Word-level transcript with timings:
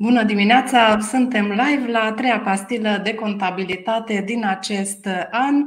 Bună 0.00 0.22
dimineața! 0.22 0.98
Suntem 1.00 1.44
live 1.44 1.90
la 1.90 2.00
a 2.00 2.12
treia 2.12 2.40
pastilă 2.40 3.00
de 3.02 3.14
contabilitate 3.14 4.22
din 4.26 4.44
acest 4.44 5.08
an. 5.30 5.64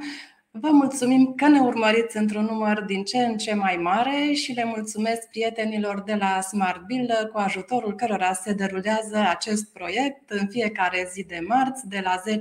Vă 0.51 0.69
mulțumim 0.71 1.33
că 1.35 1.47
ne 1.47 1.59
urmăriți 1.59 2.17
într-un 2.17 2.43
număr 2.43 2.83
din 2.83 3.03
ce 3.03 3.17
în 3.17 3.37
ce 3.37 3.53
mai 3.53 3.75
mare 3.81 4.31
și 4.33 4.51
le 4.51 4.63
mulțumesc 4.63 5.29
prietenilor 5.29 6.01
de 6.01 6.15
la 6.19 6.41
Smart 6.41 6.85
Bill 6.85 7.29
cu 7.33 7.39
ajutorul 7.39 7.95
cărora 7.95 8.33
se 8.33 8.53
derulează 8.53 9.25
acest 9.29 9.73
proiect 9.73 10.29
în 10.29 10.47
fiecare 10.47 11.09
zi 11.11 11.23
de 11.23 11.39
marți 11.47 11.87
de 11.87 12.01
la 12.03 12.21
10.30 12.29 12.35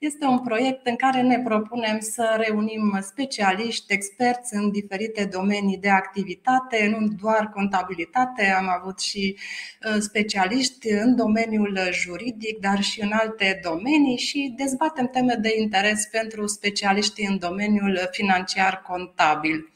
este 0.00 0.24
un 0.24 0.38
proiect 0.38 0.86
în 0.86 0.96
care 0.96 1.22
ne 1.22 1.40
propunem 1.40 2.00
să 2.00 2.42
reunim 2.46 2.98
specialiști, 3.00 3.92
experți 3.92 4.54
în 4.54 4.70
diferite 4.70 5.24
domenii 5.24 5.76
de 5.76 5.88
activitate, 5.88 6.96
nu 6.98 7.08
doar 7.20 7.50
contabilitate, 7.54 8.46
am 8.46 8.68
avut 8.80 9.00
și 9.00 9.36
uh, 9.36 9.96
specialiști 9.98 10.90
în 10.90 11.16
domeniul 11.16 11.78
juridic, 11.90 12.58
dar 12.58 12.82
și 12.82 13.02
în 13.02 13.12
alte 13.12 13.60
domenii 13.62 14.16
și 14.16 14.54
dezbatem 14.56 15.06
teme 15.06 15.34
de 15.34 15.54
interes 15.58 16.04
pentru 16.10 16.46
specialiștii 16.46 17.26
în 17.26 17.38
domeniul 17.38 18.08
financiar 18.10 18.82
contabil. 18.86 19.72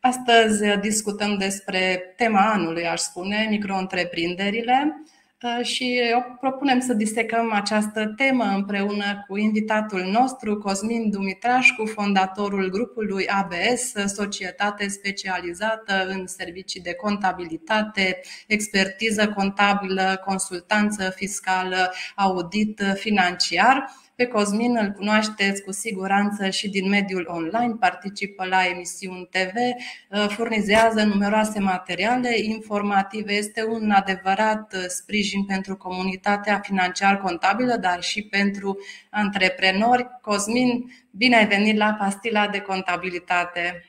Astăzi 0.00 0.78
discutăm 0.80 1.36
despre 1.38 2.14
tema 2.16 2.52
anului, 2.52 2.86
aș 2.86 3.00
spune, 3.00 3.46
micro-întreprinderile 3.50 5.04
Uh, 5.44 5.64
și 5.64 6.00
propunem 6.40 6.80
să 6.80 6.92
disecăm 6.92 7.52
această 7.52 8.06
temă 8.16 8.44
împreună 8.44 9.24
cu 9.28 9.36
invitatul 9.36 10.02
nostru, 10.12 10.58
Cosmin 10.58 11.10
Dumitrașcu, 11.10 11.84
fondatorul 11.86 12.70
grupului 12.70 13.26
ABS, 13.26 13.92
societate 14.14 14.88
specializată 14.88 16.06
în 16.08 16.26
servicii 16.26 16.80
de 16.80 16.94
contabilitate, 16.94 18.20
expertiză 18.46 19.28
contabilă, 19.28 20.22
consultanță 20.24 21.10
fiscală, 21.14 21.92
audit 22.16 22.82
financiar 22.94 23.90
pe 24.16 24.26
Cosmin 24.26 24.76
îl 24.80 24.90
cunoașteți 24.90 25.62
cu 25.62 25.72
siguranță 25.72 26.50
și 26.50 26.68
din 26.68 26.88
mediul 26.88 27.26
online, 27.28 27.74
participă 27.80 28.46
la 28.46 28.66
emisiuni 28.66 29.28
TV, 29.30 29.54
uh, 29.54 30.26
furnizează 30.28 31.02
numeroase 31.02 31.60
materiale 31.60 32.38
informative, 32.38 33.32
este 33.32 33.64
un 33.64 33.90
adevărat 33.90 34.74
uh, 34.74 34.84
sprijin 34.86 35.44
pentru 35.44 35.76
comunitatea 35.76 36.60
financiar-contabilă, 36.62 37.76
dar 37.76 38.02
și 38.02 38.22
pentru 38.22 38.78
antreprenori. 39.10 40.06
Cosmin, 40.20 40.84
bine 41.10 41.36
ai 41.36 41.46
venit 41.46 41.76
la 41.76 41.96
Pastila 41.98 42.48
de 42.48 42.60
Contabilitate! 42.60 43.88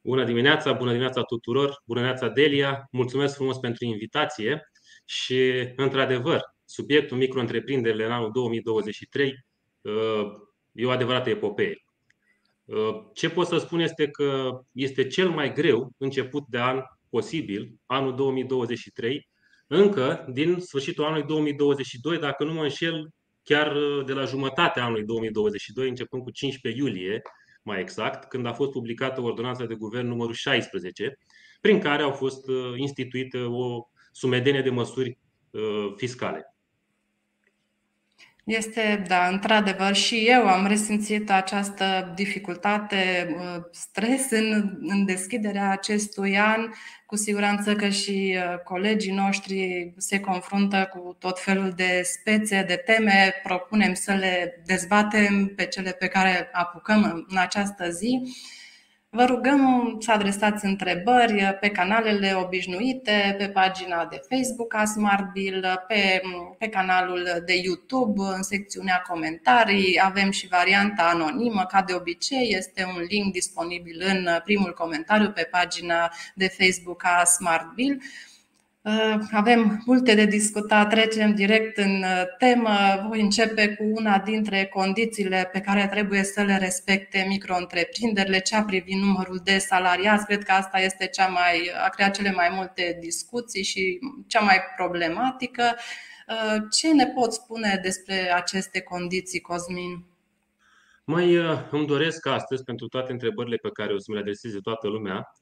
Bună 0.00 0.24
dimineața, 0.24 0.72
bună 0.72 0.90
dimineața 0.90 1.22
tuturor, 1.22 1.82
bună 1.84 2.00
dimineața 2.00 2.28
Delia, 2.28 2.88
mulțumesc 2.90 3.34
frumos 3.34 3.58
pentru 3.58 3.84
invitație 3.84 4.70
și, 5.04 5.72
într-adevăr, 5.76 6.40
subiectul 6.64 7.16
micro-întreprinderile 7.16 8.04
în 8.04 8.12
anul 8.12 8.30
2023 8.32 9.34
e 10.72 10.86
o 10.86 10.90
adevărată 10.90 11.30
epopee. 11.30 11.84
Ce 13.12 13.30
pot 13.30 13.46
să 13.46 13.58
spun 13.58 13.80
este 13.80 14.08
că 14.08 14.60
este 14.72 15.06
cel 15.06 15.28
mai 15.28 15.52
greu 15.52 15.92
început 15.98 16.44
de 16.48 16.58
an 16.58 16.80
posibil, 17.08 17.74
anul 17.86 18.14
2023, 18.14 19.28
încă 19.66 20.26
din 20.32 20.58
sfârșitul 20.60 21.04
anului 21.04 21.26
2022, 21.26 22.18
dacă 22.18 22.44
nu 22.44 22.52
mă 22.52 22.62
înșel, 22.62 23.08
chiar 23.42 23.76
de 24.06 24.12
la 24.12 24.24
jumătatea 24.24 24.84
anului 24.84 25.04
2022, 25.04 25.88
începând 25.88 26.22
cu 26.22 26.30
15 26.30 26.82
iulie, 26.82 27.22
mai 27.62 27.80
exact, 27.80 28.28
când 28.28 28.46
a 28.46 28.52
fost 28.52 28.70
publicată 28.70 29.20
ordonanța 29.20 29.66
de 29.66 29.74
guvern 29.74 30.06
numărul 30.06 30.34
16, 30.34 31.18
prin 31.60 31.78
care 31.78 32.02
au 32.02 32.10
fost 32.10 32.44
instituite 32.76 33.38
o 33.38 33.88
sumedenie 34.12 34.62
de 34.62 34.70
măsuri 34.70 35.18
fiscale. 35.96 36.51
Este, 38.44 39.02
da, 39.06 39.28
într-adevăr, 39.28 39.94
și 39.94 40.24
eu 40.26 40.46
am 40.46 40.66
resimțit 40.66 41.30
această 41.30 42.12
dificultate, 42.14 43.34
uh, 43.36 43.62
stres 43.70 44.30
în, 44.30 44.78
în 44.80 45.04
deschiderea 45.04 45.70
acestui 45.70 46.38
an. 46.38 46.70
Cu 47.06 47.16
siguranță 47.16 47.74
că 47.74 47.88
și 47.88 48.36
uh, 48.36 48.58
colegii 48.64 49.12
noștri 49.12 49.92
se 49.96 50.20
confruntă 50.20 50.88
cu 50.92 51.16
tot 51.18 51.40
felul 51.40 51.72
de 51.76 52.00
spețe, 52.04 52.64
de 52.66 52.76
teme. 52.76 53.34
Propunem 53.42 53.94
să 53.94 54.12
le 54.12 54.62
dezbatem 54.66 55.52
pe 55.56 55.66
cele 55.66 55.90
pe 55.90 56.08
care 56.08 56.48
apucăm 56.52 57.26
în 57.28 57.36
această 57.36 57.90
zi. 57.90 58.20
Vă 59.14 59.24
rugăm 59.24 59.96
să 60.00 60.12
adresați 60.12 60.64
întrebări 60.64 61.56
pe 61.60 61.68
canalele 61.68 62.34
obișnuite, 62.34 63.34
pe 63.38 63.48
pagina 63.48 64.06
de 64.06 64.20
Facebook 64.28 64.74
a 64.74 64.84
SmartBill, 64.84 65.84
pe, 65.88 66.20
pe 66.58 66.68
canalul 66.68 67.42
de 67.46 67.54
YouTube, 67.62 68.22
în 68.22 68.42
secțiunea 68.42 69.02
comentarii. 69.08 70.00
Avem 70.02 70.30
și 70.30 70.46
varianta 70.46 71.02
anonimă, 71.02 71.64
ca 71.64 71.82
de 71.82 71.94
obicei, 71.94 72.54
este 72.56 72.84
un 72.84 73.02
link 73.08 73.32
disponibil 73.32 74.02
în 74.06 74.28
primul 74.44 74.72
comentariu 74.72 75.30
pe 75.30 75.48
pagina 75.50 76.12
de 76.34 76.48
Facebook 76.48 77.04
a 77.04 77.24
SmartBill. 77.24 77.94
Uh, 77.96 78.31
avem 79.32 79.82
multe 79.84 80.14
de 80.14 80.24
discutat, 80.24 80.88
trecem 80.88 81.34
direct 81.34 81.76
în 81.76 82.02
uh, 82.02 82.22
temă. 82.38 82.70
Voi 83.08 83.20
începe 83.20 83.74
cu 83.74 83.84
una 83.84 84.18
dintre 84.18 84.66
condițiile 84.66 85.48
pe 85.52 85.60
care 85.60 85.88
trebuie 85.90 86.22
să 86.22 86.42
le 86.42 86.56
respecte 86.56 87.24
micro-întreprinderile, 87.28 88.40
cea 88.40 88.62
privind 88.62 89.02
numărul 89.02 89.40
de 89.44 89.58
salariați. 89.58 90.26
Cred 90.26 90.42
că 90.42 90.52
asta 90.52 90.78
este 90.78 91.06
cea 91.06 91.26
mai, 91.26 91.70
a 91.84 91.88
creat 91.88 92.14
cele 92.14 92.32
mai 92.32 92.48
multe 92.52 92.96
discuții 93.00 93.62
și 93.62 93.98
cea 94.26 94.40
mai 94.40 94.58
problematică. 94.76 95.62
Uh, 96.28 96.62
ce 96.70 96.92
ne 96.92 97.06
pot 97.06 97.32
spune 97.32 97.80
despre 97.82 98.32
aceste 98.34 98.80
condiții, 98.80 99.40
Cosmin? 99.40 100.04
Mai 101.04 101.34
îmi 101.70 101.86
doresc 101.86 102.26
astăzi, 102.26 102.64
pentru 102.64 102.86
toate 102.88 103.12
întrebările 103.12 103.56
pe 103.56 103.70
care 103.72 103.92
o 103.92 103.98
să 103.98 104.04
mi 104.08 104.14
le 104.14 104.20
adreseze 104.20 104.58
toată 104.58 104.88
lumea, 104.88 105.32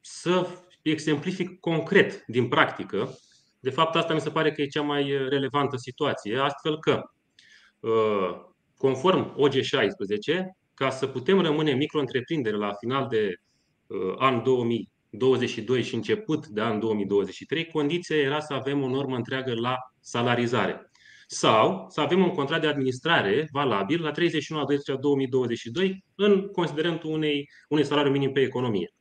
să 0.00 0.46
exemplific 0.90 1.60
concret 1.60 2.24
din 2.26 2.48
practică. 2.48 3.18
De 3.60 3.70
fapt, 3.70 3.94
asta 3.94 4.14
mi 4.14 4.20
se 4.20 4.30
pare 4.30 4.52
că 4.52 4.62
e 4.62 4.66
cea 4.66 4.82
mai 4.82 5.28
relevantă 5.28 5.76
situație, 5.76 6.38
astfel 6.38 6.78
că, 6.78 7.02
uh, 7.80 8.40
conform 8.76 9.36
OG16, 9.36 10.44
ca 10.74 10.90
să 10.90 11.06
putem 11.06 11.40
rămâne 11.40 11.72
micro-întreprindere 11.72 12.56
la 12.56 12.72
final 12.72 13.06
de 13.08 13.34
uh, 13.86 14.14
an 14.18 14.42
2022 14.42 15.82
și 15.82 15.94
început 15.94 16.46
de 16.46 16.60
an 16.60 16.78
2023, 16.78 17.66
condiția 17.66 18.16
era 18.16 18.40
să 18.40 18.52
avem 18.52 18.82
o 18.82 18.88
normă 18.88 19.16
întreagă 19.16 19.54
la 19.54 19.76
salarizare 20.00 20.90
sau 21.26 21.86
să 21.88 22.00
avem 22.00 22.22
un 22.22 22.30
contract 22.30 22.62
de 22.62 22.68
administrare 22.68 23.48
valabil 23.52 24.02
la 24.02 24.10
31 24.10 24.60
a 24.60 24.64
12 24.64 25.02
2022 25.02 26.04
în 26.14 26.48
considerentul 26.48 27.10
unei, 27.10 27.50
unui 27.68 27.84
salariu 27.84 28.10
minim 28.10 28.32
pe 28.32 28.40
economie. 28.40 28.94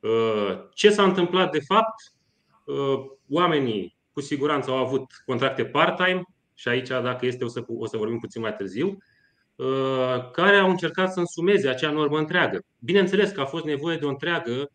Uh, 0.00 0.68
ce 0.74 0.90
s-a 0.90 1.02
întâmplat 1.02 1.52
de 1.52 1.60
fapt? 1.60 2.12
Uh, 2.64 3.04
oamenii 3.28 3.96
cu 4.12 4.20
siguranță 4.20 4.70
au 4.70 4.76
avut 4.76 5.04
contracte 5.24 5.64
part-time 5.64 6.22
și 6.54 6.68
aici, 6.68 6.88
dacă 6.88 7.26
este, 7.26 7.44
o 7.44 7.48
să, 7.48 7.64
o 7.66 7.86
să 7.86 7.96
vorbim 7.96 8.18
puțin 8.18 8.40
mai 8.40 8.54
târziu, 8.54 8.98
uh, 9.56 10.30
care 10.32 10.56
au 10.56 10.70
încercat 10.70 11.12
să 11.12 11.20
însumeze 11.20 11.68
acea 11.68 11.90
normă 11.90 12.18
întreagă. 12.18 12.64
Bineînțeles 12.78 13.30
că 13.30 13.40
a 13.40 13.44
fost 13.44 13.64
nevoie 13.64 13.96
de 13.96 14.04
o 14.04 14.08
întreagă, 14.08 14.70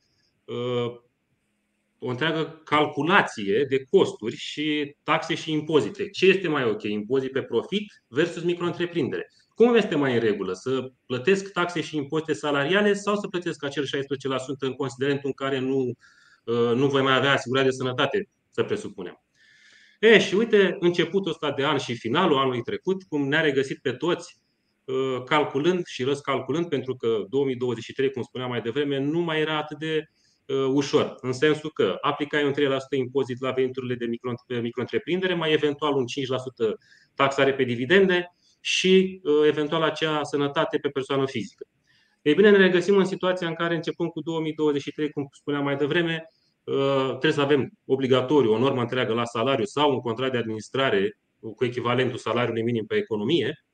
o 2.00 2.08
întreagă 2.08 2.62
calculație 2.64 3.66
de 3.70 3.84
costuri 3.90 4.36
și 4.36 4.96
taxe 5.04 5.36
și 5.36 5.52
impozite. 5.52 6.10
Ce 6.10 6.26
este 6.26 6.48
mai 6.48 6.64
ok? 6.64 6.84
Impozit 6.84 7.32
pe 7.32 7.42
profit 7.42 8.04
versus 8.08 8.44
micro-întreprindere. 8.44 9.28
Cum 9.56 9.76
este 9.76 9.96
mai 9.96 10.14
în 10.14 10.20
regulă? 10.20 10.54
Să 10.54 10.92
plătesc 11.06 11.52
taxe 11.52 11.82
și 11.82 11.98
impozite 11.98 12.34
salariale 12.34 12.94
sau 12.94 13.16
să 13.16 13.28
plătesc 13.28 13.64
acel 13.64 13.86
16% 13.86 13.88
în 14.60 14.74
considerentul 14.74 15.26
în 15.26 15.34
care 15.34 15.60
nu, 15.60 15.94
uh, 16.44 16.76
nu 16.76 16.88
voi 16.88 17.02
mai 17.02 17.16
avea 17.16 17.32
asigurare 17.32 17.66
de 17.66 17.72
sănătate, 17.72 18.30
să 18.50 18.64
presupunem? 18.64 19.24
E, 20.00 20.20
și 20.20 20.36
uite, 20.36 20.76
începutul 20.80 21.32
ăsta 21.32 21.52
de 21.52 21.66
an 21.66 21.78
și 21.78 21.96
finalul 21.96 22.38
anului 22.38 22.62
trecut, 22.62 23.04
cum 23.04 23.28
ne-a 23.28 23.42
regăsit 23.42 23.80
pe 23.82 23.92
toți 23.92 24.38
uh, 24.86 25.24
calculând 25.26 25.86
și 25.86 26.04
răscalculând, 26.04 26.66
pentru 26.70 26.96
că 26.96 27.26
2023, 27.30 28.12
cum 28.12 28.22
spuneam 28.22 28.50
mai 28.50 28.62
devreme, 28.62 29.00
nu 29.00 29.20
mai 29.20 29.40
era 29.40 29.58
atât 29.58 29.78
de 29.78 30.04
uh, 30.46 30.66
ușor, 30.74 31.16
în 31.22 31.34
sensul 31.34 31.72
că 31.74 31.98
aplicai 32.02 32.46
un 32.46 32.54
3% 32.54 32.56
impozit 32.98 33.42
la 33.42 33.52
veniturile 33.52 33.96
de 33.96 34.06
micro, 34.06 34.32
micro-întreprindere, 34.62 35.34
mai 35.34 35.52
eventual 35.52 35.94
un 35.94 36.06
5% 36.06 36.74
taxare 37.16 37.54
pe 37.54 37.64
dividende, 37.64 38.36
și 38.66 39.22
uh, 39.24 39.48
eventual 39.48 39.82
acea 39.82 40.24
sănătate 40.24 40.78
pe 40.78 40.90
persoană 40.90 41.26
fizică. 41.26 41.66
Ei 42.22 42.34
bine, 42.34 42.50
ne 42.50 42.58
regăsim 42.58 42.98
în 42.98 43.06
situația 43.06 43.48
în 43.48 43.54
care, 43.54 43.76
începând 43.76 44.10
cu 44.10 44.22
2023, 44.22 45.10
cum 45.10 45.28
spuneam 45.32 45.64
mai 45.64 45.76
devreme, 45.76 46.32
uh, 46.64 47.08
trebuie 47.08 47.32
să 47.32 47.42
avem 47.42 47.72
obligatoriu 47.86 48.54
o 48.54 48.58
normă 48.58 48.82
întreagă 48.82 49.14
la 49.14 49.26
salariu 49.26 49.64
sau 49.66 49.92
un 49.92 50.00
contract 50.00 50.32
de 50.32 50.38
administrare 50.38 51.20
cu 51.56 51.66
echivalentul 51.66 52.18
salariului 52.18 52.64
minim 52.64 52.86
pe 52.86 52.96
economie. 52.96 53.66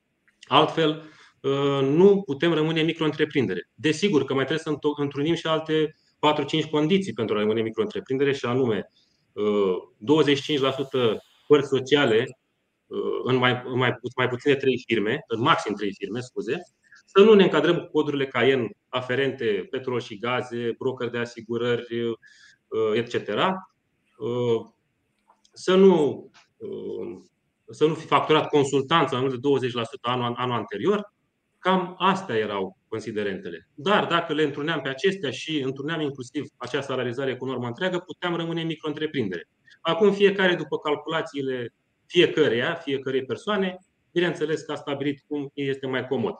Altfel, 0.42 1.02
uh, 1.40 1.80
nu 1.82 2.22
putem 2.22 2.52
rămâne 2.52 2.82
micro-întreprindere. 2.82 3.70
Desigur 3.74 4.24
că 4.24 4.34
mai 4.34 4.44
trebuie 4.44 4.74
să 4.74 4.90
întrunim 4.96 5.34
și 5.34 5.46
alte 5.46 5.96
4-5 6.18 6.70
condiții 6.70 7.12
pentru 7.12 7.36
a 7.36 7.38
rămâne 7.38 7.62
micro-întreprindere 7.62 8.32
și 8.32 8.44
anume 8.44 8.90
25% 9.98 11.16
părți 11.46 11.68
sociale 11.68 12.26
în 13.24 13.36
mai, 13.36 13.62
în 13.64 13.78
mai, 13.78 13.98
mai 14.16 14.28
puține 14.28 14.54
trei 14.54 14.82
firme, 14.86 15.24
în 15.26 15.40
maxim 15.40 15.74
trei 15.74 15.94
firme, 15.94 16.20
scuze, 16.20 16.56
să 17.06 17.22
nu 17.22 17.34
ne 17.34 17.42
încadrăm 17.42 17.76
cu 17.76 17.90
codurile 17.90 18.26
Cayen 18.26 18.68
aferente 18.88 19.66
petrol 19.70 20.00
și 20.00 20.18
gaze, 20.18 20.74
broker 20.78 21.08
de 21.08 21.18
asigurări, 21.18 22.16
etc. 22.94 23.14
Să 25.52 25.74
nu, 25.74 26.30
să 27.70 27.86
nu 27.86 27.94
fi 27.94 28.06
facturat 28.06 28.48
consultanță 28.48 29.14
mai 29.14 29.24
mult 29.24 29.60
de 29.62 29.68
20% 29.68 29.82
anul, 30.00 30.34
anul 30.36 30.56
anterior. 30.56 31.12
Cam 31.58 31.94
astea 31.98 32.36
erau 32.36 32.78
considerentele. 32.88 33.68
Dar 33.74 34.06
dacă 34.06 34.32
le 34.32 34.42
întruneam 34.42 34.80
pe 34.80 34.88
acestea 34.88 35.30
și 35.30 35.60
întruneam 35.60 36.00
inclusiv 36.00 36.44
acea 36.56 36.80
salarizare 36.80 37.36
cu 37.36 37.44
normă 37.44 37.66
întreagă, 37.66 37.98
puteam 37.98 38.36
rămâne 38.36 38.60
în 38.60 38.66
micro-întreprindere. 38.66 39.48
Acum 39.80 40.12
fiecare, 40.12 40.54
după 40.54 40.78
calculațiile 40.78 41.74
fiecăreia, 42.06 42.74
fiecărei 42.74 43.24
persoane, 43.24 43.78
bineînțeles 44.12 44.62
că 44.62 44.72
a 44.72 44.74
stabilit 44.74 45.24
cum 45.26 45.50
este 45.54 45.86
mai 45.86 46.06
comod. 46.06 46.34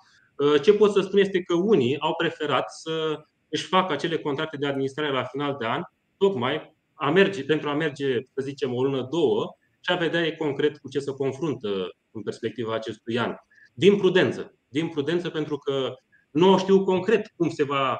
Ce 0.62 0.74
pot 0.74 0.92
să 0.92 1.00
spun 1.00 1.18
este 1.18 1.42
că 1.42 1.54
unii 1.54 1.98
au 1.98 2.14
preferat 2.14 2.70
să 2.70 3.24
își 3.48 3.66
facă 3.66 3.92
acele 3.92 4.18
contracte 4.18 4.56
de 4.56 4.66
administrare 4.66 5.12
la 5.12 5.24
final 5.24 5.56
de 5.58 5.66
an, 5.66 5.82
tocmai 6.16 6.76
a 6.94 7.10
merge, 7.10 7.44
pentru 7.44 7.68
a 7.68 7.74
merge, 7.74 8.20
să 8.34 8.42
zicem, 8.42 8.74
o 8.74 8.82
lună, 8.82 9.06
două 9.10 9.56
și 9.80 9.92
a 9.92 9.96
vedea 9.96 10.26
e 10.26 10.30
concret 10.30 10.78
cu 10.78 10.88
ce 10.88 10.98
se 10.98 11.12
confruntă 11.12 11.68
în 12.10 12.22
perspectiva 12.22 12.74
acestui 12.74 13.18
an. 13.18 13.34
Din 13.74 13.96
prudență. 13.96 14.54
Din 14.68 14.88
prudență 14.88 15.30
pentru 15.30 15.58
că 15.58 15.94
nu 16.30 16.58
știu 16.58 16.84
concret 16.84 17.32
cum, 17.36 17.50
se 17.50 17.64
va, 17.64 17.98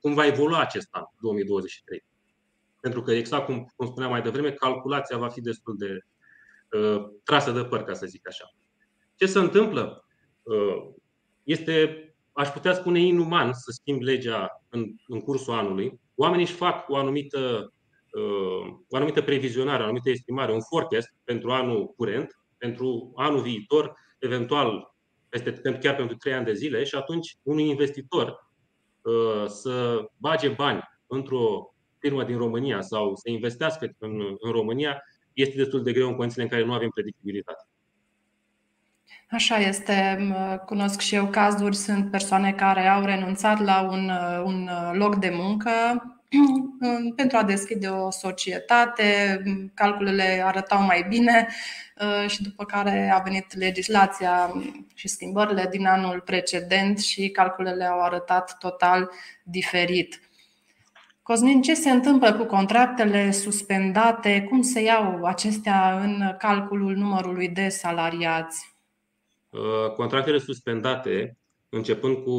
cum 0.00 0.14
va 0.14 0.26
evolua 0.26 0.60
acest 0.60 0.88
an, 0.90 1.02
2023. 1.20 2.04
Pentru 2.80 3.02
că, 3.02 3.12
exact 3.12 3.44
cum, 3.44 3.72
cum 3.76 3.86
spuneam 3.86 4.10
mai 4.10 4.22
devreme, 4.22 4.50
calculația 4.50 5.18
va 5.18 5.28
fi 5.28 5.40
destul 5.40 5.74
de 5.78 5.86
uh, 5.86 6.13
trasă 7.24 7.50
de 7.50 7.64
păr, 7.64 7.82
ca 7.82 7.92
să 7.92 8.06
zic 8.06 8.28
așa. 8.28 8.54
Ce 9.16 9.26
se 9.26 9.38
întâmplă? 9.38 10.04
Uh, 10.42 10.94
este, 11.42 12.08
aș 12.32 12.48
putea 12.48 12.74
spune, 12.74 13.00
inuman 13.00 13.52
să 13.52 13.70
schimb 13.70 14.02
legea 14.02 14.62
în, 14.68 14.84
în 15.06 15.20
cursul 15.20 15.52
anului. 15.52 16.00
Oamenii 16.14 16.44
își 16.44 16.54
fac 16.54 16.88
o 16.88 16.96
anumită, 16.96 17.72
uh, 18.12 18.74
o 18.88 18.96
anumită 18.96 19.22
previzionare, 19.22 19.80
o 19.80 19.84
anumită 19.84 20.10
estimare, 20.10 20.52
un 20.52 20.62
forecast 20.62 21.08
pentru 21.24 21.50
anul 21.50 21.86
curent, 21.86 22.38
pentru 22.58 23.12
anul 23.16 23.40
viitor, 23.40 23.94
eventual 24.18 24.94
peste, 25.28 25.78
chiar 25.80 25.94
pentru 25.94 26.16
trei 26.16 26.32
ani 26.32 26.44
de 26.44 26.52
zile 26.52 26.84
și 26.84 26.94
atunci 26.94 27.36
un 27.42 27.58
investitor 27.58 28.50
uh, 29.02 29.44
să 29.46 30.04
bage 30.16 30.48
bani 30.48 30.82
într-o 31.06 31.74
firmă 31.98 32.24
din 32.24 32.36
România 32.36 32.80
sau 32.80 33.14
să 33.14 33.30
investească 33.30 33.94
în, 33.98 34.20
în 34.38 34.52
România 34.52 35.02
este 35.34 35.56
destul 35.56 35.82
de 35.82 35.92
greu 35.92 36.08
în 36.08 36.14
condițiile 36.14 36.44
în 36.44 36.50
care 36.50 36.64
nu 36.64 36.72
avem 36.72 36.88
predictibilitate. 36.88 37.66
Așa 39.30 39.56
este. 39.56 40.18
Cunosc 40.66 41.00
și 41.00 41.14
eu 41.14 41.26
cazuri, 41.26 41.76
sunt 41.76 42.10
persoane 42.10 42.52
care 42.52 42.86
au 42.86 43.04
renunțat 43.04 43.64
la 43.64 43.88
un, 43.90 44.10
un 44.44 44.68
loc 44.92 45.16
de 45.16 45.30
muncă 45.32 45.70
pentru 47.16 47.36
a 47.36 47.42
deschide 47.42 47.86
o 47.88 48.10
societate, 48.10 49.42
calculele 49.74 50.42
arătau 50.44 50.82
mai 50.82 51.04
bine 51.08 51.48
uh, 52.00 52.30
și 52.30 52.42
după 52.42 52.64
care 52.64 53.10
a 53.14 53.18
venit 53.18 53.56
legislația 53.56 54.52
și 54.94 55.08
schimbările 55.08 55.66
din 55.70 55.86
anul 55.86 56.20
precedent 56.20 56.98
și 56.98 57.28
calculele 57.28 57.84
au 57.84 58.00
arătat 58.00 58.58
total 58.58 59.10
diferit. 59.42 60.20
Cosmin, 61.24 61.62
ce 61.62 61.74
se 61.74 61.90
întâmplă 61.90 62.34
cu 62.34 62.44
contractele 62.44 63.30
suspendate? 63.30 64.46
Cum 64.48 64.62
se 64.62 64.80
iau 64.80 65.24
acestea 65.24 66.00
în 66.02 66.36
calculul 66.38 66.94
numărului 66.94 67.48
de 67.48 67.68
salariați? 67.68 68.76
Uh, 69.50 69.92
contractele 69.96 70.38
suspendate, 70.38 71.38
începând 71.68 72.16
cu 72.16 72.30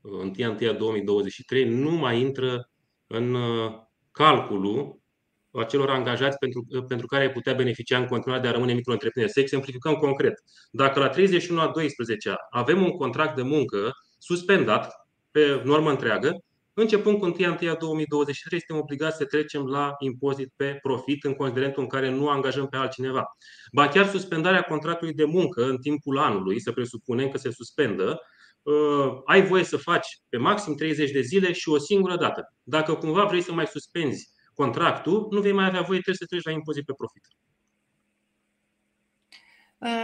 1 0.00 0.34
uh, 0.38 0.76
2023, 0.76 1.68
nu 1.68 1.90
mai 1.90 2.20
intră 2.20 2.70
în 3.06 3.34
uh, 3.34 3.72
calculul 4.12 4.98
acelor 5.52 5.90
angajați 5.90 6.38
pentru, 6.38 6.66
pentru 6.88 7.06
care 7.06 7.22
ai 7.22 7.32
putea 7.32 7.54
beneficia 7.54 7.98
în 7.98 8.06
continuare 8.06 8.42
de 8.42 8.48
a 8.48 8.52
rămâne 8.52 8.72
micro 8.72 8.96
Să 9.26 9.40
exemplificăm 9.40 9.94
concret. 9.94 10.42
Dacă 10.70 10.98
la 11.00 11.08
31 11.08 11.60
a 11.60 11.70
12 11.74 12.34
avem 12.50 12.82
un 12.82 12.90
contract 12.90 13.36
de 13.36 13.42
muncă 13.42 13.92
suspendat 14.18 14.94
pe 15.30 15.62
normă 15.64 15.90
întreagă, 15.90 16.44
Începând 16.76 17.18
cu 17.18 17.24
1 17.24 17.34
ianuarie 17.38 17.76
2023, 17.78 18.58
suntem 18.58 18.84
obligați 18.84 19.16
să 19.16 19.24
trecem 19.24 19.66
la 19.66 19.94
impozit 19.98 20.52
pe 20.56 20.78
profit 20.82 21.24
în 21.24 21.34
considerentul 21.34 21.82
în 21.82 21.88
care 21.88 22.10
nu 22.10 22.28
angajăm 22.28 22.68
pe 22.68 22.76
altcineva. 22.76 23.24
Ba 23.72 23.88
chiar 23.88 24.06
suspendarea 24.06 24.62
contractului 24.62 25.14
de 25.14 25.24
muncă 25.24 25.64
în 25.64 25.78
timpul 25.78 26.18
anului, 26.18 26.60
să 26.60 26.72
presupunem 26.72 27.28
că 27.28 27.38
se 27.38 27.50
suspendă, 27.50 28.20
uh, 28.62 29.20
ai 29.24 29.46
voie 29.46 29.64
să 29.64 29.76
faci 29.76 30.06
pe 30.28 30.36
maxim 30.36 30.74
30 30.74 31.10
de 31.10 31.20
zile 31.20 31.52
și 31.52 31.68
o 31.68 31.78
singură 31.78 32.16
dată. 32.16 32.54
Dacă 32.62 32.94
cumva 32.94 33.24
vrei 33.24 33.40
să 33.42 33.52
mai 33.52 33.66
suspenzi 33.66 34.32
contractul, 34.54 35.26
nu 35.30 35.40
vei 35.40 35.52
mai 35.52 35.66
avea 35.66 35.80
voie, 35.80 36.00
trebuie 36.00 36.14
să 36.14 36.26
treci 36.26 36.44
la 36.44 36.50
impozit 36.50 36.84
pe 36.84 36.92
profit. 36.96 37.22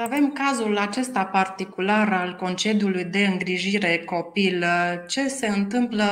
Avem 0.02 0.32
cazul 0.32 0.78
acesta 0.78 1.24
particular 1.24 2.12
al 2.12 2.34
concediului 2.34 3.04
de 3.04 3.26
îngrijire 3.26 3.98
copil. 3.98 4.64
Ce 5.08 5.28
se 5.28 5.46
întâmplă 5.46 6.04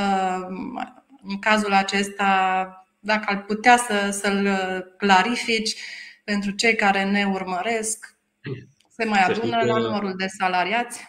în 1.23 1.39
cazul 1.39 1.73
acesta, 1.73 2.71
dacă 2.99 3.25
ar 3.27 3.45
putea 3.45 3.77
să, 3.77 4.11
să-l 4.11 4.49
clarifici 4.97 5.77
pentru 6.25 6.51
cei 6.51 6.75
care 6.75 7.05
ne 7.05 7.25
urmăresc? 7.25 8.17
Se 8.89 9.05
mai 9.05 9.25
adună 9.25 9.63
la 9.65 9.79
numărul 9.79 10.15
de 10.17 10.27
salariați? 10.27 11.01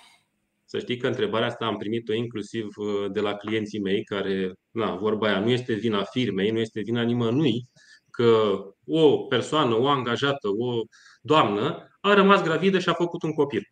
Să 0.66 0.80
știi 0.80 0.98
că 0.98 1.08
întrebarea 1.08 1.48
asta 1.48 1.66
am 1.66 1.78
primit-o 1.78 2.14
inclusiv 2.14 2.68
uh, 2.76 3.12
de 3.12 3.20
la 3.20 3.34
clienții 3.34 3.82
mei, 3.82 4.04
care, 4.04 4.54
na, 4.72 4.96
vorba 4.96 5.28
aia, 5.28 5.40
nu 5.40 5.50
este 5.50 5.74
vina 5.74 6.04
firmei, 6.04 6.52
nu 6.52 6.60
este 6.60 6.82
vina 6.82 7.02
nimănui, 7.02 7.68
că 8.12 8.60
o 8.86 9.18
persoană, 9.18 9.76
o 9.76 9.88
angajată, 9.88 10.48
o 10.58 10.82
doamnă 11.22 11.89
a 12.00 12.14
rămas 12.14 12.42
gravidă 12.44 12.80
și 12.80 12.90
a 12.90 12.94
făcut 12.94 13.24
un 13.24 13.34
copil. 13.34 13.64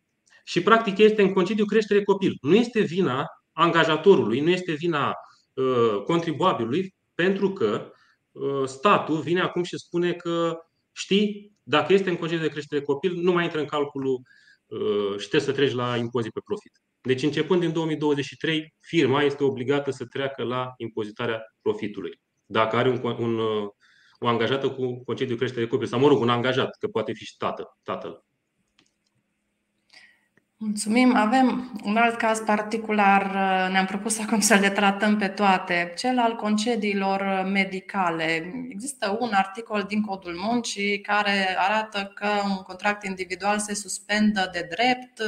Și 0.44 0.62
practic 0.62 0.98
este 0.98 1.22
în 1.22 1.32
concediu 1.32 1.64
creștere 1.64 2.02
copil. 2.02 2.38
Nu 2.40 2.54
este 2.54 2.80
vina 2.80 3.26
angajatorului, 3.52 4.40
nu 4.40 4.50
este 4.50 4.72
vina 4.72 5.14
uh, 5.52 6.02
contribuabilului, 6.04 6.94
pentru 7.14 7.52
că 7.52 7.92
uh, 8.30 8.64
statul 8.64 9.20
vine 9.20 9.40
acum 9.40 9.62
și 9.62 9.78
spune 9.78 10.12
că 10.12 10.58
știi, 10.92 11.52
dacă 11.62 11.92
este 11.92 12.10
în 12.10 12.16
concediu 12.16 12.44
de 12.44 12.50
creștere 12.50 12.82
copil, 12.82 13.14
nu 13.14 13.32
mai 13.32 13.44
intră 13.44 13.60
în 13.60 13.66
calculul 13.66 14.20
uh, 14.66 15.10
și 15.10 15.28
trebuie 15.28 15.40
să 15.40 15.52
treci 15.52 15.72
la 15.72 15.96
impozit 15.96 16.32
pe 16.32 16.40
profit. 16.44 16.72
Deci 17.00 17.22
începând 17.22 17.60
din 17.60 17.72
2023, 17.72 18.74
firma 18.80 19.22
este 19.22 19.44
obligată 19.44 19.90
să 19.90 20.04
treacă 20.04 20.42
la 20.42 20.72
impozitarea 20.76 21.42
profitului. 21.62 22.20
Dacă 22.46 22.76
are 22.76 22.88
un, 22.88 23.16
un 23.18 23.40
o 24.18 24.28
angajată 24.28 24.70
cu 24.70 25.02
concediu 25.04 25.36
creștere 25.36 25.64
de 25.64 25.70
copil, 25.70 25.86
sau 25.86 26.00
mă 26.00 26.08
rog, 26.08 26.20
un 26.20 26.28
angajat, 26.28 26.76
că 26.78 26.86
poate 26.86 27.12
fi 27.12 27.24
și 27.24 27.36
tată, 27.36 27.78
tatăl. 27.82 28.22
Mulțumim. 30.60 31.16
Avem 31.16 31.72
un 31.84 31.96
alt 31.96 32.16
caz 32.16 32.38
particular, 32.38 33.32
ne-am 33.70 33.86
propus 33.86 34.18
acum 34.18 34.40
să 34.40 34.54
le 34.54 34.70
tratăm 34.70 35.16
pe 35.16 35.28
toate, 35.28 35.92
cel 35.96 36.18
al 36.18 36.34
concediilor 36.34 37.48
medicale. 37.52 38.52
Există 38.68 39.16
un 39.20 39.30
articol 39.32 39.82
din 39.82 40.02
Codul 40.02 40.34
Muncii 40.34 41.00
care 41.00 41.56
arată 41.58 42.12
că 42.14 42.28
un 42.44 42.56
contract 42.56 43.04
individual 43.04 43.58
se 43.58 43.74
suspendă 43.74 44.48
de 44.52 44.68
drept 44.70 45.22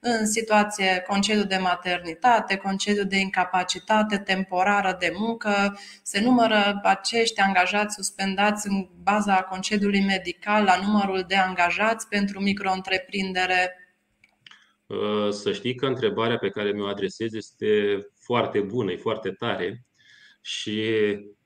în 0.00 0.26
situație 0.26 1.04
concediu 1.06 1.44
de 1.44 1.56
maternitate, 1.56 2.56
concediu 2.56 3.04
de 3.04 3.16
incapacitate 3.16 4.18
temporară 4.18 4.96
de 5.00 5.12
muncă, 5.16 5.78
se 6.02 6.20
numără 6.20 6.80
acești 6.82 7.40
angajați 7.40 7.94
suspendați 7.94 8.68
în 8.68 8.88
baza 9.02 9.42
concediului 9.42 10.04
medical 10.04 10.64
la 10.64 10.80
numărul 10.86 11.24
de 11.28 11.36
angajați 11.36 12.08
pentru 12.08 12.40
micro-întreprindere? 12.40 13.74
Uh, 14.86 15.30
să 15.30 15.52
știi 15.52 15.74
că 15.74 15.86
întrebarea 15.86 16.38
pe 16.38 16.48
care 16.48 16.72
mi-o 16.72 16.86
adresez 16.86 17.32
este 17.34 18.02
foarte 18.18 18.60
bună, 18.60 18.92
e 18.92 18.96
foarte 18.96 19.30
tare 19.30 19.84
și 20.40 20.92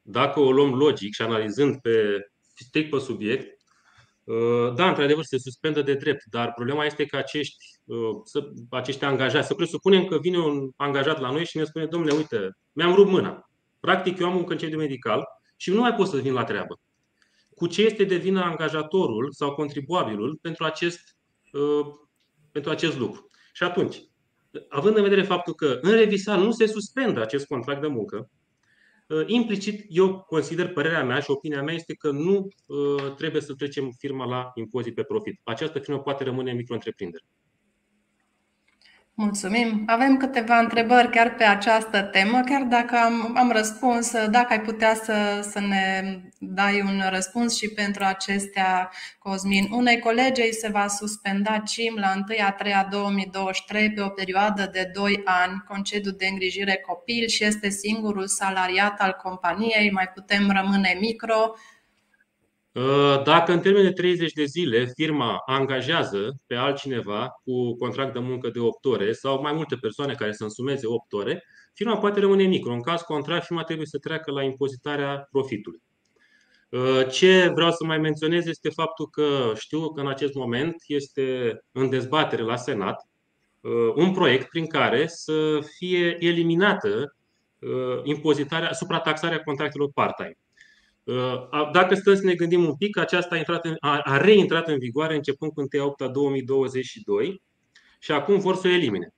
dacă 0.02 0.40
o 0.40 0.52
luăm 0.52 0.74
logic 0.74 1.14
și 1.14 1.22
analizând 1.22 1.76
pe 1.80 2.26
strict 2.54 2.90
pe 2.90 2.98
subiect, 2.98 3.46
uh, 3.46 3.61
da, 4.74 4.88
într-adevăr, 4.88 5.24
se 5.24 5.38
suspendă 5.38 5.82
de 5.82 5.94
drept, 5.94 6.24
dar 6.24 6.52
problema 6.52 6.84
este 6.84 7.06
că 7.06 7.16
acești 7.16 7.72
Uh, 7.84 8.20
să, 8.24 8.48
acești 8.70 9.04
angajați. 9.04 9.46
Să 9.46 9.54
presupunem 9.54 10.04
că 10.04 10.18
vine 10.18 10.38
un 10.38 10.70
angajat 10.76 11.20
la 11.20 11.30
noi 11.30 11.44
și 11.44 11.56
ne 11.56 11.64
spune, 11.64 11.86
domnule, 11.86 12.14
uite, 12.14 12.56
mi-am 12.72 12.94
rupt 12.94 13.10
mâna. 13.10 13.50
Practic, 13.80 14.18
eu 14.18 14.26
am 14.26 14.36
un 14.36 14.44
concediu 14.44 14.78
medical 14.78 15.24
și 15.56 15.70
nu 15.70 15.80
mai 15.80 15.94
pot 15.94 16.08
să 16.08 16.16
vin 16.16 16.32
la 16.32 16.44
treabă. 16.44 16.80
Cu 17.54 17.66
ce 17.66 17.82
este 17.82 18.04
de 18.04 18.16
vină 18.16 18.42
angajatorul 18.42 19.32
sau 19.32 19.54
contribuabilul 19.54 20.38
pentru 20.42 20.64
acest, 20.64 21.16
uh, 21.52 21.86
pentru 22.52 22.70
acest 22.70 22.98
lucru? 22.98 23.26
Și 23.52 23.62
atunci, 23.62 24.02
având 24.68 24.96
în 24.96 25.02
vedere 25.02 25.22
faptul 25.22 25.54
că 25.54 25.78
în 25.80 25.92
revisal 25.92 26.42
nu 26.42 26.50
se 26.50 26.66
suspendă 26.66 27.20
acest 27.20 27.46
contract 27.46 27.80
de 27.80 27.86
muncă, 27.86 28.30
Implicit, 29.26 29.84
eu 29.88 30.18
consider, 30.18 30.72
părerea 30.72 31.04
mea 31.04 31.20
și 31.20 31.30
opinia 31.30 31.62
mea 31.62 31.74
este 31.74 31.94
că 31.94 32.10
nu 32.10 32.48
trebuie 33.16 33.42
să 33.42 33.54
trecem 33.54 33.90
firma 33.98 34.24
la 34.24 34.50
impozit 34.54 34.94
pe 34.94 35.02
profit. 35.02 35.40
Această 35.44 35.78
firmă 35.78 36.00
poate 36.00 36.24
rămâne 36.24 36.52
micro-întreprindere. 36.52 37.24
Mulțumim. 39.14 39.82
Avem 39.86 40.16
câteva 40.16 40.58
întrebări 40.58 41.10
chiar 41.10 41.34
pe 41.34 41.44
această 41.44 42.02
temă, 42.02 42.40
chiar 42.46 42.62
dacă 42.62 42.96
am, 42.96 43.36
am 43.36 43.50
răspuns, 43.50 44.12
dacă 44.12 44.46
ai 44.50 44.60
putea 44.60 44.94
să, 44.94 45.48
să 45.50 45.60
ne 45.60 46.16
dai 46.38 46.80
un 46.80 47.02
răspuns 47.10 47.56
și 47.56 47.68
pentru 47.68 48.04
acestea, 48.04 48.90
Cosmin. 49.18 49.68
Unei 49.70 49.98
colegei 49.98 50.54
se 50.54 50.68
va 50.68 50.86
suspenda 50.86 51.58
CIM 51.58 51.96
la 51.96 52.12
1 52.14 52.24
a 52.46 52.50
3 52.50 52.72
a 52.72 52.86
2023 52.90 53.92
pe 53.92 54.00
o 54.00 54.08
perioadă 54.08 54.68
de 54.72 54.90
2 54.94 55.20
ani, 55.24 55.62
concediu 55.68 56.10
de 56.10 56.26
îngrijire 56.26 56.84
copil 56.86 57.26
și 57.26 57.44
este 57.44 57.68
singurul 57.68 58.26
salariat 58.26 59.00
al 59.00 59.16
companiei, 59.22 59.90
mai 59.90 60.08
putem 60.14 60.50
rămâne 60.50 60.96
micro, 61.00 61.36
Uh, 61.36 61.71
dacă 63.24 63.52
în 63.52 63.60
termen 63.60 63.82
de 63.82 63.92
30 63.92 64.32
de 64.32 64.44
zile 64.44 64.84
firma 64.94 65.42
angajează 65.46 66.36
pe 66.46 66.54
altcineva 66.54 67.28
cu 67.44 67.76
contract 67.76 68.12
de 68.12 68.18
muncă 68.18 68.48
de 68.48 68.58
8 68.58 68.84
ore 68.84 69.12
sau 69.12 69.42
mai 69.42 69.52
multe 69.52 69.76
persoane 69.76 70.14
care 70.14 70.32
să 70.32 70.42
însumeze 70.42 70.86
8 70.86 71.12
ore, 71.12 71.44
firma 71.74 71.98
poate 71.98 72.20
rămâne 72.20 72.42
micro. 72.42 72.72
În 72.72 72.82
caz 72.82 73.00
contract, 73.00 73.44
firma 73.44 73.62
trebuie 73.62 73.86
să 73.86 73.98
treacă 73.98 74.30
la 74.30 74.42
impozitarea 74.42 75.28
profitului. 75.30 75.82
Uh, 76.68 77.06
ce 77.10 77.50
vreau 77.54 77.70
să 77.70 77.84
mai 77.84 77.98
menționez 77.98 78.46
este 78.46 78.68
faptul 78.68 79.08
că 79.08 79.52
știu 79.54 79.92
că 79.92 80.00
în 80.00 80.08
acest 80.08 80.34
moment 80.34 80.74
este 80.86 81.58
în 81.72 81.90
dezbatere 81.90 82.42
la 82.42 82.56
Senat 82.56 83.08
uh, 83.60 83.92
un 83.94 84.12
proiect 84.12 84.48
prin 84.48 84.66
care 84.66 85.06
să 85.06 85.58
fie 85.78 86.16
eliminată 86.18 87.16
impozitarea, 88.02 88.72
suprataxarea 88.72 89.42
contractelor 89.42 89.90
part-time. 89.94 90.38
Uh, 91.04 91.70
dacă 91.72 91.94
stăm 91.94 92.14
să 92.14 92.24
ne 92.24 92.34
gândim 92.34 92.64
un 92.64 92.76
pic, 92.76 92.98
aceasta 92.98 93.34
a, 93.34 93.38
intrat 93.38 93.64
în, 93.64 93.76
a, 93.80 94.00
a 94.04 94.16
reintrat 94.16 94.68
în 94.68 94.78
vigoare 94.78 95.14
începând 95.14 95.52
cu 95.52 95.68
1 95.74 95.84
8 95.84 96.12
2022 96.12 97.42
și 97.98 98.12
acum 98.12 98.38
vor 98.38 98.56
să 98.56 98.66
o 98.66 98.70
elimine. 98.70 99.14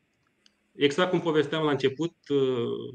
Exact 0.75 1.11
cum 1.11 1.21
povesteam 1.21 1.65
la 1.65 1.71
început, 1.71 2.15
uh, 2.29 2.95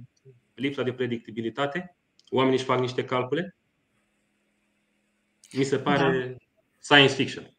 lipsa 0.53 0.83
de 0.83 0.93
predictibilitate, 0.93 1.95
oamenii 2.29 2.57
își 2.57 2.67
fac 2.67 2.79
niște 2.79 3.05
calcule. 3.05 3.55
Mi 5.51 5.63
se 5.63 5.77
pare 5.77 6.27
da. 6.27 6.45
science 6.79 7.13
fiction. 7.13 7.53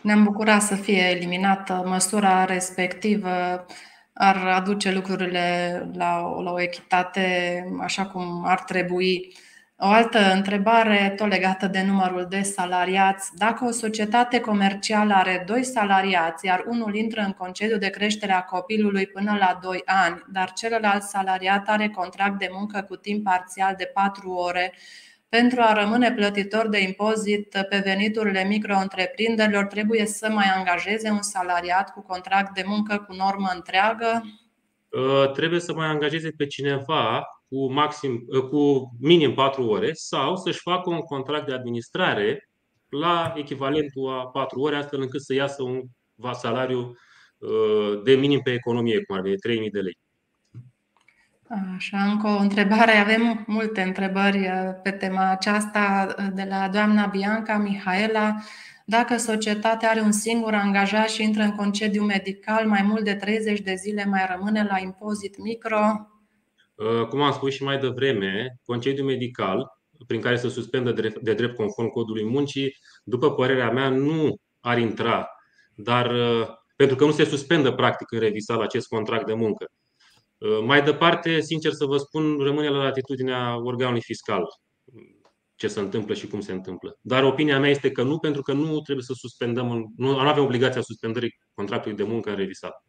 Ne-am 0.00 0.24
bucurat 0.24 0.62
să 0.62 0.74
fie 0.74 1.10
eliminată 1.10 1.82
măsura 1.86 2.44
respectivă 2.44 3.66
ar 4.14 4.36
aduce 4.36 4.92
lucrurile 4.92 5.78
la 5.94 6.20
o, 6.36 6.42
la 6.42 6.52
o 6.52 6.60
echitate 6.60 7.64
așa 7.80 8.06
cum 8.06 8.44
ar 8.44 8.62
trebui. 8.62 9.36
O 9.78 9.86
altă 9.86 10.18
întrebare, 10.32 11.12
tot 11.16 11.28
legată 11.28 11.66
de 11.66 11.82
numărul 11.82 12.26
de 12.28 12.42
salariați. 12.42 13.30
Dacă 13.36 13.64
o 13.64 13.70
societate 13.70 14.40
comercială 14.40 15.14
are 15.14 15.44
doi 15.46 15.64
salariați, 15.64 16.46
iar 16.46 16.64
unul 16.66 16.94
intră 16.94 17.20
în 17.20 17.32
concediu 17.32 17.78
de 17.78 17.90
creștere 17.90 18.32
a 18.32 18.42
copilului 18.42 19.06
până 19.06 19.36
la 19.38 19.58
2 19.62 19.82
ani, 19.84 20.22
dar 20.32 20.52
celălalt 20.52 21.02
salariat 21.02 21.68
are 21.68 21.88
contract 21.88 22.38
de 22.38 22.48
muncă 22.52 22.82
cu 22.88 22.96
timp 22.96 23.24
parțial 23.24 23.74
de 23.76 23.90
4 23.94 24.30
ore, 24.30 24.74
pentru 25.28 25.60
a 25.60 25.72
rămâne 25.72 26.12
plătitor 26.12 26.68
de 26.68 26.80
impozit 26.80 27.66
pe 27.68 27.82
veniturile 27.84 28.44
micro-întreprinderilor, 28.44 29.64
trebuie 29.64 30.06
să 30.06 30.30
mai 30.30 30.46
angajeze 30.56 31.10
un 31.10 31.22
salariat 31.22 31.92
cu 31.92 32.02
contract 32.02 32.54
de 32.54 32.62
muncă 32.66 33.04
cu 33.08 33.14
normă 33.14 33.50
întreagă? 33.54 34.22
Uh, 34.88 35.30
trebuie 35.32 35.60
să 35.60 35.74
mai 35.74 35.86
angajeze 35.86 36.30
pe 36.36 36.46
cineva 36.46 37.24
cu, 37.54 37.72
maxim, 37.72 38.24
uh, 38.26 38.42
cu 38.42 38.90
minim 39.00 39.34
4 39.34 39.66
ore 39.66 39.90
sau 39.92 40.36
să-și 40.36 40.60
facă 40.60 40.90
un 40.90 41.00
contract 41.00 41.46
de 41.46 41.52
administrare 41.52 42.48
la 42.88 43.32
echivalentul 43.36 44.10
a 44.10 44.26
4 44.26 44.60
ore, 44.60 44.76
astfel 44.76 45.00
încât 45.00 45.22
să 45.22 45.34
iasă 45.34 45.62
un 45.62 45.82
salariu 46.32 46.96
uh, 47.38 48.02
de 48.04 48.14
minim 48.14 48.40
pe 48.40 48.52
economie, 48.52 49.04
cum 49.04 49.16
ar 49.16 49.22
veni, 49.22 49.64
3.000 49.66 49.70
de 49.72 49.80
lei. 49.80 49.98
Așa, 51.76 52.02
încă 52.02 52.26
o 52.26 52.38
întrebare. 52.38 52.92
Avem 52.92 53.44
multe 53.46 53.82
întrebări 53.82 54.38
uh, 54.38 54.80
pe 54.82 54.90
tema 54.90 55.30
aceasta 55.30 56.14
de 56.34 56.46
la 56.48 56.68
doamna 56.68 57.06
Bianca 57.06 57.58
Mihaela. 57.58 58.34
Dacă 58.86 59.16
societatea 59.16 59.90
are 59.90 60.00
un 60.00 60.12
singur 60.12 60.54
angajat 60.54 61.08
și 61.08 61.22
intră 61.22 61.42
în 61.42 61.54
concediu 61.54 62.04
medical 62.04 62.66
mai 62.66 62.82
mult 62.82 63.04
de 63.04 63.14
30 63.14 63.60
de 63.60 63.74
zile, 63.74 64.04
mai 64.04 64.26
rămâne 64.28 64.66
la 64.70 64.78
impozit 64.78 65.38
micro? 65.38 66.08
Uh, 66.74 67.06
cum 67.08 67.22
am 67.22 67.32
spus 67.32 67.52
și 67.52 67.62
mai 67.62 67.78
devreme, 67.78 68.58
concediu 68.64 69.04
medical, 69.04 69.78
prin 70.06 70.20
care 70.20 70.36
se 70.36 70.48
suspendă 70.48 70.92
de 71.20 71.34
drept 71.34 71.56
conform 71.56 71.88
codului 71.88 72.24
muncii, 72.24 72.76
după 73.04 73.34
părerea 73.34 73.70
mea, 73.70 73.88
nu 73.88 74.36
ar 74.60 74.78
intra, 74.78 75.28
dar 75.74 76.10
uh, 76.10 76.48
pentru 76.76 76.96
că 76.96 77.04
nu 77.04 77.12
se 77.12 77.24
suspendă 77.24 77.72
practic 77.72 78.12
în 78.12 78.18
revisal 78.18 78.60
acest 78.60 78.88
contract 78.88 79.26
de 79.26 79.34
muncă. 79.34 79.70
Uh, 80.38 80.60
mai 80.64 80.82
departe, 80.82 81.40
sincer 81.40 81.72
să 81.72 81.84
vă 81.84 81.96
spun, 81.96 82.38
rămâne 82.38 82.68
la 82.68 82.82
latitudinea 82.82 83.56
organului 83.62 84.02
fiscal 84.02 84.44
ce 85.54 85.68
se 85.68 85.80
întâmplă 85.80 86.14
și 86.14 86.26
cum 86.26 86.40
se 86.40 86.52
întâmplă. 86.52 86.98
Dar 87.00 87.24
opinia 87.24 87.58
mea 87.58 87.70
este 87.70 87.92
că 87.92 88.02
nu, 88.02 88.18
pentru 88.18 88.42
că 88.42 88.52
nu 88.52 88.80
trebuie 88.80 89.04
să 89.04 89.12
suspendăm, 89.16 89.92
nu 89.96 90.18
avem 90.18 90.44
obligația 90.44 90.80
suspendării 90.80 91.38
contractului 91.54 91.96
de 91.96 92.02
muncă 92.02 92.30
în 92.30 92.36
revisat. 92.36 92.84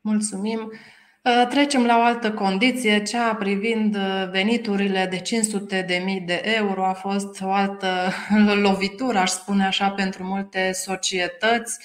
Mulțumim. 0.00 0.72
Uh, 1.22 1.46
trecem 1.48 1.86
la 1.86 1.98
o 1.98 2.02
altă 2.02 2.32
condiție, 2.32 3.02
cea 3.02 3.34
privind 3.34 3.94
uh, 3.94 4.28
veniturile 4.30 5.06
de 5.10 5.18
500 5.18 5.82
de 5.82 6.02
mii 6.04 6.20
de 6.20 6.42
euro. 6.44 6.84
A 6.84 6.92
fost 6.92 7.40
o 7.42 7.50
altă 7.50 8.12
lovitură, 8.62 9.18
aș 9.18 9.30
spune 9.30 9.64
așa, 9.66 9.90
pentru 9.90 10.24
multe 10.24 10.72
societăți. 10.72 11.78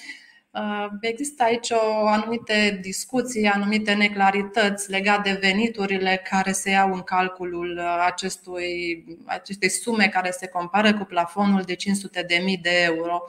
Uh, 0.50 0.86
există 1.00 1.42
aici 1.42 1.70
o 1.70 2.06
anumite 2.06 2.78
discuții, 2.82 3.46
anumite 3.46 3.94
neclarități 3.94 4.90
legate 4.90 5.32
de 5.32 5.38
veniturile 5.40 6.22
care 6.30 6.52
se 6.52 6.70
iau 6.70 6.92
în 6.92 7.02
calculul 7.02 7.80
acestui, 8.06 9.04
acestei 9.24 9.70
sume 9.70 10.08
care 10.08 10.30
se 10.30 10.46
compară 10.46 10.94
cu 10.94 11.04
plafonul 11.04 11.62
de 11.62 11.74
500 11.74 12.22
de 12.22 12.40
mii 12.44 12.58
de 12.58 12.82
euro. 12.82 13.22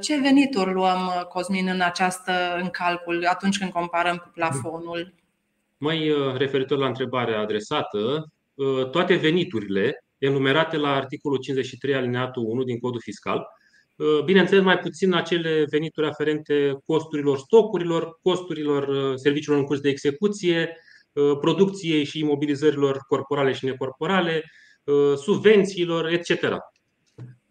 Ce 0.00 0.20
venituri 0.20 0.72
luăm, 0.72 1.26
Cosmin, 1.28 1.68
în 1.68 1.80
această 1.80 2.32
în 2.60 2.68
calcul 2.68 3.26
atunci 3.26 3.58
când 3.58 3.70
comparăm 3.70 4.16
cu 4.16 4.30
plafonul? 4.34 5.14
Mai 5.76 6.10
uh, 6.10 6.36
referitor 6.36 6.78
la 6.78 6.86
întrebarea 6.86 7.40
adresată, 7.40 8.32
uh, 8.54 8.90
toate 8.90 9.14
veniturile 9.14 10.04
enumerate 10.18 10.76
la 10.76 10.94
articolul 10.94 11.38
53 11.38 11.94
alineatul 11.94 12.44
1 12.46 12.62
din 12.62 12.78
codul 12.78 13.00
fiscal, 13.00 13.46
uh, 13.96 14.24
bineînțeles 14.24 14.64
mai 14.64 14.78
puțin 14.78 15.14
acele 15.14 15.66
venituri 15.70 16.06
aferente 16.06 16.78
costurilor 16.86 17.38
stocurilor, 17.38 18.18
costurilor 18.22 19.16
serviciilor 19.16 19.58
în 19.58 19.64
curs 19.64 19.80
de 19.80 19.88
execuție, 19.88 20.76
producției 21.40 22.04
și 22.04 22.18
imobilizărilor 22.18 22.98
corporale 23.08 23.52
și 23.52 23.64
necorporale, 23.64 24.42
subvențiilor, 25.16 26.06
etc. 26.06 26.56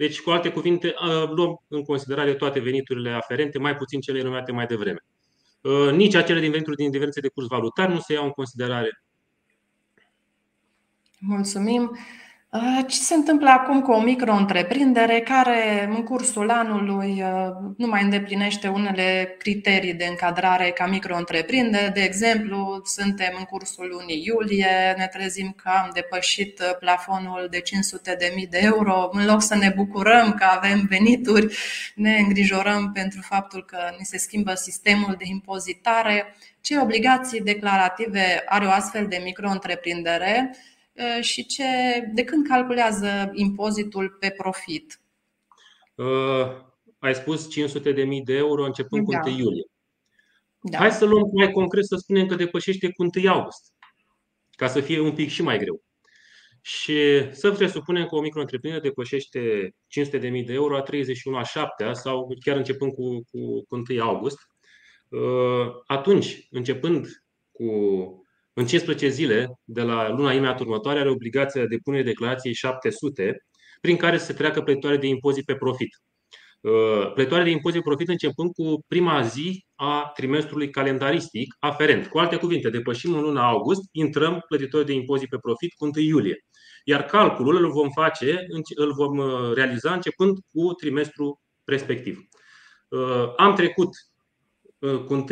Deci, 0.03 0.21
cu 0.21 0.29
alte 0.29 0.51
cuvinte, 0.51 0.93
luăm 1.35 1.63
în 1.67 1.83
considerare 1.83 2.33
toate 2.33 2.59
veniturile 2.59 3.09
aferente, 3.11 3.59
mai 3.59 3.75
puțin 3.75 3.99
cele 3.99 4.19
enumerate 4.19 4.51
mai 4.51 4.65
devreme. 4.65 5.05
Uh, 5.61 5.91
nici 5.91 6.15
acele 6.15 6.39
din 6.39 6.51
venituri 6.51 6.75
din 6.75 6.91
diferențe 6.91 7.19
de 7.19 7.27
curs 7.27 7.47
valutar 7.47 7.89
nu 7.89 7.99
se 7.99 8.13
iau 8.13 8.23
în 8.25 8.31
considerare. 8.31 9.03
Mulțumim. 11.19 11.97
Uh, 12.53 12.79
ce 12.87 12.95
se 12.95 13.13
întâmplă 13.13 13.49
acum 13.49 13.81
cu 13.81 13.91
o 13.91 14.01
micro-întreprindere 14.01 15.19
care 15.19 15.89
în 15.95 16.03
cursul 16.03 16.49
anului 16.49 17.21
uh, 17.21 17.73
nu 17.77 17.87
mai 17.87 18.03
îndeplinește 18.03 18.67
unele 18.67 19.35
criterii 19.37 19.93
de 19.93 20.05
încadrare 20.05 20.69
ca 20.69 20.85
micro-întreprindere? 20.85 21.89
De 21.93 22.01
exemplu, 22.01 22.81
suntem 22.83 23.35
în 23.37 23.43
cursul 23.43 23.87
lunii 23.91 24.23
iulie, 24.25 24.93
ne 24.97 25.07
trezim 25.07 25.55
că 25.63 25.69
am 25.69 25.89
depășit 25.93 26.59
uh, 26.59 26.77
plafonul 26.79 27.47
de 27.49 27.61
500.000 27.61 28.49
de 28.49 28.59
euro. 28.61 29.09
În 29.11 29.25
loc 29.25 29.41
să 29.41 29.55
ne 29.55 29.73
bucurăm 29.75 30.33
că 30.33 30.43
avem 30.43 30.85
venituri, 30.89 31.55
ne 31.95 32.17
îngrijorăm 32.17 32.91
pentru 32.91 33.21
faptul 33.21 33.65
că 33.65 33.77
ni 33.97 34.05
se 34.05 34.17
schimbă 34.17 34.53
sistemul 34.53 35.15
de 35.17 35.25
impozitare. 35.27 36.35
Ce 36.61 36.79
obligații 36.79 37.41
declarative 37.41 38.43
are 38.45 38.65
o 38.65 38.69
astfel 38.69 39.07
de 39.07 39.21
micro-întreprindere? 39.23 40.55
Uh, 40.93 41.23
și 41.23 41.45
ce, 41.45 41.63
de 42.13 42.23
când 42.23 42.47
calculează 42.47 43.31
impozitul 43.33 44.17
pe 44.19 44.29
profit? 44.37 44.99
Uh, 45.95 46.47
ai 46.99 47.15
spus 47.15 47.47
500.000 47.61 48.23
de 48.23 48.33
euro 48.33 48.65
începând 48.65 49.07
da. 49.09 49.19
cu 49.19 49.29
1 49.29 49.37
iulie. 49.37 49.65
Da. 50.61 50.77
Hai 50.77 50.91
să 50.91 51.05
luăm 51.05 51.29
mai 51.33 51.51
concret 51.51 51.85
să 51.85 51.95
spunem 51.95 52.27
că 52.27 52.35
depășește 52.35 52.91
cu 52.91 53.03
1 53.15 53.29
august, 53.29 53.73
ca 54.51 54.67
să 54.67 54.81
fie 54.81 54.99
un 54.99 55.13
pic 55.13 55.29
și 55.29 55.41
mai 55.41 55.57
greu. 55.57 55.83
Și 56.61 57.29
să 57.31 57.51
presupunem 57.51 58.05
că 58.05 58.15
o 58.15 58.21
micro-întreprindere 58.21 58.87
depășește 58.87 59.69
500.000 59.69 60.19
de 60.19 60.53
euro 60.53 60.75
a 60.75 60.81
31 60.81 61.37
a 61.37 61.43
7 61.43 61.93
sau 61.93 62.35
chiar 62.39 62.57
începând 62.57 62.93
cu, 62.93 63.23
cu, 63.31 63.65
cu 63.67 63.83
1 63.89 64.01
august. 64.01 64.37
Uh, 65.09 65.67
atunci, 65.85 66.47
începând 66.51 67.07
cu 67.51 67.67
în 68.53 68.65
15 68.65 69.09
zile 69.09 69.59
de 69.63 69.81
la 69.81 70.09
luna 70.09 70.33
imediat 70.33 70.59
următoare 70.59 70.99
are 70.99 71.09
obligația 71.09 71.61
de 71.61 71.67
depunere 71.67 72.03
declarației 72.03 72.53
700, 72.53 73.45
prin 73.81 73.97
care 73.97 74.17
se 74.17 74.33
treacă 74.33 74.61
plătitoare 74.61 74.97
de 74.97 75.07
impozit 75.07 75.45
pe 75.45 75.55
profit. 75.55 76.01
Uh, 76.61 77.11
plătitoare 77.13 77.43
de 77.43 77.49
impozit 77.49 77.81
pe 77.81 77.87
profit 77.87 78.09
începând 78.09 78.53
cu 78.53 78.83
prima 78.87 79.21
zi 79.21 79.65
a 79.75 80.11
trimestrului 80.15 80.69
calendaristic 80.69 81.55
aferent. 81.59 82.07
Cu 82.07 82.17
alte 82.17 82.35
cuvinte, 82.35 82.69
depășim 82.69 83.13
în 83.13 83.21
luna 83.21 83.47
august, 83.47 83.81
intrăm 83.91 84.43
plătitori 84.47 84.85
de 84.85 84.93
impozit 84.93 85.29
pe 85.29 85.37
profit 85.37 85.73
cu 85.73 85.85
1 85.85 85.93
iulie. 85.95 86.45
Iar 86.83 87.03
calculul 87.03 87.63
îl 87.63 87.71
vom 87.71 87.89
face, 87.89 88.45
îl 88.75 88.93
vom 88.93 89.17
uh, 89.17 89.53
realiza 89.53 89.93
începând 89.93 90.37
cu 90.53 90.73
trimestrul 90.73 91.39
respectiv. 91.63 92.19
Uh, 92.89 93.33
am 93.37 93.55
trecut 93.55 93.89
cu 94.79 95.13
1 95.13 95.25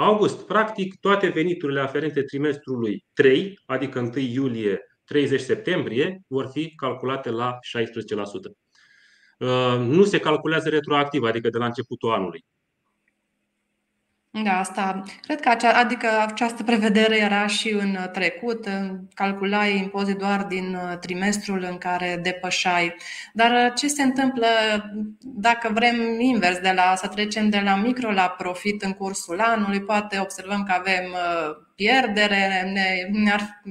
august, 0.00 0.46
practic, 0.46 1.00
toate 1.00 1.28
veniturile 1.28 1.80
aferente 1.80 2.22
trimestrului 2.22 3.04
3, 3.12 3.60
adică 3.66 3.98
1 3.98 4.12
iulie 4.16 4.80
30 5.04 5.40
septembrie, 5.40 6.20
vor 6.26 6.50
fi 6.52 6.74
calculate 6.74 7.30
la 7.30 7.58
16%. 7.58 8.56
Uh, 9.38 9.78
nu 9.78 10.04
se 10.04 10.18
calculează 10.18 10.68
retroactiv, 10.68 11.22
adică 11.22 11.48
de 11.48 11.58
la 11.58 11.64
începutul 11.64 12.12
anului. 12.12 12.44
Da, 14.32 14.58
asta. 14.58 15.02
Cred 15.22 15.40
că 15.40 15.48
acea, 15.48 15.78
adică 15.78 16.08
această 16.26 16.62
prevedere 16.62 17.18
era 17.18 17.46
și 17.46 17.70
în 17.72 17.98
trecut. 18.12 18.68
Calculai 19.14 19.76
impozit 19.76 20.16
doar 20.16 20.44
din 20.44 20.74
uh, 20.74 20.98
trimestrul 20.98 21.66
în 21.70 21.78
care 21.78 22.20
depășai. 22.22 22.94
Dar 23.32 23.50
uh, 23.50 23.72
ce 23.74 23.88
se 23.88 24.02
întâmplă 24.02 24.46
dacă 25.20 25.70
vrem 25.72 26.20
invers, 26.20 26.58
de 26.58 26.72
la, 26.74 26.94
să 26.96 27.08
trecem 27.08 27.48
de 27.48 27.60
la 27.64 27.76
micro 27.76 28.10
la 28.10 28.28
profit 28.28 28.82
în 28.82 28.92
cursul 28.92 29.40
anului? 29.40 29.82
Poate 29.82 30.18
observăm 30.18 30.62
că 30.62 30.72
avem 30.72 31.14
pierdere, 31.74 32.70
ne, 32.72 33.20
ne-ar 33.20 33.62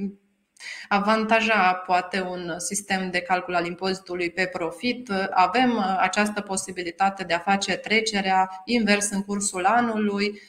avantaja 0.92 1.74
poate 1.86 2.20
un 2.20 2.54
sistem 2.58 3.10
de 3.10 3.20
calcul 3.20 3.54
al 3.54 3.66
impozitului 3.66 4.30
pe 4.30 4.46
profit. 4.52 5.12
Avem 5.30 5.76
uh, 5.76 5.96
această 5.98 6.40
posibilitate 6.40 7.24
de 7.24 7.34
a 7.34 7.38
face 7.38 7.72
trecerea 7.72 8.48
invers 8.64 9.10
în 9.10 9.22
cursul 9.22 9.64
anului. 9.64 10.40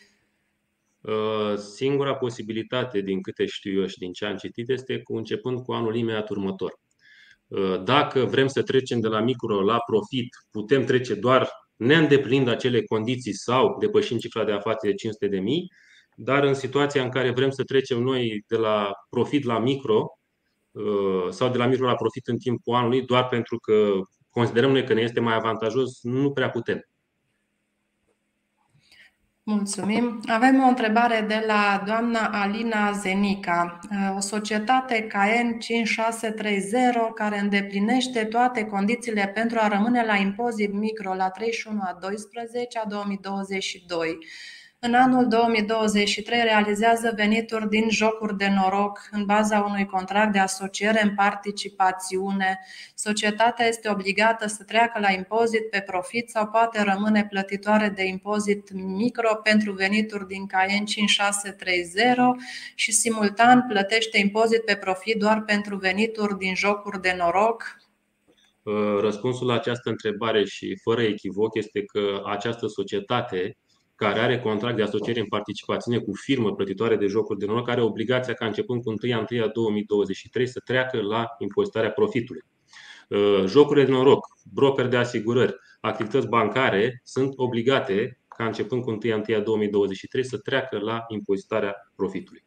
Uh, 1.02 1.58
singura 1.58 2.16
posibilitate, 2.16 3.02
din 3.02 3.22
câte 3.22 3.46
știu 3.46 3.82
eu 3.82 3.88
și 3.88 3.98
din 3.98 4.12
ce 4.12 4.26
am 4.26 4.36
citit, 4.36 4.70
este 4.70 5.00
cu 5.00 5.16
începând 5.16 5.64
cu 5.64 5.72
anul 5.72 5.96
imediat 5.96 6.30
următor. 6.30 6.80
Uh, 7.48 7.84
dacă 7.84 8.26
vrem 8.26 8.48
să 8.48 8.62
trecem 8.62 9.00
de 9.00 9.08
la 9.08 9.20
micro 9.20 9.62
la 9.62 9.78
profit, 9.80 10.28
putem 10.52 10.86
trece 10.86 11.14
doar 11.14 11.50
neîndeplinind 11.76 12.48
acele 12.48 12.84
condiții 12.84 13.34
sau 13.34 13.78
depășind 13.80 14.20
cifra 14.20 14.44
de 14.44 14.52
afaceri 14.52 14.92
de 14.92 14.98
500 14.98 15.28
de 15.28 15.40
mii, 15.40 15.72
dar 16.16 16.44
în 16.44 16.54
situația 16.54 17.04
în 17.04 17.10
care 17.10 17.32
vrem 17.32 17.50
să 17.50 17.64
trecem 17.64 18.02
noi 18.02 18.44
de 18.48 18.58
la 18.58 18.92
profit 19.10 19.44
la 19.44 19.60
micro, 19.60 20.06
Uh, 20.06 20.21
sau 21.30 21.50
de 21.50 21.58
la 21.58 21.66
micro 21.66 21.86
la 21.86 21.96
profit 21.96 22.28
în 22.28 22.38
timpul 22.38 22.76
anului, 22.76 23.06
doar 23.06 23.28
pentru 23.28 23.58
că 23.58 23.92
considerăm 24.30 24.72
noi 24.72 24.86
că 24.86 24.94
ne 24.94 25.02
este 25.02 25.20
mai 25.20 25.36
avantajos, 25.36 26.00
nu 26.02 26.32
prea 26.32 26.50
putem. 26.50 26.86
Mulțumim. 29.44 30.22
Avem 30.28 30.64
o 30.64 30.68
întrebare 30.68 31.26
de 31.28 31.44
la 31.48 31.84
doamna 31.86 32.30
Alina 32.32 32.92
Zenica. 32.92 33.80
Uh, 33.92 34.16
o 34.16 34.20
societate 34.20 35.08
KN 35.08 35.60
5630 35.60 37.14
care 37.16 37.40
îndeplinește 37.40 38.26
toate 38.26 38.64
condițiile 38.66 39.32
pentru 39.34 39.58
a 39.62 39.68
rămâne 39.68 40.06
la 40.06 40.16
impozit 40.16 40.74
micro 40.74 41.14
la 41.14 41.30
31 41.30 41.80
a 41.84 41.98
12 42.02 42.80
a 42.80 42.86
2022 42.86 44.18
în 44.84 44.94
anul 44.94 45.28
2023 45.28 46.42
realizează 46.44 47.14
venituri 47.16 47.70
din 47.70 47.90
jocuri 47.90 48.38
de 48.38 48.48
noroc 48.50 49.00
în 49.12 49.26
baza 49.26 49.60
unui 49.60 49.86
contract 49.86 50.32
de 50.32 50.40
asociere 50.40 51.04
în 51.04 51.16
participațiune. 51.16 52.60
Societatea 52.96 53.68
este 53.68 53.90
obligată 53.90 54.48
să 54.48 54.64
treacă 54.64 55.00
la 55.00 55.12
impozit 55.12 55.70
pe 55.70 55.80
profit 55.80 56.30
sau 56.30 56.48
poate 56.48 56.84
rămâne 56.84 57.26
plătitoare 57.30 57.90
de 57.90 58.04
impozit 58.04 58.72
micro 58.74 59.36
pentru 59.36 59.72
venituri 59.72 60.28
din 60.28 60.46
CAEN 60.46 60.86
5630 60.86 62.16
și 62.76 62.92
simultan 62.92 63.66
plătește 63.68 64.18
impozit 64.20 64.66
pe 64.66 64.76
profit 64.76 65.20
doar 65.20 65.44
pentru 65.46 65.76
venituri 65.76 66.38
din 66.38 66.56
jocuri 66.56 67.02
de 67.02 67.16
noroc, 67.18 67.76
Răspunsul 69.00 69.48
la 69.48 69.54
această 69.54 69.90
întrebare 69.90 70.46
și 70.46 70.80
fără 70.84 71.02
echivoc 71.02 71.56
este 71.56 71.84
că 71.84 72.22
această 72.26 72.68
societate 72.68 73.58
care 74.02 74.20
are 74.20 74.40
contract 74.40 74.76
de 74.76 74.84
asociere 74.84 75.20
în 75.20 75.26
participațiune 75.26 75.98
cu 75.98 76.12
firmă 76.14 76.54
plătitoare 76.54 76.96
de 76.96 77.06
jocuri 77.06 77.40
de 77.40 77.46
noroc, 77.46 77.70
are 77.70 77.82
obligația 77.82 78.34
ca 78.34 78.46
începând 78.46 78.84
cu 78.84 78.90
1 78.90 78.98
ianuarie 79.02 79.50
2023 79.54 80.48
să 80.48 80.62
treacă 80.66 81.02
la 81.02 81.28
impozitarea 81.38 81.92
profitului. 81.92 82.42
Uh, 83.10 83.44
jocurile 83.46 83.86
de 83.86 83.92
noroc, 83.92 84.26
broker 84.54 84.88
de 84.88 84.98
asigurări, 84.98 85.56
activități 85.82 86.28
bancare 86.28 87.02
sunt 87.04 87.34
obligate 87.36 88.20
ca 88.28 88.46
începând 88.46 88.84
cu 88.84 88.90
1 88.90 89.00
ianuarie 89.04 89.40
2023 89.40 90.26
să 90.26 90.38
treacă 90.38 90.78
la 90.78 91.04
impozitarea 91.08 91.76
profitului. 91.96 92.44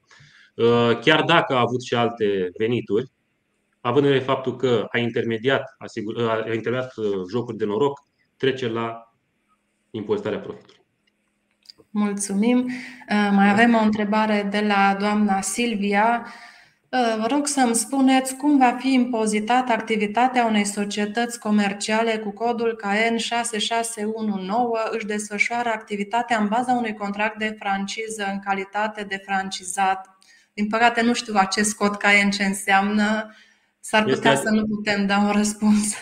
Uh, 0.54 0.98
chiar 1.00 1.22
dacă 1.22 1.54
a 1.54 1.60
avut 1.60 1.82
și 1.82 1.94
alte 1.94 2.50
venituri, 2.58 3.12
având 3.80 4.04
în 4.04 4.10
vedere 4.10 4.30
faptul 4.30 4.56
că 4.56 4.86
a 4.90 4.98
intermediat, 4.98 5.74
asigur, 5.78 6.14
uh, 6.14 6.28
a 6.28 6.54
intermediat 6.54 6.94
jocuri 7.30 7.56
de 7.56 7.64
noroc, 7.64 8.00
trece 8.36 8.68
la 8.68 9.14
impozitarea 9.90 10.40
profitului. 10.40 10.83
Mulțumim. 11.96 12.58
Uh, 12.58 13.30
mai 13.32 13.50
avem 13.50 13.74
o 13.74 13.82
întrebare 13.82 14.48
de 14.50 14.60
la 14.60 14.96
doamna 14.98 15.40
Silvia. 15.40 16.26
Uh, 16.88 17.16
vă 17.20 17.26
rog 17.30 17.46
să-mi 17.46 17.74
spuneți 17.74 18.36
cum 18.36 18.58
va 18.58 18.76
fi 18.78 18.92
impozitată 18.92 19.72
activitatea 19.72 20.46
unei 20.46 20.64
societăți 20.64 21.38
comerciale 21.38 22.18
cu 22.18 22.30
codul 22.30 22.76
KN 22.76 23.16
6619 23.16 24.96
își 24.96 25.06
desfășoară 25.06 25.68
activitatea 25.68 26.38
în 26.38 26.48
baza 26.48 26.72
unui 26.72 26.94
contract 26.94 27.38
de 27.38 27.56
franciză 27.58 28.28
în 28.32 28.38
calitate 28.44 29.02
de 29.02 29.22
francizat. 29.24 30.18
Din 30.54 30.68
păcate 30.68 31.02
nu 31.02 31.12
știu 31.12 31.34
acest 31.36 31.76
cod 31.76 31.96
KN 31.96 32.30
ce 32.30 32.44
înseamnă. 32.44 33.34
S-ar 33.80 34.04
putea 34.04 34.32
este... 34.32 34.44
să 34.44 34.50
nu 34.50 34.66
putem 34.66 35.06
da 35.06 35.18
un 35.18 35.30
răspuns. 35.30 35.94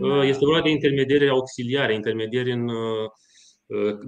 Uh, 0.00 0.22
este 0.24 0.44
vorba 0.44 0.62
de 0.62 0.70
intermediere 0.70 1.28
auxiliare, 1.28 1.94
intermediere 1.94 2.52
în 2.52 2.68
Uh, 2.68 3.10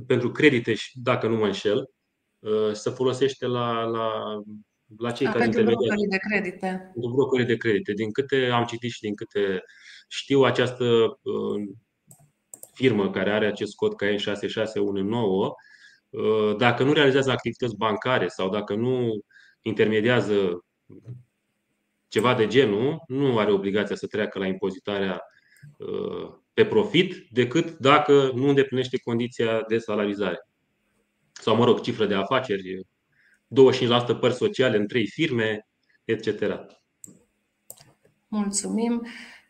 pentru 0.06 0.30
credite 0.30 0.74
și 0.74 0.90
dacă 1.02 1.26
nu 1.26 1.36
mă 1.36 1.46
înșel, 1.46 1.90
uh, 2.38 2.72
să 2.72 2.90
folosește 2.90 3.46
la, 3.46 3.82
la, 3.82 4.10
la 4.98 5.10
cei 5.10 5.26
A, 5.26 5.32
care 5.32 5.44
intermediază. 5.44 5.94
de 6.08 6.16
credite. 6.16 6.90
Pentru 6.92 7.12
brokerii 7.12 7.46
de 7.46 7.56
credite. 7.56 7.92
Din 7.92 8.10
câte 8.10 8.48
am 8.52 8.64
citit 8.64 8.90
și 8.90 9.00
din 9.00 9.14
câte 9.14 9.62
știu, 10.08 10.42
această 10.42 10.84
uh, 11.22 11.62
firmă 12.72 13.10
care 13.10 13.30
are 13.30 13.46
acest 13.46 13.74
cod 13.74 13.94
KN 13.94 14.16
6619, 14.16 15.52
dacă 16.58 16.82
nu 16.82 16.92
realizează 16.92 17.30
activități 17.30 17.76
bancare 17.76 18.28
sau 18.28 18.48
dacă 18.48 18.74
nu 18.74 19.24
intermediază 19.62 20.64
ceva 22.08 22.34
de 22.34 22.46
genul, 22.46 23.02
nu 23.06 23.38
are 23.38 23.52
obligația 23.52 23.96
să 23.96 24.06
treacă 24.06 24.38
la 24.38 24.46
impozitarea 24.46 25.22
pe 26.54 26.66
profit 26.66 27.26
decât 27.30 27.78
dacă 27.78 28.30
nu 28.34 28.48
îndeplinește 28.48 28.98
condiția 28.98 29.64
de 29.68 29.78
salarizare. 29.78 30.48
Sau, 31.32 31.56
mă 31.56 31.64
rog, 31.64 31.80
cifră 31.80 32.06
de 32.06 32.14
afaceri, 32.14 32.80
25% 32.84 34.18
părți 34.20 34.36
sociale 34.36 34.76
în 34.76 34.86
trei 34.86 35.06
firme, 35.06 35.66
etc. 36.04 36.56
Mulțumim. 38.28 39.06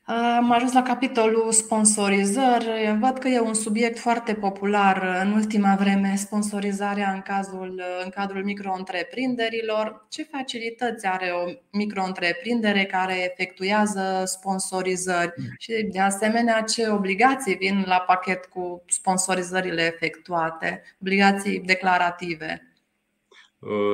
Am 0.06 0.50
ajuns 0.50 0.72
la 0.72 0.82
capitolul 0.82 1.52
sponsorizări. 1.52 2.96
Văd 3.00 3.18
că 3.18 3.28
e 3.28 3.40
un 3.40 3.54
subiect 3.54 3.98
foarte 3.98 4.34
popular 4.34 5.22
în 5.24 5.32
ultima 5.32 5.76
vreme, 5.78 6.14
sponsorizarea 6.16 7.10
în, 7.12 7.20
cazul, 7.20 7.82
în 8.04 8.10
cadrul 8.10 8.44
micro-întreprinderilor. 8.44 10.06
Ce 10.08 10.22
facilități 10.22 11.06
are 11.06 11.30
o 11.30 11.50
micro-întreprindere 11.70 12.84
care 12.84 13.24
efectuează 13.24 14.22
sponsorizări 14.24 15.32
și, 15.58 15.88
de 15.92 16.00
asemenea, 16.00 16.60
ce 16.62 16.88
obligații 16.88 17.54
vin 17.54 17.84
la 17.86 18.00
pachet 18.06 18.44
cu 18.44 18.84
sponsorizările 18.86 19.82
efectuate, 19.82 20.82
obligații 21.00 21.60
declarative? 21.60 22.72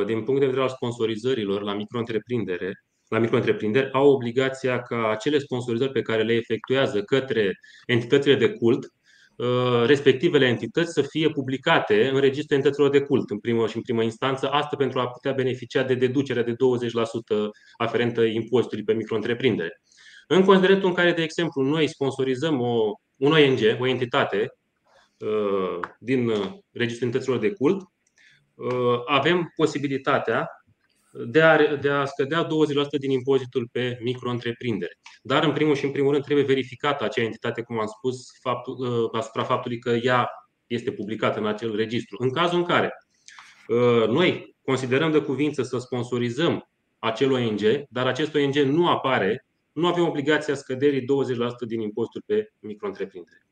Din 0.07 0.23
punct 0.23 0.41
de 0.41 0.47
vedere 0.47 0.65
al 0.65 0.69
sponsorizărilor 0.69 1.63
la 1.63 1.75
micro-întreprindere, 1.75 2.85
la 3.11 3.19
micro-întreprinderi 3.19 3.93
au 3.93 4.11
obligația 4.11 4.83
ca 4.83 5.09
acele 5.11 5.39
sponsorizări 5.39 5.93
pe 5.93 6.03
care 6.03 6.23
le 6.23 6.33
efectuează 6.33 7.03
către 7.03 7.59
entitățile 7.87 8.35
de 8.35 8.51
cult, 8.53 8.93
uh, 9.37 9.85
respectivele 9.87 10.47
entități 10.47 10.93
să 10.93 11.03
fie 11.03 11.29
publicate 11.29 12.09
în 12.09 12.21
registrul 12.21 12.57
entităților 12.57 12.91
de 12.91 13.01
cult 13.01 13.31
în 13.31 13.39
primă 13.39 13.67
și 13.67 13.77
în 13.77 13.83
primă 13.83 14.03
instanță, 14.03 14.49
asta 14.49 14.77
pentru 14.77 15.01
a 15.01 15.09
putea 15.09 15.33
beneficia 15.33 15.83
de 15.83 15.95
deducerea 15.95 16.43
de 16.43 16.53
20% 16.53 16.57
aferentă 17.77 18.23
impozitului 18.23 18.85
pe 18.85 18.93
micro-întreprindere. 18.93 19.81
În 20.27 20.45
considerentul 20.45 20.89
în 20.89 20.95
care, 20.95 21.13
de 21.13 21.23
exemplu, 21.23 21.63
noi 21.63 21.89
sponsorizăm 21.89 22.61
o, 22.61 22.93
un 23.17 23.33
ONG, 23.33 23.81
o 23.81 23.87
entitate 23.87 24.55
uh, 25.19 25.81
din 25.99 26.33
registrul 26.73 27.07
entităților 27.07 27.39
de 27.39 27.51
cult, 27.51 27.81
uh, 28.55 29.01
avem 29.07 29.53
posibilitatea 29.57 30.49
de 31.13 31.43
a, 31.43 31.77
de 31.77 31.91
a 31.91 32.05
scădea 32.05 32.47
20% 32.47 32.49
din 32.99 33.11
impozitul 33.11 33.69
pe 33.73 33.99
micro-întreprindere. 34.01 34.99
Dar, 35.23 35.45
în 35.45 35.53
primul 35.53 35.75
și 35.75 35.85
în 35.85 35.91
primul 35.91 36.13
rând, 36.13 36.25
trebuie 36.25 36.45
verificată 36.45 37.05
acea 37.05 37.23
entitate, 37.23 37.63
cum 37.63 37.81
am 37.81 37.87
spus, 37.87 38.27
faptul, 38.41 38.77
uh, 38.79 39.19
asupra 39.19 39.43
faptului 39.43 39.79
că 39.79 39.91
ea 39.91 40.31
este 40.67 40.93
publicată 40.93 41.39
în 41.39 41.47
acel 41.47 41.77
registru. 41.77 42.17
În 42.21 42.31
cazul 42.31 42.59
în 42.59 42.65
care 42.65 42.93
uh, 43.69 44.09
noi 44.09 44.57
considerăm 44.65 45.11
de 45.11 45.23
cuvință 45.23 45.63
să 45.63 45.79
sponsorizăm 45.79 46.71
acel 46.99 47.33
ONG, 47.33 47.61
dar 47.89 48.07
acest 48.07 48.35
ONG 48.35 48.55
nu 48.55 48.89
apare, 48.89 49.47
nu 49.73 49.87
avem 49.87 50.07
obligația 50.07 50.55
scăderii 50.55 51.01
20% 51.01 51.05
din 51.67 51.81
impostul 51.81 52.23
pe 52.27 52.53
micro-întreprindere. 52.59 53.47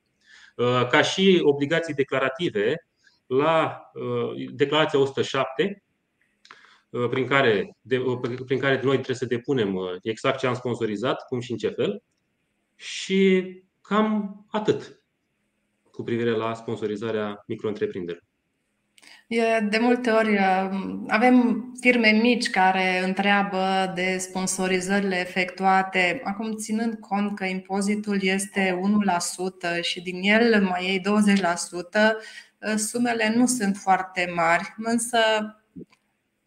Uh, 0.56 0.86
ca 0.90 1.02
și 1.02 1.40
obligații 1.42 1.94
declarative, 1.94 2.86
la 3.26 3.82
declarația 4.54 4.98
107 4.98 5.62
Uh, 5.62 5.87
prin 6.90 7.26
care, 7.26 7.76
de, 7.80 7.98
uh, 7.98 8.18
prin 8.46 8.58
care 8.58 8.80
noi 8.82 8.94
trebuie 8.94 9.16
să 9.16 9.24
depunem 9.24 9.74
uh, 9.74 9.96
exact 10.02 10.38
ce 10.38 10.46
am 10.46 10.54
sponsorizat, 10.54 11.26
cum 11.26 11.40
și 11.40 11.50
în 11.52 11.56
ce 11.56 11.68
fel. 11.68 12.02
Și 12.74 13.52
cam 13.80 14.46
atât 14.50 15.02
cu 15.90 16.02
privire 16.02 16.30
la 16.30 16.54
sponsorizarea 16.54 17.44
micro 17.46 17.72
De 19.68 19.78
multe 19.80 20.10
ori 20.10 20.38
avem 21.08 21.64
firme 21.80 22.10
mici 22.10 22.50
care 22.50 23.02
întreabă 23.04 23.92
de 23.94 24.16
sponsorizările 24.18 25.20
efectuate, 25.20 26.20
acum 26.24 26.56
ținând 26.56 26.94
cont 26.94 27.36
că 27.36 27.44
impozitul 27.44 28.18
este 28.22 28.80
1% 29.78 29.80
și 29.80 30.02
din 30.02 30.22
el 30.22 30.62
mai 30.62 30.84
iei 30.84 31.00
20%, 31.00 32.76
sumele 32.76 33.32
nu 33.36 33.46
sunt 33.46 33.76
foarte 33.76 34.32
mari, 34.34 34.74
însă 34.76 35.18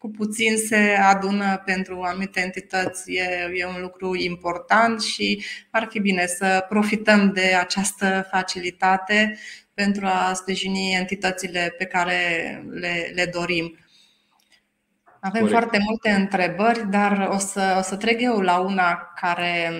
cu 0.02 0.10
puțin 0.10 0.56
se 0.56 0.98
adună 1.02 1.62
pentru 1.64 2.00
anumite 2.00 2.40
entități 2.40 3.12
e, 3.12 3.50
e 3.54 3.66
un 3.66 3.80
lucru 3.80 4.14
important 4.16 5.02
și 5.02 5.44
ar 5.70 5.86
fi 5.90 6.00
bine 6.00 6.26
să 6.26 6.66
profităm 6.68 7.32
de 7.32 7.54
această 7.60 8.28
facilitate 8.30 9.38
pentru 9.74 10.06
a 10.06 10.32
sprijini 10.32 10.94
entitățile 10.94 11.74
pe 11.78 11.84
care 11.84 12.16
le, 12.70 13.12
le 13.14 13.26
dorim. 13.26 13.78
Avem 15.20 15.40
Corect. 15.40 15.58
foarte 15.58 15.78
multe 15.78 16.10
întrebări, 16.10 16.90
dar 16.90 17.28
o 17.32 17.38
să, 17.38 17.74
o 17.78 17.82
să 17.82 17.96
trec 17.96 18.20
eu 18.20 18.40
la 18.40 18.58
una 18.58 19.12
care 19.20 19.72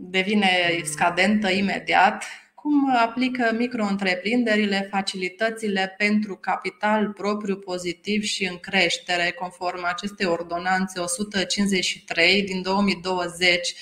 devine 0.00 0.48
scadentă 0.84 1.50
imediat 1.50 2.24
cum 2.68 2.96
aplică 2.96 3.54
micro-întreprinderile 3.56 4.88
facilitățile 4.90 5.94
pentru 5.98 6.36
capital 6.36 7.12
propriu 7.12 7.56
pozitiv 7.56 8.22
și 8.22 8.44
în 8.44 8.56
creștere, 8.56 9.36
conform 9.38 9.84
acestei 9.84 10.26
ordonanțe 10.26 11.00
153 11.00 12.42
din 12.42 12.62
2020. 12.62 13.74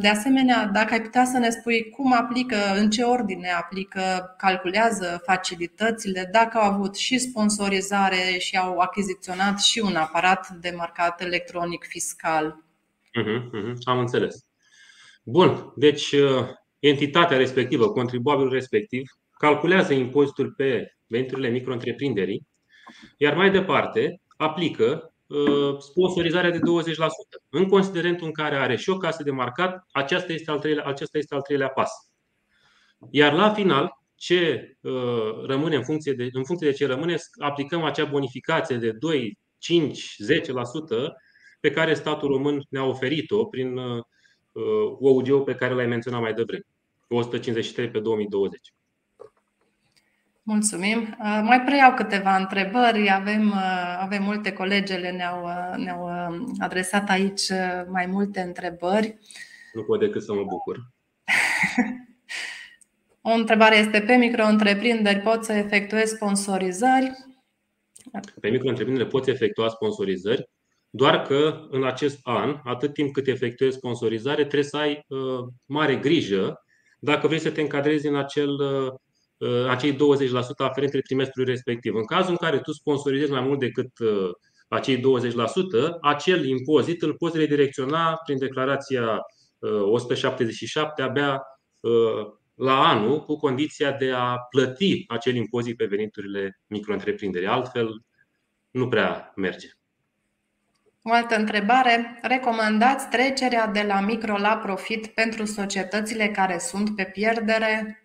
De 0.00 0.08
asemenea, 0.08 0.70
dacă 0.72 0.92
ai 0.92 1.02
putea 1.02 1.24
să 1.24 1.38
ne 1.38 1.50
spui 1.50 1.90
cum 1.90 2.12
aplică, 2.12 2.56
în 2.76 2.90
ce 2.90 3.02
ordine 3.02 3.50
aplică, 3.50 4.34
calculează 4.38 5.22
facilitățile, 5.26 6.28
dacă 6.32 6.58
au 6.58 6.72
avut 6.72 6.96
și 6.96 7.18
sponsorizare 7.18 8.38
și 8.38 8.56
au 8.56 8.78
achiziționat 8.78 9.60
și 9.60 9.78
un 9.78 9.96
aparat 9.96 10.48
de 10.48 10.72
marcat 10.76 11.20
electronic 11.20 11.84
fiscal. 11.84 12.64
Uh-huh, 13.20 13.42
uh-huh, 13.46 13.74
am 13.84 13.98
înțeles. 13.98 14.44
Bun, 15.22 15.72
deci 15.76 16.14
entitatea 16.88 17.36
respectivă, 17.36 17.90
contribuabilul 17.90 18.52
respectiv, 18.52 19.10
calculează 19.38 19.92
impozitul 19.92 20.52
pe 20.56 20.96
veniturile 21.06 21.48
micro-întreprinderii, 21.48 22.46
iar 23.16 23.36
mai 23.36 23.50
departe 23.50 24.20
aplică 24.36 25.14
uh, 25.26 25.78
sponsorizarea 25.78 26.50
de 26.50 26.58
20%. 26.58 26.60
În 27.48 27.66
considerentul 27.66 28.26
în 28.26 28.32
care 28.32 28.56
are 28.56 28.76
și 28.76 28.90
o 28.90 28.96
casă 28.96 29.22
de 29.22 29.30
marcat, 29.30 29.86
acesta 29.92 30.32
este 30.32 30.50
al 30.50 30.58
treilea, 30.58 30.84
acesta 30.84 31.18
este 31.18 31.34
al 31.34 31.40
treilea 31.40 31.68
pas. 31.68 31.90
Iar 33.10 33.32
la 33.32 33.52
final, 33.52 33.90
ce 34.14 34.72
uh, 34.80 35.44
rămâne 35.46 35.76
în 35.76 35.84
funcție, 35.84 36.12
de, 36.12 36.28
în 36.32 36.44
funcție 36.44 36.70
de 36.70 36.76
ce 36.76 36.86
rămâne, 36.86 37.16
aplicăm 37.38 37.84
acea 37.84 38.04
bonificație 38.04 38.76
de 38.76 38.92
2, 38.92 39.38
5, 39.58 40.16
10% 40.24 41.12
pe 41.60 41.70
care 41.70 41.94
statul 41.94 42.28
român 42.28 42.62
ne-a 42.68 42.84
oferit-o 42.84 43.44
prin 43.44 43.76
uh, 43.76 44.02
OUG-ul 45.00 45.42
pe 45.42 45.54
care 45.54 45.74
l-ai 45.74 45.86
menționat 45.86 46.20
mai 46.20 46.34
devreme. 46.34 46.64
153 47.14 47.90
pe 47.90 47.98
2020. 47.98 48.72
Mulțumim. 50.42 50.98
Uh, 50.98 51.40
mai 51.42 51.62
preiau 51.62 51.94
câteva 51.94 52.36
întrebări. 52.36 53.10
Avem, 53.10 53.48
uh, 53.48 53.96
avem 54.00 54.22
multe 54.22 54.52
colegele 54.52 55.10
ne-au, 55.10 55.44
uh, 55.44 55.76
ne-au 55.76 56.08
adresat 56.58 57.08
aici 57.08 57.42
mai 57.88 58.06
multe 58.06 58.40
întrebări. 58.40 59.18
Nu 59.72 59.82
pot 59.82 59.98
decât 59.98 60.22
să 60.22 60.32
mă 60.32 60.44
bucur. 60.44 60.80
o 63.30 63.30
întrebare 63.30 63.76
este 63.76 64.00
pe 64.00 64.14
micro-întreprinderi 64.14 65.20
pot 65.20 65.44
să 65.44 65.52
efectuez 65.52 66.10
sponsorizări? 66.10 67.12
Pe 68.40 68.48
micro-întreprindere 68.48 69.08
poți 69.08 69.30
efectua 69.30 69.68
sponsorizări, 69.68 70.50
doar 70.90 71.22
că 71.22 71.66
în 71.70 71.84
acest 71.84 72.18
an, 72.22 72.60
atât 72.64 72.92
timp 72.92 73.12
cât 73.12 73.26
efectuezi 73.26 73.76
sponsorizare, 73.76 74.42
trebuie 74.42 74.62
să 74.62 74.76
ai 74.76 75.04
uh, 75.08 75.18
mare 75.64 75.96
grijă 75.96 76.61
dacă 77.04 77.26
vrei 77.26 77.38
să 77.38 77.50
te 77.50 77.60
încadrezi 77.60 78.06
în 78.06 78.16
acel, 78.16 78.50
uh, 78.50 78.92
uh, 79.36 79.66
acei 79.68 79.92
20% 79.92 79.96
aferente 80.56 81.00
trimestrului 81.00 81.50
respectiv. 81.50 81.94
În 81.94 82.04
cazul 82.04 82.30
în 82.30 82.36
care 82.36 82.58
tu 82.58 82.72
sponsorizezi 82.72 83.30
mai 83.30 83.40
mult 83.40 83.58
decât 83.58 83.98
uh, 83.98 84.30
acei 84.68 84.96
20%, 84.96 85.02
acel 86.00 86.44
impozit 86.46 87.02
îl 87.02 87.14
poți 87.14 87.36
redirecționa 87.36 88.20
prin 88.24 88.38
declarația 88.38 89.20
177 89.82 91.02
abia 91.02 91.42
la 92.54 92.88
anul, 92.88 93.24
cu 93.24 93.36
condiția 93.36 93.92
de 93.92 94.10
a 94.10 94.36
plăti 94.50 95.04
acel 95.08 95.34
impozit 95.34 95.76
pe 95.76 95.84
veniturile 95.84 96.60
micro 96.66 96.96
Altfel, 97.46 98.02
nu 98.70 98.88
prea 98.88 99.32
merge. 99.36 99.68
O 101.04 101.12
altă 101.12 101.34
întrebare. 101.36 102.18
Recomandați 102.22 103.08
trecerea 103.08 103.66
de 103.66 103.84
la 103.86 104.00
micro 104.00 104.36
la 104.36 104.56
profit 104.56 105.06
pentru 105.06 105.44
societățile 105.44 106.28
care 106.28 106.58
sunt 106.58 106.96
pe 106.96 107.04
pierdere? 107.04 108.02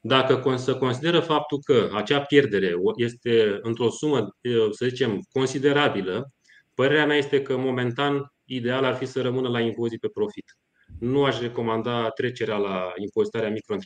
Dacă 0.00 0.54
se 0.56 0.72
consideră 0.72 1.20
faptul 1.20 1.58
că 1.64 1.90
acea 1.94 2.20
pierdere 2.20 2.74
este 2.96 3.58
într-o 3.62 3.90
sumă, 3.90 4.36
să 4.70 4.86
zicem, 4.86 5.20
considerabilă, 5.32 6.32
părerea 6.74 7.06
mea 7.06 7.16
este 7.16 7.42
că 7.42 7.56
momentan 7.56 8.32
ideal 8.44 8.84
ar 8.84 8.94
fi 8.94 9.06
să 9.06 9.22
rămână 9.22 9.48
la 9.48 9.60
impozit 9.60 10.00
pe 10.00 10.08
profit. 10.08 10.58
Nu 10.98 11.24
aș 11.24 11.40
recomanda 11.40 12.08
trecerea 12.08 12.56
la 12.56 12.92
impozitarea 12.96 13.50
micro 13.50 13.76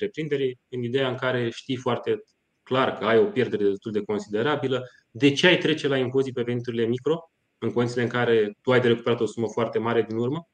în 0.69 0.83
ideea 0.83 1.09
în 1.09 1.17
care 1.17 1.51
știi 1.51 1.77
foarte 1.77 2.23
clar 2.63 2.99
că 2.99 3.05
ai 3.05 3.19
o 3.19 3.25
pierdere 3.25 3.65
destul 3.65 3.93
de 3.93 4.03
considerabilă. 4.03 4.89
De 5.11 5.33
ce 5.33 5.47
ai 5.47 5.59
trece 5.59 5.89
la 5.89 5.97
impozit 5.97 6.35
pe 6.35 6.43
veniturile 6.43 6.87
micro? 6.87 7.33
În 7.63 7.73
condițiile 7.73 8.03
în 8.03 8.09
care 8.09 8.57
tu 8.63 8.73
ai 8.73 8.81
de 8.81 8.89
recuperat 8.89 9.21
o 9.21 9.27
sumă 9.27 9.47
foarte 9.49 9.79
mare 9.79 10.03
din 10.03 10.17
urmă? 10.17 10.49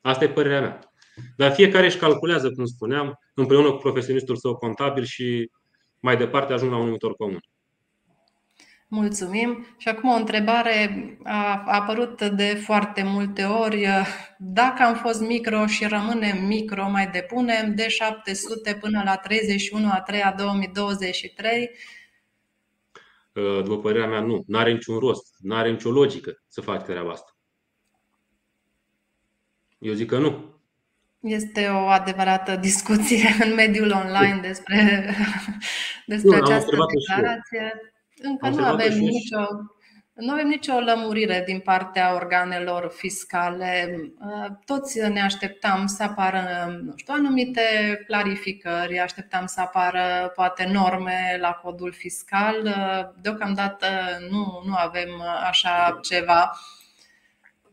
Asta 0.00 0.24
e 0.24 0.28
părerea 0.28 0.60
mea. 0.60 0.92
Dar 1.36 1.52
fiecare 1.52 1.86
își 1.86 1.96
calculează, 1.96 2.50
cum 2.50 2.64
spuneam, 2.64 3.18
împreună 3.34 3.70
cu 3.70 3.76
profesionistul 3.76 4.36
său 4.36 4.56
contabil 4.56 5.04
și 5.04 5.50
mai 6.00 6.16
departe 6.16 6.52
ajung 6.52 6.70
la 6.70 6.76
un 6.76 6.84
numitor 6.84 7.14
comun. 7.16 7.40
Mulțumim. 8.88 9.66
Și 9.76 9.88
acum 9.88 10.10
o 10.10 10.14
întrebare 10.14 11.18
a 11.24 11.62
apărut 11.66 12.22
de 12.22 12.60
foarte 12.64 13.02
multe 13.02 13.42
ori. 13.42 13.86
Dacă 14.38 14.82
am 14.82 14.94
fost 14.94 15.20
micro 15.20 15.66
și 15.66 15.86
rămânem 15.86 16.44
micro, 16.44 16.90
mai 16.90 17.06
depunem 17.06 17.74
de 17.74 17.88
700 17.88 18.78
până 18.80 19.02
la 19.04 19.16
31 19.16 19.90
a 19.90 20.00
3 20.00 20.22
a 20.22 20.34
2023 20.38 21.60
Uh, 21.60 21.68
după 23.42 23.78
părerea 23.78 24.08
mea, 24.08 24.20
nu. 24.20 24.42
Nu 24.46 24.58
are 24.58 24.72
niciun 24.72 24.98
rost, 24.98 25.34
nu 25.38 25.54
are 25.54 25.70
nicio 25.70 25.90
logică 25.90 26.42
să 26.48 26.60
faci 26.60 26.82
treaba 26.82 27.10
asta. 27.10 27.36
Eu 29.78 29.92
zic 29.92 30.08
că 30.08 30.18
nu. 30.18 30.60
Este 31.20 31.68
o 31.68 31.86
adevărată 31.86 32.56
discuție 32.56 33.28
în 33.44 33.54
mediul 33.54 33.90
online 33.90 34.38
despre, 34.42 35.04
despre 36.06 36.38
nu, 36.38 36.42
această 36.44 36.76
declarație. 36.94 37.92
Încă 38.16 38.48
nu 38.48 38.64
avem 38.64 38.98
nicio 38.98 39.46
nu 40.14 40.32
avem 40.32 40.46
nicio 40.46 40.78
lămurire 40.78 41.42
din 41.46 41.60
partea 41.60 42.14
organelor 42.14 42.92
fiscale. 42.96 43.98
Toți 44.64 45.00
ne 45.08 45.22
așteptam 45.22 45.86
să 45.86 46.02
apară 46.02 46.42
nu 46.84 46.92
știu, 46.96 47.14
anumite 47.16 47.60
clarificări, 48.06 48.98
așteptam 48.98 49.46
să 49.46 49.60
apară 49.60 50.32
poate 50.34 50.68
norme 50.72 51.38
la 51.40 51.50
codul 51.50 51.92
fiscal. 51.92 52.74
Deocamdată 53.20 53.86
nu, 54.30 54.62
nu 54.66 54.74
avem 54.74 55.22
așa 55.48 55.98
ceva. 56.02 56.58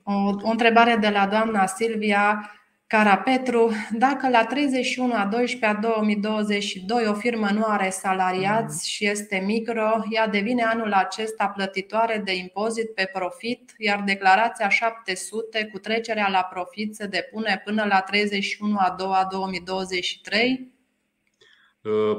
O, 0.04 0.14
o 0.42 0.50
întrebare 0.50 0.96
de 0.96 1.10
la 1.10 1.28
doamna 1.28 1.66
Silvia. 1.66 2.52
Carapetru, 2.92 3.72
dacă 3.92 4.30
la 4.30 4.46
31 4.46 5.14
a 5.14 5.26
12 5.26 5.66
a 5.66 5.80
2022 5.82 7.08
o 7.08 7.14
firmă 7.14 7.50
nu 7.54 7.64
are 7.64 7.90
salariați 7.90 8.90
și 8.90 9.08
este 9.08 9.44
micro, 9.46 9.90
ea 10.10 10.28
devine 10.28 10.64
anul 10.64 10.92
acesta 10.92 11.48
plătitoare 11.48 12.22
de 12.26 12.36
impozit 12.36 12.94
pe 12.94 13.10
profit, 13.14 13.74
iar 13.78 14.04
declarația 14.06 14.70
700 14.70 15.70
cu 15.72 15.80
trecerea 15.80 16.30
la 16.32 16.48
profit 16.54 16.96
se 16.96 17.08
depune 17.08 17.62
până 17.66 17.86
la 17.90 18.00
31 18.00 18.76
a 18.78 18.96
2 18.98 19.08
a 19.12 19.28
2023? 19.32 20.74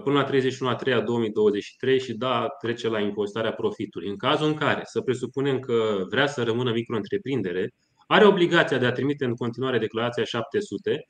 Până 0.04 0.18
la 0.18 0.24
31 0.24 0.70
a 0.70 0.74
3 0.74 0.92
a 0.92 1.00
2023 1.00 2.00
și 2.00 2.14
da, 2.14 2.46
trece 2.60 2.88
la 2.88 3.00
impozitarea 3.00 3.52
profitului. 3.52 4.08
În 4.08 4.16
cazul 4.16 4.46
în 4.46 4.54
care 4.54 4.82
să 4.84 5.00
presupunem 5.00 5.58
că 5.58 6.04
vrea 6.10 6.26
să 6.26 6.42
rămână 6.42 6.72
micro-întreprindere, 6.72 7.72
are 8.12 8.26
obligația 8.26 8.78
de 8.78 8.86
a 8.86 8.92
trimite 8.92 9.24
în 9.24 9.34
continuare 9.34 9.78
declarația 9.78 10.24
700, 10.24 11.08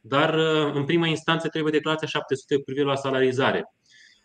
dar 0.00 0.34
uh, 0.34 0.74
în 0.74 0.84
prima 0.84 1.06
instanță 1.06 1.48
trebuie 1.48 1.72
declarația 1.72 2.08
700 2.08 2.56
cu 2.56 2.62
privire 2.62 2.86
la 2.86 2.94
salarizare. 2.94 3.64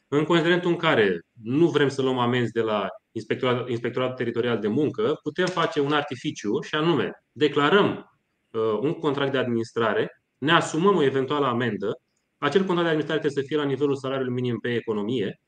În 0.07 0.23
considerentul 0.23 0.69
în 0.69 0.75
care 0.75 1.21
nu 1.43 1.67
vrem 1.67 1.89
să 1.89 2.01
luăm 2.01 2.17
amenzi 2.17 2.51
de 2.51 2.61
la 2.61 2.87
Inspectoratul, 3.11 3.69
Inspectoratul 3.69 4.15
Teritorial 4.15 4.59
de 4.59 4.67
Muncă, 4.67 5.19
putem 5.23 5.45
face 5.45 5.79
un 5.79 5.91
artificiu 5.91 6.61
și 6.61 6.75
anume 6.75 7.11
declarăm 7.31 8.11
uh, 8.51 8.61
un 8.81 8.93
contract 8.93 9.31
de 9.31 9.37
administrare, 9.37 10.21
ne 10.37 10.51
asumăm 10.51 10.95
o 10.95 11.03
eventuală 11.03 11.45
amendă, 11.45 12.01
acel 12.37 12.59
contract 12.59 12.83
de 12.83 12.89
administrare 12.89 13.19
trebuie 13.19 13.43
să 13.43 13.47
fie 13.47 13.57
la 13.57 13.69
nivelul 13.69 13.95
salariului 13.95 14.33
minim 14.33 14.57
pe 14.57 14.73
economie 14.73 15.41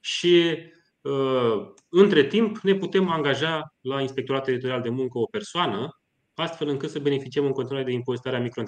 și 0.00 0.58
uh, 1.00 1.72
între 1.88 2.26
timp 2.26 2.58
ne 2.58 2.74
putem 2.74 3.10
angaja 3.10 3.74
la 3.80 4.00
Inspectoratul 4.00 4.46
Teritorial 4.46 4.82
de 4.82 4.88
Muncă 4.88 5.18
o 5.18 5.26
persoană 5.26 5.97
astfel 6.42 6.68
încât 6.68 6.90
să 6.90 6.98
beneficiem 6.98 7.44
în 7.44 7.52
continuare 7.52 7.86
de 7.86 7.92
impozitarea 7.92 8.40
micro 8.40 8.62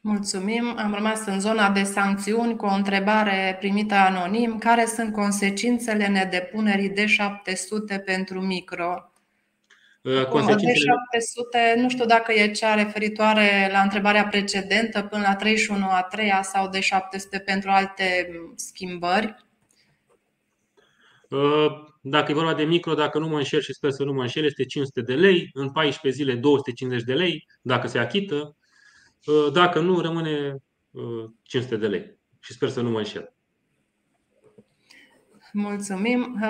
Mulțumim. 0.00 0.74
Am 0.78 0.94
rămas 0.94 1.26
în 1.26 1.40
zona 1.40 1.70
de 1.70 1.82
sancțiuni 1.82 2.56
cu 2.56 2.66
o 2.66 2.74
întrebare 2.74 3.56
primită 3.58 3.94
anonim. 3.94 4.58
Care 4.58 4.84
sunt 4.86 5.12
consecințele 5.12 6.06
nedepunerii 6.06 6.90
de 6.90 7.06
700 7.06 7.98
pentru 7.98 8.40
micro? 8.40 9.10
Uh, 10.02 10.24
consecințele... 10.24 10.72
De 10.72 11.18
700, 11.18 11.74
nu 11.76 11.88
știu 11.88 12.04
dacă 12.04 12.32
e 12.32 12.50
cea 12.50 12.74
referitoare 12.74 13.68
la 13.72 13.80
întrebarea 13.80 14.26
precedentă 14.26 15.02
până 15.02 15.22
la 15.26 15.34
31 15.34 15.86
a 15.90 16.02
3 16.02 16.32
sau 16.42 16.68
de 16.68 16.80
700 16.80 17.38
pentru 17.38 17.70
alte 17.70 18.28
schimbări. 18.54 19.34
Uh, 21.30 21.66
dacă 22.08 22.30
e 22.30 22.34
vorba 22.34 22.54
de 22.54 22.64
micro, 22.64 22.94
dacă 22.94 23.18
nu 23.18 23.28
mă 23.28 23.36
înșel 23.36 23.60
și 23.60 23.72
sper 23.72 23.90
să 23.90 24.04
nu 24.04 24.12
mă 24.12 24.20
înșel, 24.20 24.44
este 24.44 24.64
500 24.64 25.00
de 25.00 25.14
lei, 25.14 25.50
în 25.52 25.72
14 25.72 26.22
zile 26.22 26.34
250 26.34 27.06
de 27.06 27.14
lei, 27.14 27.46
dacă 27.62 27.86
se 27.86 27.98
achită. 27.98 28.56
Uh, 29.26 29.52
dacă 29.52 29.80
nu, 29.80 30.00
rămâne 30.00 30.56
500 31.42 31.74
uh, 31.74 31.80
de 31.80 31.86
lei. 31.86 32.18
Și 32.40 32.52
sper 32.52 32.68
să 32.68 32.80
nu 32.80 32.90
mă 32.90 32.98
înșel. 32.98 33.34
Mulțumim. 35.52 36.40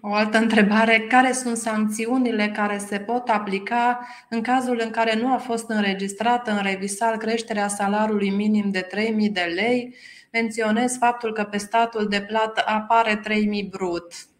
O 0.00 0.14
altă 0.14 0.38
întrebare. 0.38 1.06
Care 1.08 1.32
sunt 1.32 1.56
sancțiunile 1.56 2.50
care 2.50 2.78
se 2.78 2.98
pot 2.98 3.28
aplica 3.28 4.06
în 4.28 4.42
cazul 4.42 4.80
în 4.84 4.90
care 4.90 5.20
nu 5.20 5.32
a 5.32 5.36
fost 5.36 5.68
înregistrată 5.68 6.50
în 6.50 6.62
revisal 6.62 7.16
creșterea 7.16 7.68
salariului 7.68 8.30
minim 8.30 8.70
de 8.70 8.86
3.000 9.26 9.32
de 9.32 9.52
lei 9.54 9.94
menționez 10.32 10.96
faptul 10.98 11.32
că 11.32 11.44
pe 11.44 11.56
statul 11.56 12.08
de 12.08 12.22
plată 12.22 12.62
apare 12.66 13.16
3000 13.16 13.68
brut. 13.70 14.31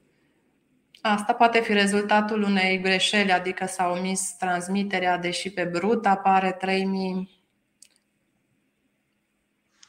Asta 1.05 1.33
poate 1.33 1.61
fi 1.61 1.73
rezultatul 1.73 2.43
unei 2.43 2.81
greșeli, 2.81 3.33
adică 3.33 3.67
s-a 3.67 3.95
omis 3.99 4.37
transmiterea, 4.39 5.19
deși 5.19 5.51
pe 5.51 5.65
brut 5.65 6.07
apare 6.07 6.53
3000. 6.53 7.41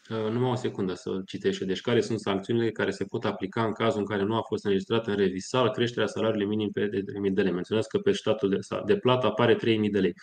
Uh, 0.10 0.32
numai 0.32 0.49
o 0.49 0.56
secundă 0.56 0.93
să 0.93 1.21
citești. 1.26 1.65
Deci 1.65 1.82
care 1.82 2.02
sunt 2.02 2.19
sancțiunile 2.19 2.71
care 2.71 2.91
se 2.91 3.04
pot 3.04 3.26
aplica 3.26 3.65
în 3.65 3.71
cazul 3.71 3.99
în 3.99 4.06
care 4.06 4.23
nu 4.23 4.36
a 4.36 4.41
fost 4.41 4.63
înregistrată 4.63 5.10
în 5.10 5.17
revisal 5.17 5.71
creșterea 5.71 6.08
salariului 6.08 6.47
minim 6.47 6.69
pe 6.71 6.89
3.000 6.89 7.34
de 7.34 7.41
lei. 7.41 7.52
Menționez 7.52 7.86
că 7.86 7.97
pe 7.97 8.12
statul 8.12 8.49
de, 8.49 8.60
de 8.86 8.97
plată 8.97 9.26
apare 9.26 9.56
3.000 9.56 9.60
de 9.91 9.99
lei. 9.99 10.13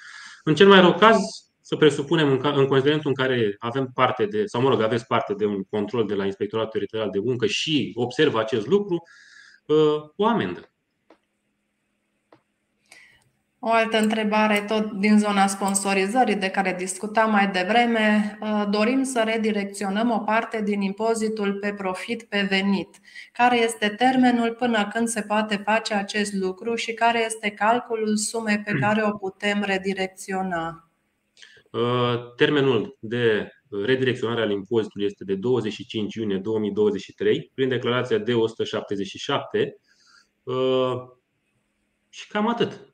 În 0.44 0.54
cel 0.54 0.68
mai 0.68 0.80
rău 0.80 0.94
caz, 0.94 1.18
să 1.60 1.76
presupunem 1.76 2.30
în, 2.30 2.40
în 2.54 2.66
considerentul 2.66 3.12
în 3.16 3.24
care 3.24 3.56
avem 3.58 3.90
parte 3.94 4.26
de, 4.26 4.46
sau 4.46 4.60
mă 4.60 4.68
rog, 4.68 4.80
aveți 4.80 5.06
parte 5.06 5.34
de 5.34 5.44
un 5.44 5.62
control 5.62 6.06
de 6.06 6.14
la 6.14 6.24
Inspectoratul 6.24 6.72
Teritorial 6.72 7.10
de 7.10 7.18
Muncă 7.18 7.46
și 7.46 7.92
observă 7.94 8.40
acest 8.40 8.66
lucru, 8.66 9.02
uh, 9.66 10.02
o 10.16 10.26
amendă. 10.26 10.69
O 13.62 13.70
altă 13.70 13.98
întrebare, 13.98 14.64
tot 14.68 14.90
din 14.90 15.18
zona 15.18 15.46
sponsorizării 15.46 16.34
de 16.34 16.48
care 16.48 16.74
discutam 16.78 17.30
mai 17.30 17.48
devreme. 17.48 18.38
Uh, 18.40 18.64
dorim 18.70 19.02
să 19.02 19.22
redirecționăm 19.24 20.10
o 20.10 20.18
parte 20.18 20.62
din 20.62 20.80
impozitul 20.80 21.54
pe 21.54 21.74
profit 21.74 22.22
pe 22.22 22.46
venit. 22.48 22.96
Care 23.32 23.62
este 23.62 23.88
termenul 23.88 24.54
până 24.58 24.88
când 24.92 25.08
se 25.08 25.20
poate 25.20 25.62
face 25.64 25.94
acest 25.94 26.32
lucru 26.32 26.74
și 26.74 26.92
care 26.92 27.24
este 27.24 27.50
calculul 27.50 28.16
sumei 28.16 28.58
pe 28.58 28.72
care 28.72 29.04
o 29.04 29.10
putem 29.10 29.62
redirecționa? 29.62 30.90
Uh, 31.70 32.34
termenul 32.36 32.96
de 33.00 33.52
redirecționare 33.84 34.40
al 34.40 34.50
impozitului 34.50 35.06
este 35.06 35.24
de 35.24 35.34
25 35.34 36.14
iunie 36.14 36.38
2023 36.38 37.50
prin 37.54 37.68
declarația 37.68 38.18
de 38.18 38.34
177 38.34 39.76
uh, 40.42 40.92
și 42.08 42.28
cam 42.28 42.48
atât. 42.48 42.89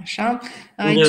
Așa. 0.00 0.38
Aici... 0.76 1.06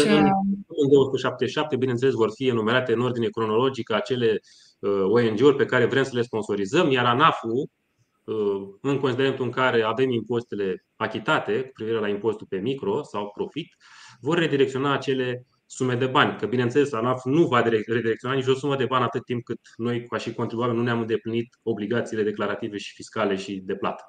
În 0.67 0.89
277, 0.89 1.76
bineînțeles, 1.76 2.13
vor 2.13 2.32
fi 2.36 2.48
enumerate 2.48 2.93
în 2.93 3.02
ordine 3.02 3.28
cronologică 3.28 3.96
acele 3.96 4.39
uh, 4.80 5.04
ONG-uri 5.04 5.56
pe 5.56 5.65
care 5.65 5.86
vrem 5.86 6.04
să 6.04 6.12
le 6.13 6.22
sponsorizăm, 6.22 6.91
iar 6.91 7.06
ANAF-ul, 7.06 7.69
în 8.82 9.00
considerentul 9.00 9.46
în 9.46 9.52
care 9.52 9.82
avem 9.82 10.10
impozitele 10.10 10.86
achitate 10.96 11.62
cu 11.62 11.72
privire 11.74 12.00
la 12.00 12.08
impozitul 12.08 12.48
pe 12.50 12.58
micro 12.58 13.04
sau 13.04 13.32
profit, 13.34 13.67
vor 14.19 14.38
redirecționa 14.38 14.93
acele 14.93 15.48
sume 15.65 15.96
de 15.96 16.06
bani. 16.06 16.38
Că, 16.38 16.46
bineînțeles, 16.46 16.93
ANAF 16.93 17.24
nu 17.26 17.48
va 17.48 17.62
redirecționa 17.62 18.36
nici 18.36 18.48
o 18.48 18.54
sumă 18.54 18.76
de 18.76 18.86
bani 18.86 19.04
atât 19.04 19.26
timp 19.26 19.43
cât 19.43 19.60
noi, 19.76 20.06
ca 20.06 20.17
și 20.17 20.34
contribuabil, 20.34 20.76
nu 20.76 20.84
ne-am 20.84 21.00
îndeplinit 21.00 21.60
obligațiile 21.63 22.24
declarative 22.24 22.78
și 22.78 22.93
fiscale 22.93 23.36
și 23.36 23.62
de 23.65 23.76
plată. 23.76 24.04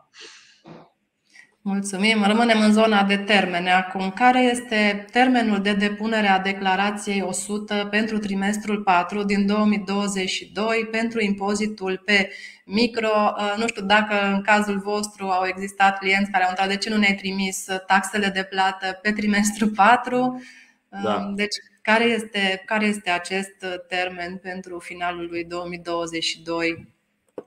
Mulțumim. 1.67 2.25
Rămânem 2.27 2.61
în 2.61 2.73
zona 2.73 3.03
de 3.03 3.17
termene 3.17 3.73
acum. 3.73 4.11
Care 4.11 4.43
este 4.43 5.07
termenul 5.13 5.61
de 5.61 5.73
depunere 5.73 6.27
a 6.27 6.39
declarației 6.39 7.23
100 7.23 7.87
pentru 7.91 8.19
trimestrul 8.19 8.83
4 8.83 9.23
din 9.23 9.47
2022 9.47 10.89
pentru 10.91 11.21
impozitul 11.21 12.03
pe 12.05 12.31
micro? 12.65 13.09
Uh, 13.09 13.55
nu 13.59 13.67
știu 13.67 13.85
dacă 13.85 14.15
în 14.35 14.43
cazul 14.43 14.79
vostru 14.79 15.27
au 15.27 15.47
existat 15.47 15.99
clienți 15.99 16.31
care 16.31 16.45
au 16.45 16.51
întrebat 16.51 16.73
de 16.73 16.79
ce 16.79 16.91
nu 16.91 16.97
ne-ai 16.97 17.15
trimis 17.15 17.67
taxele 17.87 18.29
de 18.29 18.47
plată 18.51 18.99
pe 19.03 19.13
trimestrul 19.13 19.69
4. 19.69 20.43
Da. 20.89 21.33
Deci, 21.35 21.57
care 21.83 22.05
este, 22.05 22.63
care 22.67 22.87
este 22.87 23.11
acest 23.11 23.85
termen 23.89 24.37
pentru 24.37 24.79
finalul 24.79 25.27
lui 25.31 25.45
2022? 25.45 26.89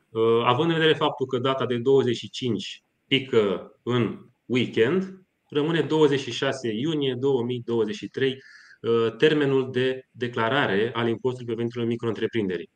Uh, 0.09 0.21
având 0.45 0.69
în 0.69 0.75
vedere 0.75 0.93
faptul 0.93 1.25
că 1.25 1.37
data 1.37 1.65
de 1.65 1.77
25 1.77 2.81
pică 3.07 3.71
în 3.83 4.19
weekend, 4.45 5.21
rămâne 5.49 5.81
26 5.81 6.69
iunie 6.73 7.15
2023 7.19 8.37
uh, 8.81 9.15
termenul 9.17 9.71
de 9.71 10.07
declarare 10.11 10.91
al 10.93 11.07
impozitului 11.07 11.53
pe 11.53 11.57
veniturile 11.57 11.89
micro-întreprinderii. 11.89 12.69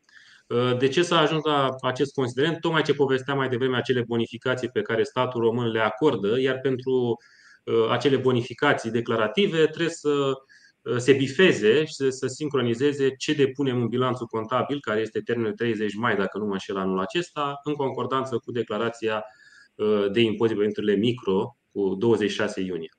Uh, 0.47 0.77
de 0.77 0.87
ce 0.87 1.01
s-a 1.01 1.19
ajuns 1.19 1.43
la 1.43 1.69
acest 1.81 2.13
considerent? 2.13 2.59
Tocmai 2.59 2.81
ce 2.81 2.93
povesteam 2.93 3.37
mai 3.37 3.49
devreme 3.49 3.77
acele 3.77 4.03
bonificații 4.07 4.69
pe 4.69 4.81
care 4.81 5.03
statul 5.03 5.41
român 5.41 5.67
le 5.67 5.79
acordă, 5.79 6.39
iar 6.39 6.59
pentru 6.59 7.17
acele 7.89 8.17
bonificații 8.17 8.91
declarative 8.91 9.65
trebuie 9.65 9.89
să 9.89 10.33
Uh, 10.83 10.97
se 10.97 11.13
bifeze 11.13 11.85
și 11.85 11.93
să 11.93 12.27
sincronizeze 12.27 13.15
ce 13.15 13.33
depunem 13.33 13.81
în 13.81 13.87
bilanțul 13.87 14.25
contabil, 14.25 14.79
care 14.79 14.99
este 14.99 15.19
termenul 15.19 15.53
30 15.53 15.95
mai, 15.95 16.15
dacă 16.15 16.37
nu 16.37 16.45
mă 16.45 16.51
înșel 16.51 16.77
anul 16.77 16.99
acesta, 16.99 17.59
în 17.63 17.73
concordanță 17.73 18.37
cu 18.37 18.51
declarația 18.51 19.15
uh, 19.15 19.23
de 20.11 20.21
impozit 20.21 20.55
pe 20.55 20.61
veniturile 20.61 20.95
micro 20.95 21.57
cu 21.71 21.95
26 21.95 22.61
iunie. 22.61 22.89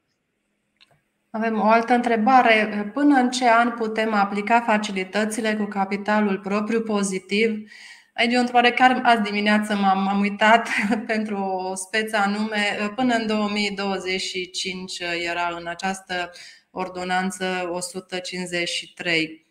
Avem 1.30 1.60
o 1.60 1.64
altă 1.64 1.92
întrebare. 1.92 2.90
Până 2.94 3.18
în 3.18 3.30
ce 3.30 3.48
an 3.48 3.70
putem 3.70 4.14
aplica 4.14 4.60
facilitățile 4.60 5.54
cu 5.54 5.64
capitalul 5.64 6.38
propriu 6.38 6.80
pozitiv? 6.80 7.70
Aici 8.14 8.32
e 8.32 8.36
o 8.36 8.40
întrebare 8.40 8.70
care 8.70 9.00
azi 9.02 9.22
dimineață 9.22 9.74
m-am, 9.74 10.08
am 10.08 10.20
uitat 10.20 10.68
pentru 11.12 11.36
o 11.36 11.74
speță 11.74 12.16
anume. 12.16 12.92
Până 12.94 13.14
în 13.14 13.26
2025 13.26 14.98
era 15.24 15.56
în 15.58 15.66
această 15.66 16.30
ordonanță 16.70 17.68
153. 17.72 19.46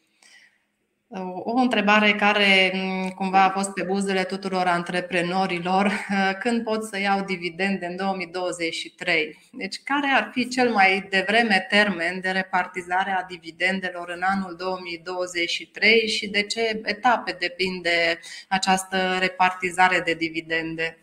O 1.43 1.53
întrebare 1.55 2.13
care 2.13 2.71
mm, 2.75 3.09
cumva 3.09 3.43
a 3.43 3.49
fost 3.49 3.73
pe 3.73 3.83
buzele 3.83 4.23
tuturor 4.23 4.65
antreprenorilor, 4.65 5.91
când 6.43 6.63
pot 6.63 6.83
să 6.83 6.99
iau 6.99 7.23
dividende 7.25 7.85
în 7.85 7.95
2023? 7.95 9.49
Deci 9.51 9.81
care 9.83 10.07
ar 10.07 10.29
fi 10.33 10.47
cel 10.47 10.71
mai 10.71 11.07
devreme 11.09 11.65
termen 11.69 12.19
de 12.21 12.29
repartizare 12.29 13.11
a 13.11 13.25
dividendelor 13.29 14.13
în 14.15 14.21
anul 14.21 14.55
2023 14.57 16.07
și 16.07 16.27
de 16.27 16.41
ce 16.43 16.81
etape 16.83 17.37
depinde 17.39 18.19
această 18.49 18.97
repartizare 19.19 20.01
de 20.05 20.13
dividende? 20.13 20.97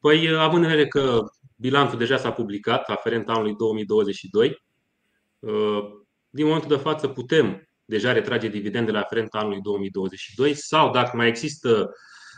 Păi, 0.00 0.36
având 0.38 0.64
în 0.64 0.70
vedere 0.70 0.88
că 0.88 1.18
bilanțul 1.56 1.98
deja 1.98 2.16
s-a 2.16 2.32
publicat, 2.32 2.88
aferent 2.88 3.28
anului 3.28 3.54
2022, 3.54 4.62
din 6.30 6.46
momentul 6.46 6.68
de 6.68 6.82
față 6.82 7.08
putem 7.08 7.69
deja 7.90 8.12
retrage 8.12 8.48
dividendele 8.48 8.98
aferent 8.98 9.34
anului 9.34 9.60
2022 9.60 10.54
sau 10.54 10.90
dacă 10.90 11.16
mai 11.16 11.28
există 11.28 11.90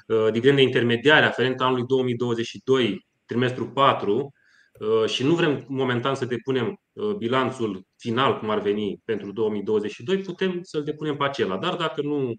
uh, 0.06 0.26
dividende 0.32 0.62
intermediare 0.62 1.24
aferent 1.24 1.60
anului 1.60 1.84
2022, 1.86 3.06
trimestrul 3.26 3.68
4, 3.68 4.32
uh, 4.72 5.08
și 5.08 5.24
nu 5.24 5.34
vrem 5.34 5.64
momentan 5.68 6.14
să 6.14 6.24
depunem 6.24 6.80
uh, 6.92 7.14
bilanțul 7.14 7.86
final, 7.96 8.38
cum 8.38 8.50
ar 8.50 8.60
veni, 8.60 9.00
pentru 9.04 9.32
2022, 9.32 10.18
putem 10.18 10.58
să-l 10.62 10.82
depunem 10.82 11.16
pe 11.16 11.24
acela. 11.24 11.58
Dar 11.58 11.74
dacă 11.74 12.02
nu 12.02 12.34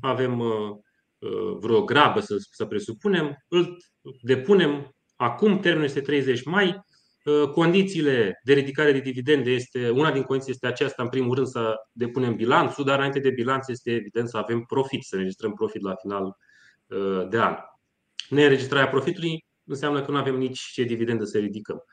avem 0.00 0.42
vreo 1.58 1.84
grabă 1.84 2.20
să, 2.20 2.36
să 2.50 2.64
presupunem, 2.64 3.36
îl 3.48 3.76
depunem 4.22 4.94
acum, 5.16 5.58
termenul 5.58 5.86
este 5.86 6.00
30 6.00 6.44
mai, 6.44 6.66
Uh, 6.66 6.87
condițiile 7.52 8.40
de 8.42 8.52
ridicare 8.52 8.92
de 8.92 8.98
dividende 8.98 9.50
este, 9.50 9.90
una 9.90 10.12
din 10.12 10.22
condiții 10.22 10.52
este 10.52 10.66
aceasta, 10.66 11.02
în 11.02 11.08
primul 11.08 11.34
rând, 11.34 11.46
să 11.46 11.74
depunem 11.92 12.36
bilanțul, 12.36 12.84
dar 12.84 12.96
înainte 12.96 13.18
de 13.18 13.30
bilanț 13.30 13.68
este 13.68 13.90
evident 13.90 14.28
să 14.28 14.36
avem 14.36 14.60
profit, 14.60 15.02
să 15.02 15.14
înregistrăm 15.14 15.54
profit 15.54 15.82
la 15.82 15.94
final 15.94 16.36
uh, 16.86 17.28
de 17.28 17.38
an. 17.38 17.56
Neînregistrarea 18.28 18.88
profitului 18.88 19.44
înseamnă 19.64 20.02
că 20.02 20.10
nu 20.10 20.16
avem 20.16 20.36
nici 20.36 20.60
ce 20.60 20.82
dividende 20.82 21.24
să 21.24 21.38
ridicăm. 21.38 21.84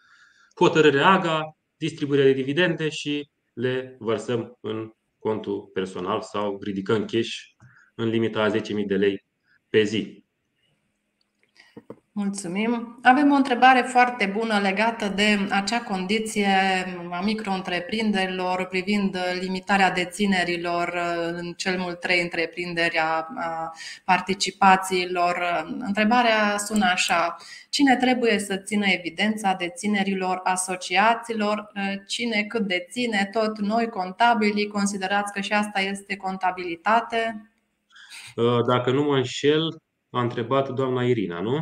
Hotărâre 0.55 0.99
AGA, 0.99 1.57
distribuirea 1.77 2.25
de 2.25 2.33
dividende 2.33 2.89
și 2.89 3.29
le 3.53 3.95
vărsăm 3.99 4.57
în 4.61 4.91
contul 5.19 5.69
personal 5.73 6.21
sau 6.21 6.59
ridicăm 6.61 7.05
cash 7.05 7.31
în 7.95 8.07
limita 8.07 8.43
a 8.43 8.51
10.000 8.51 8.61
de 8.85 8.95
lei 8.95 9.25
pe 9.69 9.83
zi. 9.83 10.24
Mulțumim. 12.17 12.99
Avem 13.03 13.31
o 13.31 13.35
întrebare 13.35 13.81
foarte 13.81 14.25
bună 14.25 14.59
legată 14.59 15.07
de 15.07 15.47
acea 15.49 15.81
condiție 15.81 16.47
a 17.11 17.21
micro-întreprinderilor 17.21 18.65
privind 18.65 19.17
limitarea 19.39 19.91
deținerilor 19.91 20.93
în 21.31 21.53
cel 21.53 21.79
mult 21.79 21.99
trei 21.99 22.21
întreprinderi 22.21 22.97
a 22.97 23.27
participațiilor. 24.05 25.65
Întrebarea 25.79 26.57
sună 26.57 26.85
așa. 26.85 27.35
Cine 27.69 27.95
trebuie 27.95 28.39
să 28.39 28.55
țină 28.57 28.85
evidența 28.87 29.53
deținerilor 29.53 30.41
asociațiilor? 30.43 31.71
Cine 32.07 32.43
cât 32.43 32.67
deține? 32.67 33.29
Tot 33.31 33.59
noi, 33.59 33.87
contabili, 33.87 34.67
considerați 34.67 35.33
că 35.33 35.41
și 35.41 35.53
asta 35.53 35.79
este 35.79 36.15
contabilitate? 36.15 37.51
Dacă 38.67 38.91
nu 38.91 39.03
mă 39.03 39.15
înșel, 39.15 39.81
a 40.09 40.21
întrebat 40.21 40.69
doamna 40.69 41.03
Irina, 41.03 41.39
nu? 41.39 41.59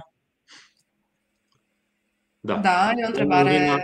Da, 2.46 2.56
da 2.56 2.92
e 2.96 3.04
o 3.04 3.08
întrebare 3.08 3.80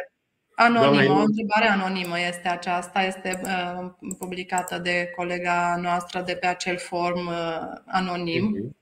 anonimă. 0.56 1.14
O 1.14 1.24
întrebare 1.24 1.68
anonimă 1.68 2.20
este 2.28 2.48
aceasta, 2.48 3.02
este 3.02 3.42
uh, 3.44 3.90
publicată 4.18 4.78
de 4.78 5.12
colega 5.16 5.78
noastră 5.82 6.24
de 6.26 6.38
pe 6.40 6.48
acel 6.48 6.78
form 6.78 7.28
uh, 7.28 7.60
anonim. 7.86 8.44
Mhm. 8.44 8.78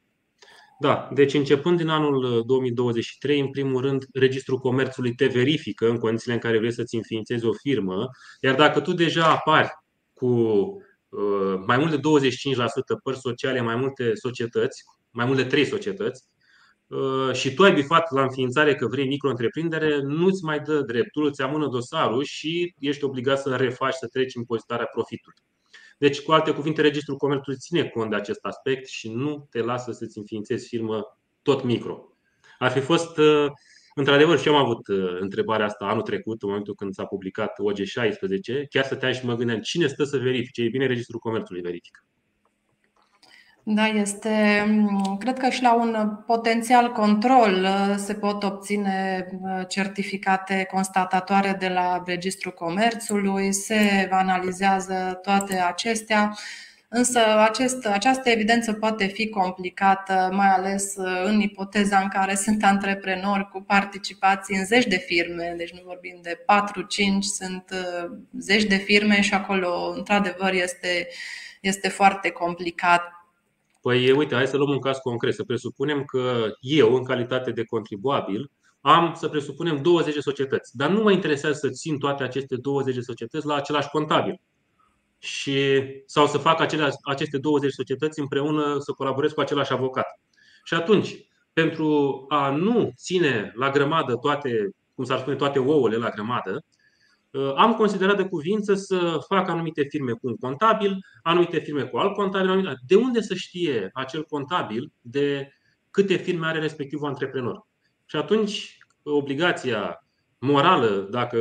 Da, 0.79 1.09
deci 1.13 1.33
începând 1.33 1.77
din 1.77 1.87
anul 1.87 2.43
2023, 2.45 3.37
uh, 3.37 3.45
în 3.45 3.51
primul 3.51 3.81
rând, 3.81 4.05
Registrul 4.13 4.57
Comerțului 4.57 5.15
te 5.15 5.25
verifică 5.25 5.89
în 5.89 5.97
condițiile 5.97 6.33
în 6.33 6.39
care 6.39 6.57
vrei 6.57 6.73
să-ți 6.73 6.95
înființezi 6.95 7.45
o 7.45 7.53
firmă, 7.53 8.09
iar 8.41 8.55
dacă 8.55 8.79
tu 8.79 8.93
deja 8.93 9.31
apari 9.31 9.69
cu 10.13 10.27
uh, 10.27 11.63
mai 11.65 11.77
mult 11.77 11.91
de 11.91 11.97
25% 11.97 11.99
părți 13.03 13.21
sociale, 13.21 13.61
mai 13.61 13.75
multe 13.75 14.15
societăți, 14.15 14.83
mai 15.09 15.25
mult 15.25 15.37
de 15.37 15.43
3 15.43 15.65
societăți, 15.65 16.23
Uh, 16.23 16.36
și 17.33 17.53
tu 17.53 17.63
ai 17.63 17.73
bifat 17.73 18.11
la 18.11 18.21
înființare 18.21 18.75
că 18.75 18.87
vrei 18.87 19.07
micro-întreprindere, 19.07 20.01
nu-ți 20.01 20.43
mai 20.43 20.59
dă 20.59 20.81
dreptul, 20.81 21.25
îți 21.25 21.41
amână 21.41 21.67
dosarul 21.67 22.23
și 22.23 22.73
ești 22.79 23.03
obligat 23.03 23.41
să 23.41 23.55
refaci, 23.55 23.93
să 23.93 24.07
treci 24.07 24.33
impozitarea 24.33 24.85
profitului. 24.85 25.37
Deci, 25.97 26.21
cu 26.21 26.31
alte 26.31 26.51
cuvinte, 26.51 26.81
Registrul 26.81 27.17
Comerțului 27.17 27.59
ține 27.59 27.83
cont 27.87 28.09
de 28.09 28.15
acest 28.15 28.45
aspect 28.45 28.87
și 28.87 29.09
nu 29.09 29.47
te 29.49 29.61
lasă 29.61 29.91
să-ți 29.91 30.17
înființezi 30.17 30.67
firmă 30.67 31.17
tot 31.41 31.63
micro. 31.63 32.11
Ar 32.59 32.71
fi 32.71 32.79
fost, 32.79 33.17
uh, 33.17 33.45
într-adevăr, 33.95 34.39
și 34.39 34.47
eu 34.47 34.55
am 34.55 34.63
avut 34.63 34.87
uh, 34.87 35.17
întrebarea 35.19 35.65
asta 35.65 35.85
anul 35.85 36.01
trecut, 36.01 36.41
în 36.41 36.47
momentul 36.47 36.75
când 36.75 36.93
s-a 36.93 37.05
publicat 37.05 37.51
OG16, 37.51 38.67
chiar 38.69 38.83
stăteam 38.83 39.11
și 39.11 39.25
mă 39.25 39.35
gândeam 39.35 39.59
cine 39.59 39.87
stă 39.87 40.03
să 40.03 40.17
verifice. 40.17 40.61
Ei 40.61 40.69
bine, 40.69 40.85
Registrul 40.85 41.19
Comerțului 41.19 41.61
verifică. 41.61 41.99
Da, 43.69 43.87
este, 43.87 44.63
mm, 44.67 45.17
cred 45.19 45.37
că 45.37 45.49
și 45.49 45.61
la 45.61 45.73
un 45.73 46.17
potențial 46.25 46.91
control 46.91 47.63
uh, 47.63 47.95
se 47.97 48.13
pot 48.13 48.43
obține 48.43 49.27
uh, 49.41 49.67
certificate 49.67 50.67
constatatoare 50.71 51.55
de 51.59 51.67
la 51.67 52.03
Registrul 52.05 52.51
Comerțului, 52.51 53.53
se 53.53 54.07
analizează 54.11 55.19
toate 55.21 55.55
acestea, 55.55 56.37
însă 56.87 57.19
acest, 57.39 57.85
această 57.85 58.29
evidență 58.29 58.73
poate 58.73 59.05
fi 59.05 59.29
complicată, 59.29 60.29
mai 60.31 60.49
ales 60.49 60.95
uh, 60.95 61.23
în 61.25 61.39
ipoteza 61.39 61.99
în 61.99 62.07
care 62.07 62.35
sunt 62.35 62.63
antreprenori 62.63 63.49
cu 63.49 63.61
participații 63.61 64.57
în 64.57 64.65
zeci 64.65 64.87
de 64.87 64.97
firme, 64.97 65.53
deci 65.57 65.73
nu 65.73 65.81
vorbim 65.85 66.19
de 66.21 66.45
4-5, 66.45 67.19
sunt 67.19 67.73
zeci 68.37 68.63
de 68.63 68.75
firme 68.75 69.21
și 69.21 69.33
acolo, 69.33 69.93
într-adevăr, 69.95 70.53
este, 70.53 71.07
este 71.61 71.87
foarte 71.89 72.29
complicat 72.29 73.16
Păi 73.87 74.11
uite, 74.11 74.35
hai 74.35 74.47
să 74.47 74.57
luăm 74.57 74.69
un 74.69 74.79
caz 74.79 74.97
concret. 74.97 75.33
Să 75.33 75.43
presupunem 75.43 76.03
că 76.03 76.51
eu, 76.59 76.95
în 76.95 77.03
calitate 77.03 77.51
de 77.51 77.63
contribuabil, 77.63 78.51
am, 78.81 79.13
să 79.15 79.27
presupunem, 79.27 79.81
20 79.81 80.13
de 80.13 80.19
societăți. 80.19 80.77
Dar 80.77 80.89
nu 80.89 81.01
mă 81.01 81.11
interesează 81.11 81.57
să 81.57 81.69
țin 81.69 81.97
toate 81.97 82.23
aceste 82.23 82.55
20 82.55 82.95
de 82.95 83.01
societăți 83.01 83.45
la 83.45 83.55
același 83.55 83.89
contabil. 83.89 84.41
Și, 85.17 85.83
sau 86.05 86.27
să 86.27 86.37
fac 86.37 86.59
acele, 86.59 86.89
aceste 87.01 87.37
20 87.37 87.69
de 87.69 87.75
societăți 87.75 88.19
împreună, 88.19 88.75
să 88.79 88.91
colaborez 88.91 89.31
cu 89.31 89.39
același 89.39 89.73
avocat. 89.73 90.19
Și 90.63 90.73
atunci, 90.73 91.29
pentru 91.53 92.25
a 92.27 92.49
nu 92.49 92.91
ține 92.95 93.51
la 93.55 93.69
grămadă 93.69 94.15
toate, 94.15 94.69
cum 94.95 95.03
s-ar 95.03 95.19
spune, 95.19 95.35
toate 95.35 95.59
ouăle 95.59 95.95
la 95.95 96.09
grămadă, 96.09 96.51
Uh, 96.51 96.76
am 97.55 97.73
considerat 97.73 98.17
de 98.17 98.27
cuvință 98.27 98.73
să 98.73 99.17
fac 99.27 99.49
anumite 99.49 99.83
firme 99.83 100.11
cu 100.11 100.27
un 100.27 100.35
contabil, 100.35 100.97
anumite 101.21 101.59
firme 101.59 101.83
cu 101.83 101.97
alt 101.97 102.13
contabil. 102.13 102.77
De 102.87 102.95
unde 102.95 103.21
să 103.21 103.33
știe 103.33 103.89
acel 103.93 104.23
contabil 104.23 104.91
de 105.01 105.51
câte 105.91 106.15
firme 106.15 106.47
are 106.47 106.59
respectivul 106.59 107.07
antreprenor? 107.07 107.67
Și 108.05 108.15
atunci, 108.15 108.77
obligația 109.03 110.07
morală, 110.39 111.07
dacă 111.11 111.37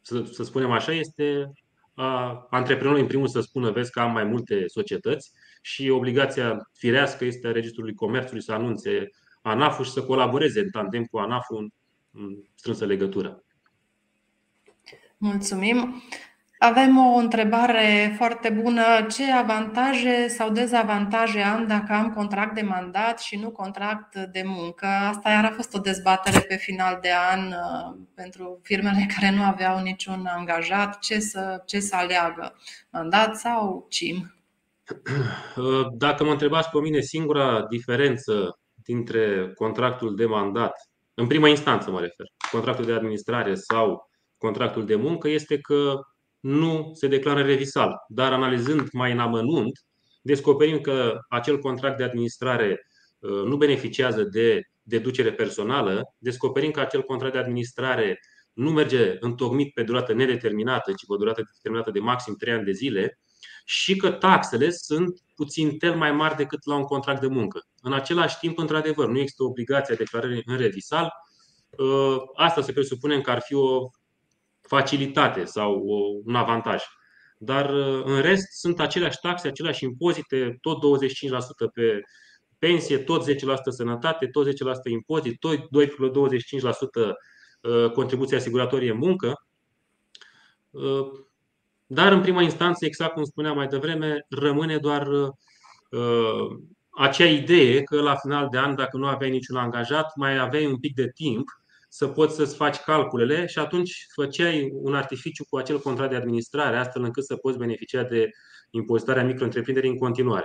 să, 0.00 0.24
să 0.24 0.42
spunem 0.42 0.70
așa, 0.70 0.92
este 0.92 1.52
a 1.96 2.46
antreprenorului 2.50 3.02
în 3.02 3.08
primul 3.08 3.28
să 3.28 3.40
spună, 3.40 3.70
vezi 3.70 3.90
că 3.90 4.00
am 4.00 4.12
mai 4.12 4.24
multe 4.24 4.64
societăți 4.66 5.32
și 5.62 5.88
obligația 5.88 6.70
firească 6.72 7.24
este 7.24 7.46
a 7.46 7.52
Registrului 7.52 7.94
Comerțului 7.94 8.42
să 8.42 8.52
anunțe 8.52 9.10
ANAF-ul 9.42 9.84
și 9.84 9.90
să 9.90 10.02
colaboreze 10.02 10.60
în 10.60 10.70
tandem 10.70 11.04
cu 11.04 11.18
ANAF-ul 11.18 11.72
în 12.10 12.42
strânsă 12.54 12.84
legătură. 12.84 13.44
Mulțumim. 15.16 16.02
Avem 16.58 16.98
o 16.98 17.16
întrebare 17.16 18.14
foarte 18.16 18.50
bună. 18.50 18.82
Ce 19.10 19.32
avantaje 19.32 20.28
sau 20.28 20.50
dezavantaje 20.50 21.40
am 21.40 21.66
dacă 21.66 21.92
am 21.92 22.12
contract 22.12 22.54
de 22.54 22.60
mandat 22.60 23.20
și 23.20 23.36
nu 23.36 23.50
contract 23.50 24.16
de 24.16 24.42
muncă? 24.44 24.86
Asta 24.86 25.30
iar 25.30 25.44
a 25.44 25.50
fost 25.54 25.74
o 25.74 25.78
dezbatere 25.78 26.40
pe 26.40 26.56
final 26.56 26.98
de 27.00 27.10
an 27.30 27.46
uh, 27.46 27.96
pentru 28.14 28.60
firmele 28.62 29.06
care 29.14 29.34
nu 29.34 29.42
aveau 29.42 29.82
niciun 29.82 30.26
angajat. 30.26 30.98
Ce 30.98 31.18
să, 31.18 31.62
ce 31.66 31.80
să 31.80 31.96
aleagă? 31.96 32.56
Mandat 32.90 33.36
sau 33.36 33.86
CIM? 33.88 34.34
Uh, 35.56 35.86
dacă 35.98 36.24
mă 36.24 36.30
întrebați 36.30 36.70
pe 36.70 36.78
mine, 36.78 37.00
singura 37.00 37.66
diferență 37.68 38.58
dintre 38.74 39.52
contractul 39.54 40.16
de 40.16 40.26
mandat, 40.26 40.72
în 41.14 41.26
prima 41.26 41.48
instanță 41.48 41.90
mă 41.90 42.00
refer, 42.00 42.26
contractul 42.50 42.84
de 42.84 42.92
administrare 42.92 43.54
sau 43.54 44.10
contractul 44.38 44.86
de 44.86 44.94
muncă 44.94 45.28
este 45.28 45.58
că 45.58 46.00
nu 46.40 46.90
se 46.94 47.08
declară 47.08 47.42
revisal. 47.42 48.04
Dar 48.08 48.32
analizând 48.32 48.88
mai 48.92 49.12
în 49.12 49.18
amănunt, 49.18 49.84
descoperim 50.22 50.80
că 50.80 51.18
acel 51.28 51.58
contract 51.58 51.96
de 51.96 52.04
administrare 52.04 52.86
uh, 53.18 53.30
nu 53.30 53.56
beneficiază 53.56 54.22
de 54.22 54.62
deducere 54.82 55.32
personală, 55.32 56.14
descoperim 56.18 56.70
că 56.70 56.80
acel 56.80 57.02
contract 57.02 57.32
de 57.32 57.40
administrare 57.40 58.20
nu 58.52 58.70
merge 58.70 59.16
întocmit 59.20 59.74
pe 59.74 59.82
durată 59.82 60.12
nedeterminată, 60.12 60.92
ci 60.92 61.06
pe 61.06 61.12
o 61.12 61.16
durată 61.16 61.42
determinată 61.54 61.90
de 61.90 61.98
maxim 61.98 62.34
3 62.34 62.52
ani 62.52 62.64
de 62.64 62.72
zile 62.72 63.20
și 63.64 63.96
că 63.96 64.10
taxele 64.10 64.70
sunt 64.70 65.20
puțin 65.34 65.78
tel 65.78 65.94
mai 65.94 66.12
mari 66.12 66.36
decât 66.36 66.66
la 66.66 66.74
un 66.74 66.82
contract 66.82 67.20
de 67.20 67.26
muncă. 67.26 67.66
În 67.80 67.92
același 67.92 68.38
timp, 68.38 68.58
într-adevăr, 68.58 69.08
nu 69.08 69.18
există 69.18 69.42
obligația 69.42 69.94
declarării 69.94 70.42
în 70.46 70.56
revisal. 70.56 71.12
Uh, 71.70 72.16
asta 72.34 72.62
se 72.62 72.72
presupune 72.72 73.20
că 73.20 73.30
ar 73.30 73.40
fi 73.40 73.54
o 73.54 73.90
facilitate 74.66 75.44
sau 75.44 75.82
un 76.24 76.34
avantaj. 76.34 76.82
Dar 77.38 77.74
uh, 77.74 78.02
în 78.04 78.20
rest 78.20 78.46
sunt 78.52 78.80
aceleași 78.80 79.18
taxe, 79.20 79.48
aceleași 79.48 79.84
impozite, 79.84 80.58
tot 80.60 80.78
25% 80.78 81.72
pe 81.72 82.00
pensie, 82.58 82.98
tot 82.98 83.30
10% 83.30 83.34
sănătate, 83.68 84.26
tot 84.26 84.46
10% 84.46 84.50
impozit, 84.90 85.38
tot 85.38 85.56
2,25% 85.56 85.60
uh, 87.60 87.90
contribuție 87.90 88.36
asiguratorie 88.36 88.92
muncă. 88.92 89.46
Uh, 90.70 91.08
dar 91.86 92.12
în 92.12 92.20
prima 92.20 92.42
instanță, 92.42 92.84
exact 92.84 93.12
cum 93.12 93.24
spuneam 93.24 93.56
mai 93.56 93.66
devreme, 93.66 94.26
rămâne 94.28 94.78
doar 94.78 95.08
acea 96.90 97.24
idee 97.24 97.82
că 97.82 98.00
la 98.00 98.14
final 98.14 98.48
de 98.50 98.58
an, 98.58 98.74
dacă 98.74 98.96
nu 98.96 99.06
aveai 99.06 99.30
niciun 99.30 99.56
angajat, 99.56 100.16
mai 100.16 100.38
aveai 100.38 100.66
un 100.66 100.78
pic 100.78 100.94
de 100.94 101.10
timp 101.14 101.48
să 101.96 102.06
poți 102.06 102.34
să-ți 102.34 102.56
faci 102.56 102.76
calculele 102.76 103.46
și 103.46 103.58
atunci 103.58 104.06
făceai 104.14 104.70
un 104.72 104.94
artificiu 104.94 105.44
cu 105.48 105.56
acel 105.56 105.80
contract 105.80 106.10
de 106.10 106.16
administrare, 106.16 106.76
astfel 106.76 107.02
încât 107.02 107.24
să 107.24 107.36
poți 107.36 107.58
beneficia 107.58 108.02
de 108.02 108.30
impozitarea 108.70 109.24
micro 109.24 109.48
în 109.82 109.98
continuare. 109.98 110.44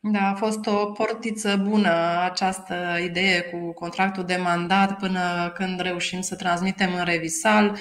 Da, 0.00 0.20
a 0.20 0.34
fost 0.34 0.66
o 0.66 0.86
portiță 0.86 1.56
bună 1.56 2.20
această 2.24 2.74
idee 3.04 3.42
cu 3.42 3.72
contractul 3.72 4.24
de 4.24 4.36
mandat 4.36 4.98
până 4.98 5.52
când 5.54 5.80
reușim 5.80 6.20
să 6.20 6.36
transmitem 6.36 6.94
în 6.94 7.04
revisal. 7.04 7.76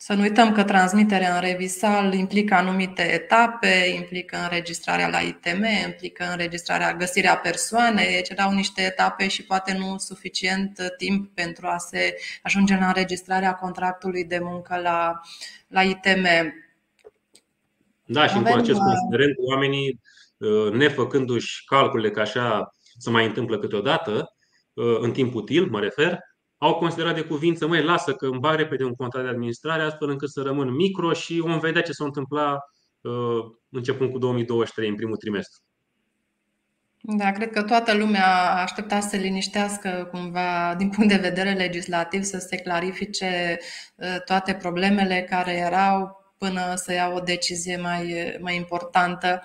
Să 0.00 0.14
nu 0.14 0.20
uităm 0.20 0.52
că 0.52 0.64
transmiterea 0.64 1.34
în 1.34 1.40
revisal 1.40 2.12
implică 2.12 2.54
anumite 2.54 3.02
etape, 3.12 3.92
implică 3.96 4.36
înregistrarea 4.42 5.08
la 5.08 5.18
ITM, 5.18 5.64
implică 5.86 6.24
înregistrarea, 6.30 6.94
găsirea 6.94 7.36
persoanei, 7.36 8.12
deci 8.12 8.28
erau 8.28 8.52
niște 8.52 8.82
etape 8.82 9.28
și 9.28 9.44
poate 9.44 9.76
nu 9.78 9.98
suficient 9.98 10.80
timp 10.96 11.34
pentru 11.34 11.66
a 11.66 11.76
se 11.76 12.14
ajunge 12.42 12.76
la 12.76 12.86
înregistrarea 12.86 13.54
contractului 13.54 14.24
de 14.24 14.38
muncă 14.42 14.80
la, 14.80 15.20
la 15.68 15.82
ITM. 15.82 16.26
Da, 18.04 18.26
și 18.26 18.36
Avem... 18.36 18.52
cu 18.52 18.58
acest 18.58 18.78
uh, 18.78 18.84
considerent, 18.84 19.36
oamenii, 19.38 20.00
uh, 20.36 20.72
nefăcându-și 20.72 21.64
calculele 21.64 22.10
că 22.10 22.20
așa 22.20 22.74
se 22.98 23.10
mai 23.10 23.26
întâmplă 23.26 23.58
câteodată, 23.58 24.36
uh, 24.72 24.98
în 25.00 25.12
timp 25.12 25.34
util, 25.34 25.66
mă 25.70 25.80
refer, 25.80 26.18
au 26.58 26.74
considerat 26.74 27.14
de 27.14 27.24
cuvință, 27.24 27.66
măi, 27.66 27.82
lasă 27.82 28.12
că 28.12 28.26
îmi 28.26 28.38
bag 28.38 28.56
repede 28.56 28.84
un 28.84 28.94
contract 28.94 29.26
de 29.26 29.32
administrare 29.32 29.82
astfel 29.82 30.08
încât 30.08 30.30
să 30.30 30.42
rămân 30.42 30.74
micro 30.74 31.12
și 31.12 31.38
vom 31.38 31.58
vedea 31.58 31.82
ce 31.82 31.92
se 31.92 31.96
va 31.98 32.06
întâmpla 32.06 32.58
uh, 33.00 33.12
începând 33.70 34.10
cu 34.10 34.18
2023, 34.18 34.88
în 34.88 34.96
primul 34.96 35.16
trimestru. 35.16 35.62
Da, 37.00 37.32
cred 37.32 37.50
că 37.50 37.62
toată 37.62 37.94
lumea 37.94 38.50
aștepta 38.62 39.00
să 39.00 39.08
se 39.08 39.16
liniștească 39.16 40.08
cumva 40.10 40.74
din 40.78 40.90
punct 40.90 41.08
de 41.08 41.28
vedere 41.28 41.52
legislativ, 41.52 42.22
să 42.22 42.38
se 42.38 42.56
clarifice 42.56 43.58
uh, 43.96 44.16
toate 44.24 44.54
problemele 44.54 45.26
care 45.30 45.52
erau 45.52 46.16
până 46.38 46.74
să 46.74 46.92
ia 46.92 47.12
o 47.14 47.20
decizie 47.20 47.76
mai, 47.76 48.36
mai 48.40 48.56
importantă. 48.56 49.42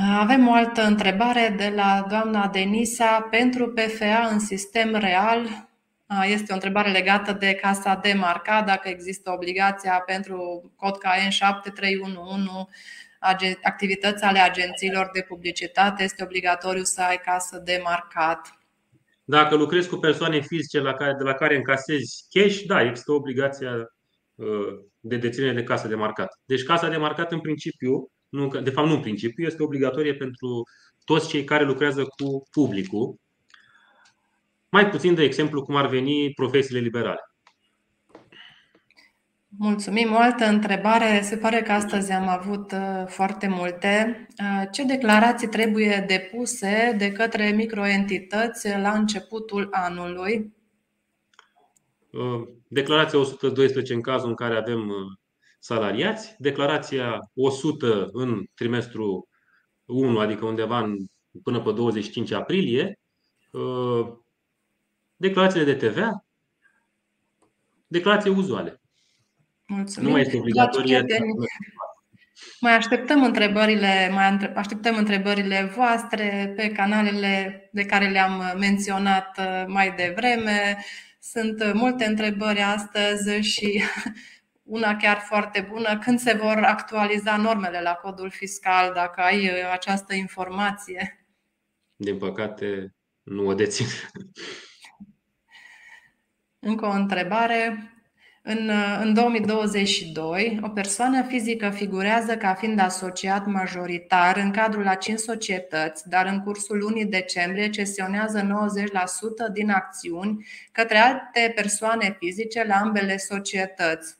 Avem 0.00 0.48
o 0.48 0.52
altă 0.52 0.82
întrebare 0.82 1.54
de 1.56 1.72
la 1.74 2.06
doamna 2.08 2.46
Denisa. 2.46 3.26
Pentru 3.30 3.72
PFA 3.72 4.28
în 4.30 4.38
sistem 4.38 4.94
real, 4.94 5.68
este 6.24 6.46
o 6.50 6.54
întrebare 6.54 6.90
legată 6.90 7.32
de 7.32 7.54
casa 7.54 8.00
de 8.02 8.12
marcat, 8.12 8.66
dacă 8.66 8.88
există 8.88 9.30
obligația 9.30 10.02
pentru 10.06 10.70
cod 10.76 10.96
KN 10.96 11.28
7311 11.28 13.58
activități 13.62 14.24
ale 14.24 14.38
agențiilor 14.38 15.10
de 15.12 15.24
publicitate, 15.28 16.02
este 16.02 16.24
obligatoriu 16.24 16.82
să 16.82 17.02
ai 17.02 17.20
casă 17.24 17.62
de 17.64 17.80
marcat. 17.84 18.58
Dacă 19.24 19.54
lucrezi 19.54 19.88
cu 19.88 19.96
persoane 19.96 20.40
fizice 20.40 20.80
la 20.80 20.94
care, 20.94 21.14
de 21.18 21.24
la 21.24 21.34
care 21.34 21.56
încasezi 21.56 22.26
cash, 22.30 22.62
da, 22.66 22.82
există 22.82 23.12
obligația 23.12 23.70
uh, 24.34 24.46
de 25.00 25.16
deținere 25.16 25.52
de 25.52 25.62
casă 25.62 25.88
de 25.88 25.94
marcat. 25.94 26.40
Deci 26.44 26.62
casa 26.62 26.88
de 26.88 26.96
marcat 26.96 27.32
în 27.32 27.40
principiu 27.40 28.10
nu, 28.28 28.48
de 28.48 28.70
fapt 28.70 28.88
nu 28.88 28.94
în 28.94 29.00
principiu, 29.00 29.46
este 29.46 29.62
obligatorie 29.62 30.14
pentru 30.14 30.62
toți 31.04 31.28
cei 31.28 31.44
care 31.44 31.64
lucrează 31.64 32.02
cu 32.04 32.42
publicul, 32.50 33.16
mai 34.70 34.88
puțin 34.88 35.14
de 35.14 35.22
exemplu 35.22 35.62
cum 35.62 35.76
ar 35.76 35.86
veni 35.86 36.32
profesiile 36.32 36.80
liberale. 36.80 37.28
Mulțumim. 39.56 40.12
O 40.12 40.16
altă 40.16 40.44
întrebare. 40.44 41.20
Se 41.22 41.36
pare 41.36 41.62
că 41.62 41.72
astăzi 41.72 42.12
am 42.12 42.28
avut 42.28 42.72
uh, 42.72 43.06
foarte 43.06 43.48
multe. 43.48 44.26
Uh, 44.38 44.68
ce 44.72 44.84
declarații 44.84 45.48
trebuie 45.48 46.04
depuse 46.06 46.94
de 46.98 47.12
către 47.12 47.50
microentități 47.50 48.68
la 48.68 48.90
începutul 48.92 49.68
anului? 49.70 50.54
Uh, 52.12 52.48
declarația 52.68 53.18
112 53.18 53.94
în 53.94 54.00
cazul 54.00 54.28
în 54.28 54.34
care 54.34 54.56
avem 54.56 54.90
salariați, 55.58 56.34
declarația 56.38 57.30
100 57.34 58.08
în 58.12 58.44
trimestru 58.54 59.28
1, 59.84 60.18
adică 60.18 60.44
undeva 60.44 60.78
în, 60.78 60.96
până 61.42 61.60
pe 61.60 61.72
25 61.72 62.32
aprilie, 62.32 62.98
uh, 63.50 64.08
declarațiile 65.16 65.72
de 65.72 65.88
TVA, 65.88 66.24
declarații 67.86 68.30
uzuale. 68.30 68.80
Mulțumim. 69.66 70.08
Nu 70.08 70.14
mai 70.14 70.22
este 70.22 70.36
obligatorie. 70.36 71.04
Mai 72.60 72.74
așteptăm 72.76 73.22
întrebările, 73.22 74.10
mai 74.12 74.52
așteptăm 74.54 74.96
întrebările 74.96 75.72
voastre 75.74 76.52
pe 76.56 76.68
canalele 76.68 77.68
de 77.72 77.84
care 77.84 78.08
le-am 78.08 78.54
menționat 78.58 79.38
uh, 79.38 79.64
mai 79.66 79.94
devreme. 79.96 80.84
Sunt 81.20 81.72
multe 81.74 82.04
întrebări 82.04 82.60
astăzi 82.60 83.40
și 83.40 83.82
una 84.68 84.96
chiar 84.96 85.18
foarte 85.18 85.66
bună, 85.70 85.98
când 85.98 86.18
se 86.18 86.32
vor 86.32 86.62
actualiza 86.62 87.36
normele 87.36 87.80
la 87.80 87.92
codul 87.92 88.30
fiscal, 88.30 88.92
dacă 88.94 89.20
ai 89.20 89.44
uh, 89.44 89.70
această 89.72 90.14
informație. 90.14 91.26
Din 91.96 92.18
păcate, 92.18 92.94
nu 93.22 93.46
o 93.46 93.54
dețin. 93.54 93.86
Încă 96.58 96.86
o 96.86 96.90
întrebare. 96.90 97.92
În, 98.42 98.68
uh, 98.68 98.98
în 99.00 99.14
2022, 99.14 100.60
o 100.62 100.68
persoană 100.68 101.22
fizică 101.22 101.70
figurează 101.70 102.36
ca 102.36 102.54
fiind 102.54 102.80
asociat 102.80 103.46
majoritar 103.46 104.36
în 104.36 104.50
cadrul 104.50 104.86
a 104.86 104.94
5 104.94 105.18
societăți, 105.18 106.08
dar 106.08 106.26
în 106.26 106.42
cursul 106.42 106.78
lunii 106.78 107.06
decembrie 107.06 107.70
cesionează 107.70 108.40
90% 109.48 109.52
din 109.52 109.70
acțiuni 109.70 110.46
către 110.72 110.98
alte 110.98 111.52
persoane 111.54 112.16
fizice 112.18 112.64
la 112.64 112.74
ambele 112.74 113.16
societăți. 113.16 114.17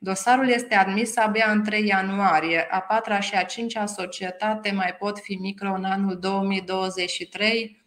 Dosarul 0.00 0.48
este 0.48 0.74
admis 0.74 1.16
abia 1.16 1.50
în 1.50 1.64
3 1.64 1.86
ianuarie. 1.86 2.66
A 2.70 2.80
patra 2.80 3.20
și 3.20 3.34
a 3.34 3.44
cincea 3.44 3.86
societate 3.86 4.70
mai 4.70 4.96
pot 4.98 5.18
fi 5.18 5.34
micro 5.34 5.72
în 5.72 5.84
anul 5.84 6.18
2023? 6.18 7.86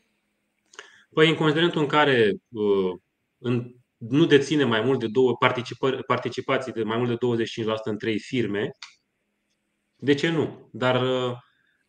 Păi, 1.13 1.29
în 1.29 1.35
considerentul 1.35 1.81
în 1.81 1.87
care 1.87 2.31
uh, 2.49 2.99
în, 3.37 3.73
nu 3.97 4.25
deține 4.25 4.63
mai 4.63 4.81
mult 4.81 4.99
de 4.99 5.07
două 5.07 5.37
participații 6.07 6.71
de 6.71 6.83
mai 6.83 6.97
mult 6.97 7.09
de 7.09 7.43
25% 7.43 7.57
în 7.83 7.97
trei 7.97 8.19
firme, 8.19 8.71
de 9.95 10.13
ce 10.13 10.29
nu? 10.29 10.69
Dar 10.71 11.01
uh, 11.01 11.37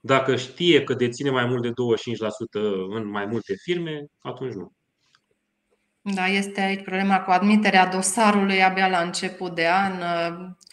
dacă 0.01 0.37
știe 0.37 0.85
că 0.85 0.95
deține 0.95 1.31
mai 1.31 1.47
mult 1.47 1.63
de 1.63 1.69
25% 1.69 1.73
în 2.89 3.07
mai 3.07 3.27
multe 3.27 3.55
firme, 3.55 4.07
atunci 4.19 4.53
nu. 4.53 4.73
Da, 6.05 6.27
este 6.27 6.61
aici 6.61 6.83
problema 6.83 7.21
cu 7.21 7.31
admiterea 7.31 7.87
dosarului 7.87 8.63
abia 8.63 8.89
la 8.89 9.01
început 9.01 9.55
de 9.55 9.69
an. 9.69 9.93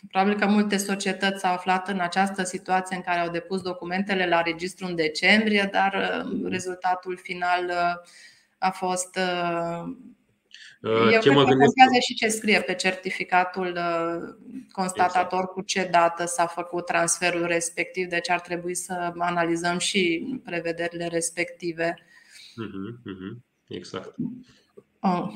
Probabil 0.08 0.40
că 0.40 0.46
multe 0.46 0.78
societăți 0.78 1.40
s-au 1.40 1.54
aflat 1.54 1.88
în 1.88 2.00
această 2.00 2.44
situație 2.44 2.96
în 2.96 3.02
care 3.02 3.20
au 3.20 3.30
depus 3.30 3.62
documentele 3.62 4.28
la 4.28 4.42
registru 4.42 4.86
în 4.86 4.96
decembrie, 4.96 5.70
dar 5.72 5.94
uh, 5.94 6.50
rezultatul 6.50 7.18
final 7.22 7.66
uh, 7.66 8.12
a 8.58 8.70
fost. 8.70 9.16
Uh, 9.16 9.96
eu 11.12 11.22
ce 11.22 11.32
mă 11.32 11.44
gândesc... 11.44 11.74
că 11.74 12.00
și 12.08 12.14
ce 12.14 12.28
scrie 12.28 12.62
pe 12.62 12.74
certificatul 12.74 13.80
constatator 14.72 15.40
exact. 15.40 15.54
cu 15.54 15.62
ce 15.62 15.88
dată 15.92 16.26
s-a 16.26 16.46
făcut 16.46 16.86
transferul 16.86 17.46
respectiv, 17.46 18.08
deci 18.08 18.30
ar 18.30 18.40
trebui 18.40 18.76
să 18.76 19.14
analizăm 19.18 19.78
și 19.78 20.26
prevederile 20.44 21.08
respective. 21.08 21.98
Mhm, 22.56 23.02
mhm, 23.04 23.46
exact. 23.68 24.16
Oh, 25.02 25.28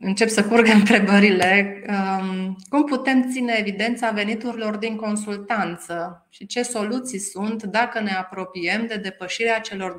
încep 0.00 0.28
să 0.28 0.44
curgă 0.44 0.70
întrebările. 0.80 1.82
Um, 1.88 2.56
cum 2.68 2.84
putem 2.84 3.30
ține 3.32 3.56
evidența 3.58 4.10
veniturilor 4.10 4.76
din 4.76 4.96
consultanță 4.96 6.26
și 6.30 6.46
ce 6.46 6.62
soluții 6.62 7.18
sunt 7.18 7.62
dacă 7.62 8.00
ne 8.00 8.12
apropiem 8.12 8.86
de 8.86 8.96
depășirea 8.96 9.60
celor 9.60 9.98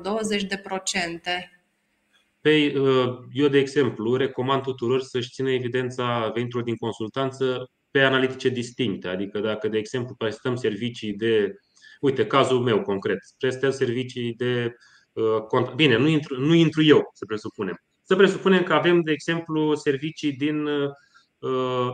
Păi, 2.40 2.76
uh, 2.76 3.18
eu, 3.32 3.48
de 3.48 3.58
exemplu, 3.58 4.16
recomand 4.16 4.62
tuturor 4.62 5.00
să-și 5.00 5.30
țină 5.30 5.50
evidența 5.50 6.30
veniturilor 6.34 6.62
din 6.62 6.76
consultanță 6.76 7.70
pe 7.90 8.00
analitice 8.00 8.48
distincte. 8.48 9.08
Adică 9.08 9.38
dacă, 9.38 9.68
de 9.68 9.78
exemplu, 9.78 10.14
prestăm 10.14 10.56
servicii 10.56 11.12
de, 11.12 11.54
uite, 12.00 12.26
cazul 12.26 12.60
meu 12.60 12.82
concret, 12.82 13.18
prestăm 13.38 13.70
servicii 13.70 14.34
de 14.34 14.74
uh, 15.12 15.72
Bine, 15.74 15.96
nu 15.96 16.08
intru, 16.08 16.40
nu 16.40 16.54
intru 16.54 16.82
eu, 16.82 17.10
să 17.12 17.24
presupunem. 17.24 17.85
Să 18.08 18.16
presupunem 18.16 18.62
că 18.62 18.72
avem, 18.72 19.00
de 19.00 19.12
exemplu, 19.12 19.74
servicii 19.74 20.32
din 20.32 20.66
uh, 20.66 20.90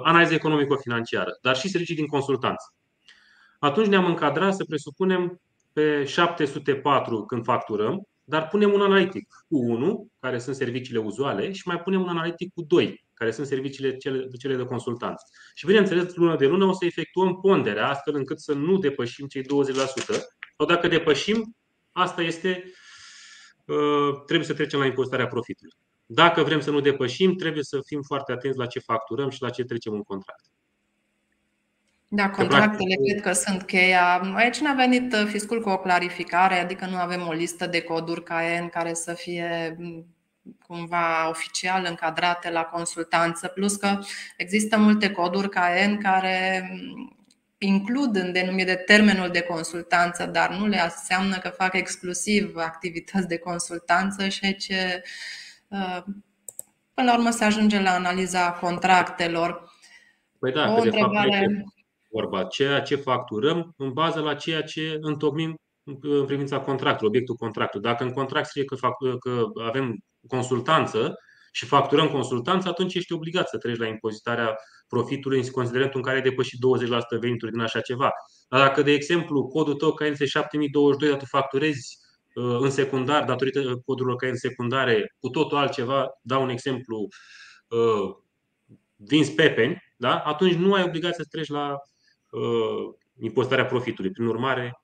analiză 0.02 0.34
economico-financiară, 0.34 1.38
dar 1.42 1.56
și 1.56 1.68
servicii 1.68 1.94
din 1.94 2.06
consultanță. 2.06 2.74
Atunci 3.58 3.86
ne-am 3.86 4.04
încadrat, 4.04 4.54
să 4.54 4.64
presupunem, 4.64 5.40
pe 5.72 6.04
704 6.04 7.24
când 7.24 7.44
facturăm, 7.44 8.06
dar 8.24 8.48
punem 8.48 8.72
un 8.72 8.80
analitic 8.80 9.28
cu 9.48 9.56
1, 9.56 10.08
care 10.20 10.38
sunt 10.38 10.56
serviciile 10.56 10.98
uzuale, 10.98 11.52
și 11.52 11.62
mai 11.64 11.80
punem 11.80 12.02
un 12.02 12.08
analitic 12.08 12.52
cu 12.54 12.62
2, 12.62 13.04
care 13.14 13.30
sunt 13.30 13.46
serviciile 13.46 13.96
cele, 13.96 14.28
cele 14.38 14.56
de 14.56 14.64
consultanță. 14.64 15.24
Și 15.54 15.66
bineînțeles, 15.66 16.14
lună 16.14 16.36
de 16.36 16.46
lună 16.46 16.64
o 16.64 16.72
să 16.72 16.84
efectuăm 16.84 17.40
ponderea, 17.40 17.88
astfel 17.88 18.14
încât 18.14 18.40
să 18.40 18.52
nu 18.52 18.78
depășim 18.78 19.26
cei 19.26 19.42
20%, 19.42 19.46
sau 20.56 20.66
dacă 20.66 20.88
depășim, 20.88 21.56
asta 21.92 22.22
este, 22.22 22.64
uh, 23.64 24.22
trebuie 24.26 24.46
să 24.46 24.54
trecem 24.54 24.78
la 24.78 24.86
impozitarea 24.86 25.26
profitului. 25.26 25.72
Dacă 26.14 26.42
vrem 26.42 26.60
să 26.60 26.70
nu 26.70 26.80
depășim, 26.80 27.34
trebuie 27.34 27.62
să 27.62 27.80
fim 27.86 28.02
foarte 28.02 28.32
atenți 28.32 28.58
la 28.58 28.66
ce 28.66 28.78
facturăm 28.78 29.30
și 29.30 29.42
la 29.42 29.50
ce 29.50 29.64
trecem 29.64 29.92
în 29.92 30.02
contract. 30.02 30.44
Da, 32.08 32.30
contractele 32.30 32.94
cred 32.94 33.22
că 33.22 33.32
sunt 33.32 33.62
cheia. 33.62 34.20
Aici 34.34 34.58
ne-a 34.58 34.74
venit 34.74 35.12
uh, 35.12 35.26
fiscul 35.26 35.60
cu 35.60 35.68
o 35.68 35.78
clarificare, 35.78 36.54
adică 36.54 36.86
nu 36.86 36.96
avem 36.96 37.26
o 37.26 37.32
listă 37.32 37.66
de 37.66 37.80
coduri 37.80 38.22
KN 38.22 38.68
care 38.70 38.94
să 38.94 39.12
fie 39.12 39.76
mm, 39.78 40.06
cumva 40.66 41.28
oficial 41.28 41.86
încadrate 41.88 42.50
la 42.50 42.62
consultanță, 42.62 43.48
plus 43.48 43.76
că 43.76 43.98
există 44.36 44.76
multe 44.78 45.10
coduri 45.10 45.48
KN 45.48 45.98
care 46.02 46.68
mm, 46.72 47.26
includ 47.58 48.16
în 48.16 48.32
denumire 48.32 48.74
termenul 48.74 49.28
de 49.30 49.40
consultanță, 49.40 50.26
dar 50.26 50.50
nu 50.50 50.66
le 50.66 50.80
înseamnă 50.82 51.38
că 51.38 51.48
fac 51.48 51.74
exclusiv 51.74 52.56
activități 52.56 53.28
de 53.28 53.38
consultanță 53.38 54.28
și 54.28 54.44
aici 54.44 54.68
uh, 54.68 55.00
până 56.94 57.10
la 57.10 57.16
urmă 57.16 57.30
se 57.30 57.44
ajunge 57.44 57.80
la 57.80 57.90
analiza 57.90 58.52
contractelor. 58.52 59.70
Păi 60.38 60.52
da, 60.52 60.72
o 60.72 60.74
că 60.74 60.80
întrebare... 60.80 61.28
de 61.28 61.36
fapt 61.36 61.72
vorba, 62.12 62.44
ceea 62.44 62.80
ce 62.80 62.96
facturăm 62.96 63.74
în 63.76 63.92
bază 63.92 64.20
la 64.20 64.34
ceea 64.34 64.62
ce 64.62 64.98
întocmim 65.00 65.56
în 65.84 66.24
privința 66.24 66.60
contractului, 66.60 67.08
obiectul 67.08 67.34
contractului. 67.34 67.88
Dacă 67.90 68.04
în 68.04 68.12
contract 68.12 68.48
scrie 68.48 68.64
că, 68.64 68.74
fac, 68.74 68.96
că 69.18 69.42
avem 69.66 70.04
consultanță 70.28 71.14
și 71.52 71.66
facturăm 71.66 72.08
consultanță, 72.08 72.68
atunci 72.68 72.94
ești 72.94 73.12
obligat 73.12 73.48
să 73.48 73.58
treci 73.58 73.78
la 73.78 73.86
impozitarea 73.86 74.56
profitului 74.88 75.38
în 75.38 75.50
considerentul 75.50 75.98
în 75.98 76.04
care 76.04 76.16
ai 76.16 76.22
depășit 76.22 76.58
20% 77.16 77.20
venituri 77.20 77.52
din 77.52 77.60
așa 77.60 77.80
ceva. 77.80 78.10
Dar 78.48 78.60
dacă, 78.60 78.82
de 78.82 78.92
exemplu, 78.92 79.46
codul 79.46 79.74
tău 79.74 79.92
KNS 79.92 80.18
7022, 80.18 81.08
dar 81.10 81.18
tu 81.18 81.24
facturezi 81.24 81.98
uh, 81.98 82.01
în 82.35 82.70
secundar, 82.70 83.24
datorită 83.24 83.76
codurilor 83.85 84.16
KN 84.16 84.35
secundare, 84.35 85.14
cu 85.20 85.28
totul 85.28 85.57
altceva, 85.57 86.11
dau 86.22 86.43
un 86.43 86.49
exemplu, 86.49 87.09
uh, 87.68 88.16
vinzi 88.97 89.35
pepeni, 89.35 89.83
da? 89.97 90.18
atunci 90.18 90.55
nu 90.55 90.74
ai 90.74 90.83
obligația 90.83 91.24
să 91.24 91.28
treci 91.30 91.49
la 91.49 91.76
uh, 92.30 92.95
impozitarea 93.20 93.66
profitului. 93.66 94.11
Prin 94.11 94.26
urmare, 94.26 94.83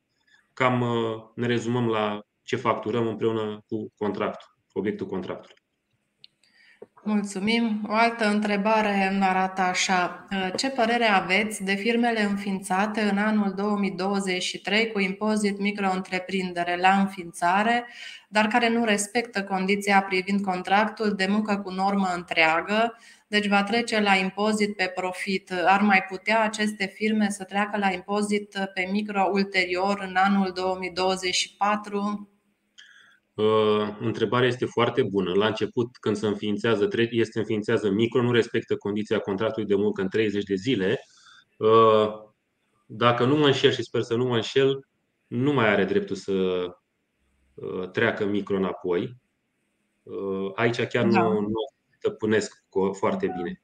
cam 0.52 0.80
uh, 0.80 1.22
ne 1.34 1.46
rezumăm 1.46 1.88
la 1.88 2.20
ce 2.42 2.56
facturăm 2.56 3.06
împreună 3.06 3.64
cu 3.66 3.92
contractul, 3.96 4.48
obiectul 4.72 5.06
contractului. 5.06 5.56
Mulțumim. 7.02 7.86
O 7.88 7.92
altă 7.92 8.28
întrebare 8.28 9.18
arată 9.20 9.60
așa. 9.60 10.26
Uh, 10.32 10.50
ce 10.56 10.70
părere 10.70 11.04
aveți 11.04 11.64
de 11.64 11.74
firmele 11.74 12.22
înființate 12.22 13.00
în 13.00 13.18
anul 13.18 13.52
2023 13.56 14.92
cu 14.92 15.00
impozit 15.00 15.58
micro-întreprindere 15.58 16.76
la 16.76 16.98
înființare, 16.98 17.86
dar 18.28 18.46
care 18.46 18.68
nu 18.68 18.84
respectă 18.84 19.44
condiția 19.44 20.02
privind 20.02 20.44
contractul 20.44 21.12
de 21.14 21.26
muncă 21.30 21.56
cu 21.56 21.70
normă 21.70 22.12
întreagă, 22.14 22.98
deci 23.28 23.48
va 23.48 23.62
trece 23.62 24.00
la 24.00 24.14
impozit 24.14 24.76
pe 24.76 24.92
profit. 24.94 25.52
Ar 25.66 25.80
mai 25.80 26.02
putea 26.02 26.42
aceste 26.42 26.86
firme 26.86 27.30
să 27.30 27.44
treacă 27.44 27.78
la 27.78 27.90
impozit 27.90 28.70
pe 28.74 28.88
micro 28.92 29.28
ulterior 29.32 30.04
în 30.08 30.16
anul 30.16 30.52
2024? 30.54 32.28
Uh, 33.38 33.96
întrebarea 34.00 34.48
este 34.48 34.64
foarte 34.64 35.02
bună. 35.02 35.32
La 35.34 35.46
început, 35.46 35.96
când 35.96 36.16
se 36.16 36.26
înființează, 36.26 36.88
este 37.10 37.38
înființează 37.38 37.90
micro, 37.90 38.22
nu 38.22 38.32
respectă 38.32 38.76
condiția 38.76 39.18
contractului 39.18 39.68
de 39.68 39.74
muncă 39.74 40.02
în 40.02 40.08
30 40.08 40.44
de 40.44 40.54
zile. 40.54 41.00
Uh, 41.56 42.08
dacă 42.86 43.24
nu 43.24 43.36
mă 43.36 43.46
înșel 43.46 43.70
și 43.70 43.82
sper 43.82 44.02
să 44.02 44.14
nu 44.14 44.24
mă 44.24 44.34
înșel, 44.34 44.86
nu 45.26 45.52
mai 45.52 45.68
are 45.68 45.84
dreptul 45.84 46.16
să 46.16 46.32
uh, 47.54 47.90
treacă 47.90 48.24
micro 48.24 48.56
înapoi. 48.56 49.16
Aici 50.54 50.82
chiar 50.82 51.06
da. 51.06 51.22
nu, 51.22 51.40
nu 51.40 51.48
stăpânesc 51.98 52.64
foarte 52.92 53.32
bine. 53.36 53.62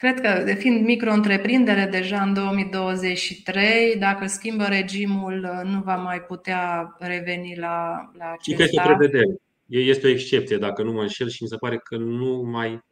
Cred 0.00 0.20
că, 0.20 0.42
de 0.44 0.54
fiind 0.54 0.84
micro-întreprindere 0.84 1.86
deja 1.90 2.22
în 2.22 2.34
2023, 2.34 3.96
dacă 3.98 4.26
schimbă 4.26 4.64
regimul, 4.64 5.62
nu 5.64 5.80
va 5.80 5.96
mai 5.96 6.20
putea 6.20 6.94
reveni 6.98 7.56
la, 7.56 8.10
la 8.18 8.30
acesta. 8.32 8.62
Și 8.62 8.62
este 8.62 8.80
o 8.80 8.94
prevedere. 8.94 9.40
Este 9.66 10.06
o 10.06 10.10
excepție, 10.10 10.56
dacă 10.56 10.82
nu 10.82 10.92
mă 10.92 11.00
înșel, 11.00 11.28
și 11.28 11.42
mi 11.42 11.48
se 11.48 11.56
pare 11.56 11.78
că 11.78 11.96
nu 11.96 12.42
mai 12.42 12.84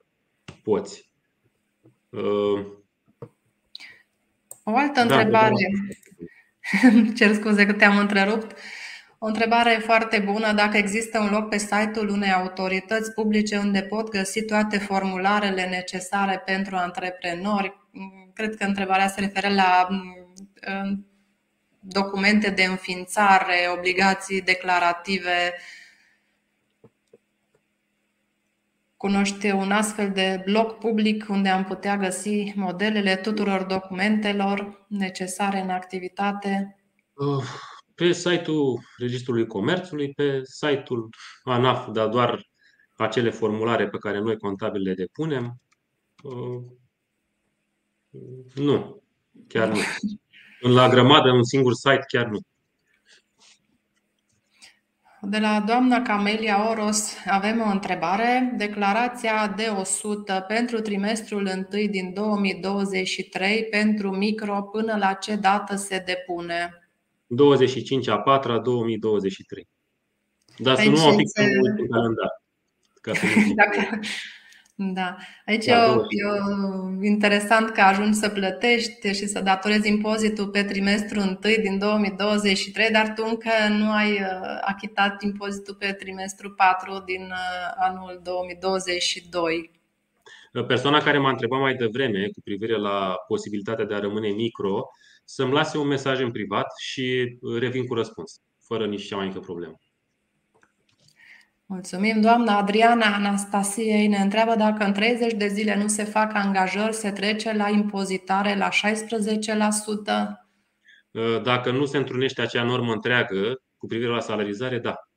poți. 0.62 1.10
Uh... 2.08 2.66
O 4.64 4.76
altă 4.76 4.92
da, 4.94 5.02
întrebare. 5.02 5.54
Cer 7.16 7.34
scuze 7.34 7.66
că 7.66 7.72
te-am 7.72 7.98
întrerupt. 7.98 8.56
O 9.20 9.26
întrebare 9.26 9.80
foarte 9.84 10.18
bună, 10.18 10.52
dacă 10.52 10.76
există 10.76 11.18
un 11.18 11.30
loc 11.30 11.48
pe 11.48 11.58
site-ul 11.58 12.08
unei 12.08 12.32
autorități 12.32 13.12
publice 13.12 13.56
unde 13.56 13.82
pot 13.82 14.08
găsi 14.08 14.44
toate 14.44 14.78
formularele 14.78 15.66
necesare 15.66 16.42
pentru 16.44 16.76
antreprenori. 16.76 17.76
Cred 18.34 18.56
că 18.56 18.64
întrebarea 18.64 19.08
se 19.08 19.20
referă 19.20 19.48
la 19.48 19.86
mm, 19.90 21.06
documente 21.80 22.50
de 22.50 22.62
înființare, 22.62 23.54
obligații 23.76 24.42
declarative. 24.42 25.54
Cunoște 28.96 29.52
un 29.52 29.72
astfel 29.72 30.10
de 30.10 30.42
bloc 30.44 30.78
public 30.78 31.26
unde 31.28 31.48
am 31.48 31.64
putea 31.64 31.96
găsi 31.96 32.52
modelele 32.56 33.16
tuturor 33.16 33.62
documentelor 33.62 34.86
necesare 34.88 35.60
în 35.60 35.70
activitate? 35.70 36.76
Uh 37.14 37.76
pe 37.98 38.12
site-ul 38.12 38.80
Registrului 38.96 39.46
Comerțului, 39.46 40.12
pe 40.12 40.40
site-ul 40.44 41.08
ANAF, 41.42 41.88
dar 41.90 42.08
doar 42.08 42.42
acele 42.96 43.30
formulare 43.30 43.88
pe 43.88 43.98
care 43.98 44.18
noi 44.18 44.36
contabil 44.36 44.82
le 44.82 44.94
depunem. 44.94 45.60
Uh, 46.22 46.62
nu, 48.54 49.02
chiar 49.48 49.68
nu. 49.68 49.78
La 50.60 50.88
grămadă, 50.88 51.30
un 51.30 51.44
singur 51.44 51.72
site, 51.72 52.04
chiar 52.08 52.26
nu. 52.26 52.38
De 55.20 55.38
la 55.38 55.60
doamna 55.66 56.02
Camelia 56.02 56.70
Oros 56.70 57.14
avem 57.26 57.60
o 57.60 57.70
întrebare. 57.70 58.54
Declarația 58.56 59.54
de 59.56 59.66
100 59.78 60.44
pentru 60.48 60.80
trimestrul 60.80 61.66
1 61.72 61.86
din 61.86 62.12
2023 62.12 63.64
pentru 63.64 64.16
micro 64.16 64.62
până 64.62 64.96
la 64.96 65.12
ce 65.12 65.36
dată 65.36 65.76
se 65.76 66.02
depune? 66.06 66.87
25 67.28 68.08
a 68.08 68.18
4 68.18 68.52
a 68.52 68.58
2023. 68.58 69.68
Dar 70.58 70.76
să 70.76 70.88
nu 70.88 71.08
o 71.08 71.12
fixăm 71.12 71.44
în 71.44 71.86
calendar. 71.88 72.42
Ca 73.00 73.14
să 73.14 73.26
nu 73.26 73.54
Dacă... 73.64 74.00
Da. 74.80 75.16
Aici 75.46 75.64
da, 75.64 75.84
e, 75.84 76.24
o, 76.24 77.02
e 77.02 77.06
interesant 77.06 77.70
că 77.70 77.80
ajungi 77.80 78.18
să 78.18 78.28
plătești 78.28 79.12
și 79.12 79.26
să 79.26 79.40
datorezi 79.40 79.88
impozitul 79.88 80.48
pe 80.48 80.62
trimestrul 80.62 81.22
1 81.22 81.38
din 81.62 81.78
2023, 81.78 82.90
dar 82.90 83.12
tu 83.16 83.26
încă 83.28 83.50
nu 83.70 83.92
ai 83.92 84.12
uh, 84.12 84.58
achitat 84.60 85.22
impozitul 85.22 85.74
pe 85.74 85.92
trimestrul 85.92 86.50
4 86.50 87.02
din 87.06 87.22
uh, 87.22 87.72
anul 87.76 88.20
2022. 88.22 89.70
Persoana 90.66 90.98
care 90.98 91.18
m-a 91.18 91.30
întrebat 91.30 91.60
mai 91.60 91.74
devreme 91.74 92.26
cu 92.26 92.40
privire 92.44 92.76
la 92.76 93.14
posibilitatea 93.26 93.84
de 93.84 93.94
a 93.94 93.98
rămâne 93.98 94.28
micro 94.28 94.88
să-mi 95.30 95.52
lase 95.52 95.78
un 95.78 95.86
mesaj 95.86 96.20
în 96.20 96.30
privat 96.30 96.66
și 96.78 97.36
uh, 97.40 97.58
revin 97.58 97.86
cu 97.86 97.94
răspuns, 97.94 98.40
fără 98.66 98.86
nici 98.86 99.06
cea 99.06 99.16
mai 99.16 99.26
mică 99.26 99.38
problemă. 99.38 99.74
Mulțumim. 101.66 102.20
Doamna 102.20 102.56
Adriana 102.56 103.14
Anastasiei 103.14 104.06
ne 104.06 104.16
întreabă 104.16 104.54
dacă 104.54 104.84
în 104.84 104.92
30 104.92 105.32
de 105.32 105.46
zile 105.46 105.76
nu 105.76 105.88
se 105.88 106.04
fac 106.04 106.34
angajări, 106.34 106.94
se 106.94 107.10
trece 107.10 107.52
la 107.52 107.68
impozitare 107.68 108.56
la 108.56 108.68
16%? 108.68 108.72
Uh, 111.10 111.42
dacă 111.42 111.70
nu 111.70 111.84
se 111.84 111.96
întrunește 111.96 112.42
acea 112.42 112.62
normă 112.62 112.92
întreagă 112.92 113.62
cu 113.76 113.86
privire 113.86 114.10
la 114.10 114.20
salarizare, 114.20 114.78
da. 114.78 115.07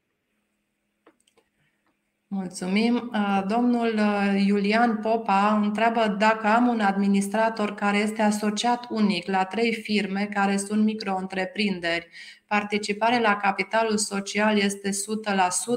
Mulțumim. 2.34 3.12
Uh, 3.14 3.44
domnul 3.48 3.94
uh, 3.94 4.44
Iulian 4.48 5.00
Popa 5.02 5.60
întreabă 5.64 6.16
dacă 6.20 6.48
am 6.48 6.68
un 6.68 6.80
administrator 6.80 7.74
care 7.74 7.98
este 7.98 8.22
asociat 8.22 8.86
unic 8.90 9.28
la 9.28 9.46
trei 9.46 9.74
firme 9.74 10.30
care 10.34 10.58
sunt 10.58 10.84
micro-întreprinderi. 10.84 12.08
Participarea 12.48 13.20
la 13.20 13.36
capitalul 13.36 13.98
social 13.98 14.58
este 14.58 14.90
100%. 14.90 14.94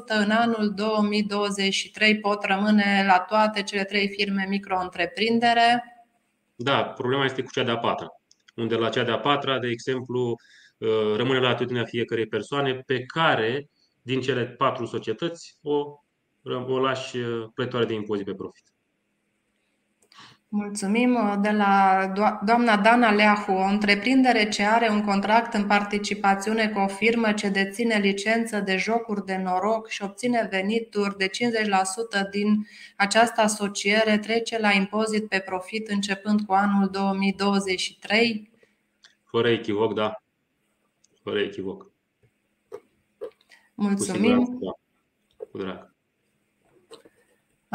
În 0.07 0.30
anul 0.30 0.72
2023 0.74 2.18
pot 2.18 2.44
rămâne 2.44 3.05
la 3.07 3.18
toate 3.18 3.62
cele 3.62 3.84
trei 3.84 4.09
firme 4.09 4.46
micro-întreprindere? 4.48 5.84
Da, 6.55 6.82
problema 6.82 7.24
este 7.24 7.42
cu 7.42 7.50
cea 7.50 7.64
de-a 7.64 7.78
patra. 7.78 8.07
Unde 8.57 8.74
la 8.74 8.88
cea 8.88 9.05
de-a 9.05 9.18
patra, 9.18 9.59
de 9.59 9.68
exemplu, 9.68 10.36
uh, 10.78 11.16
rămâne 11.16 11.38
la 11.38 11.48
atitudinea 11.48 11.84
fiecarei 11.84 12.26
persoane 12.26 12.74
pe 12.86 13.05
care, 13.05 13.68
din 14.02 14.20
cele 14.20 14.46
patru 14.46 14.86
societăți, 14.86 15.59
o 15.62 15.98
o 16.45 16.78
lași 16.78 17.16
uh, 17.16 17.49
plătoare 17.55 17.84
de 17.84 17.95
impozit 17.95 18.24
pe 18.24 18.34
profit. 18.34 18.74
Mulțumim. 20.57 21.38
De 21.42 21.51
la 21.51 22.07
doamna 22.45 22.76
Dana 22.76 23.12
Leahu, 23.12 23.53
o 23.53 23.62
întreprindere 23.62 24.49
ce 24.49 24.62
are 24.62 24.88
un 24.88 25.05
contract 25.05 25.55
în 25.55 25.66
participațiune 25.66 26.68
cu 26.68 26.78
o 26.78 26.86
firmă 26.86 27.32
ce 27.32 27.49
deține 27.49 27.99
licență 27.99 28.61
de 28.61 28.76
jocuri 28.76 29.24
de 29.24 29.36
noroc 29.36 29.88
și 29.88 30.03
obține 30.03 30.49
venituri 30.51 31.16
de 31.16 31.28
50% 31.28 31.30
din 32.30 32.66
această 32.97 33.40
asociere, 33.40 34.18
trece 34.18 34.59
la 34.59 34.70
impozit 34.70 35.28
pe 35.28 35.38
profit 35.38 35.88
începând 35.88 36.40
cu 36.40 36.53
anul 36.53 36.88
2023? 36.88 38.51
Fără 39.24 39.49
echivoc, 39.49 39.95
da. 39.95 40.22
Fără 41.22 41.40
echivoc. 41.40 41.90
Mulțumim. 43.74 44.45
Cu, 44.45 44.59
da. 44.64 44.70
cu 45.51 45.59
drag. 45.59 45.93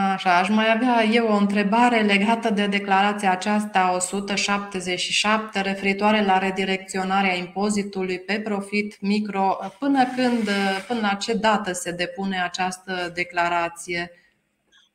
Așa, 0.01 0.37
aș 0.37 0.49
mai 0.49 0.71
avea 0.75 1.03
eu 1.03 1.27
o 1.27 1.35
întrebare 1.35 2.01
legată 2.01 2.49
de 2.53 2.67
declarația 2.67 3.31
aceasta 3.31 3.93
177 3.95 5.61
referitoare 5.61 6.25
la 6.25 6.37
redirecționarea 6.37 7.35
impozitului 7.35 8.19
pe 8.19 8.41
profit 8.43 9.01
micro. 9.01 9.57
Până 9.79 10.03
când, 10.15 10.49
până 10.87 10.99
la 11.01 11.13
ce 11.13 11.33
dată 11.33 11.71
se 11.71 11.91
depune 11.91 12.41
această 12.43 13.11
declarație? 13.13 14.11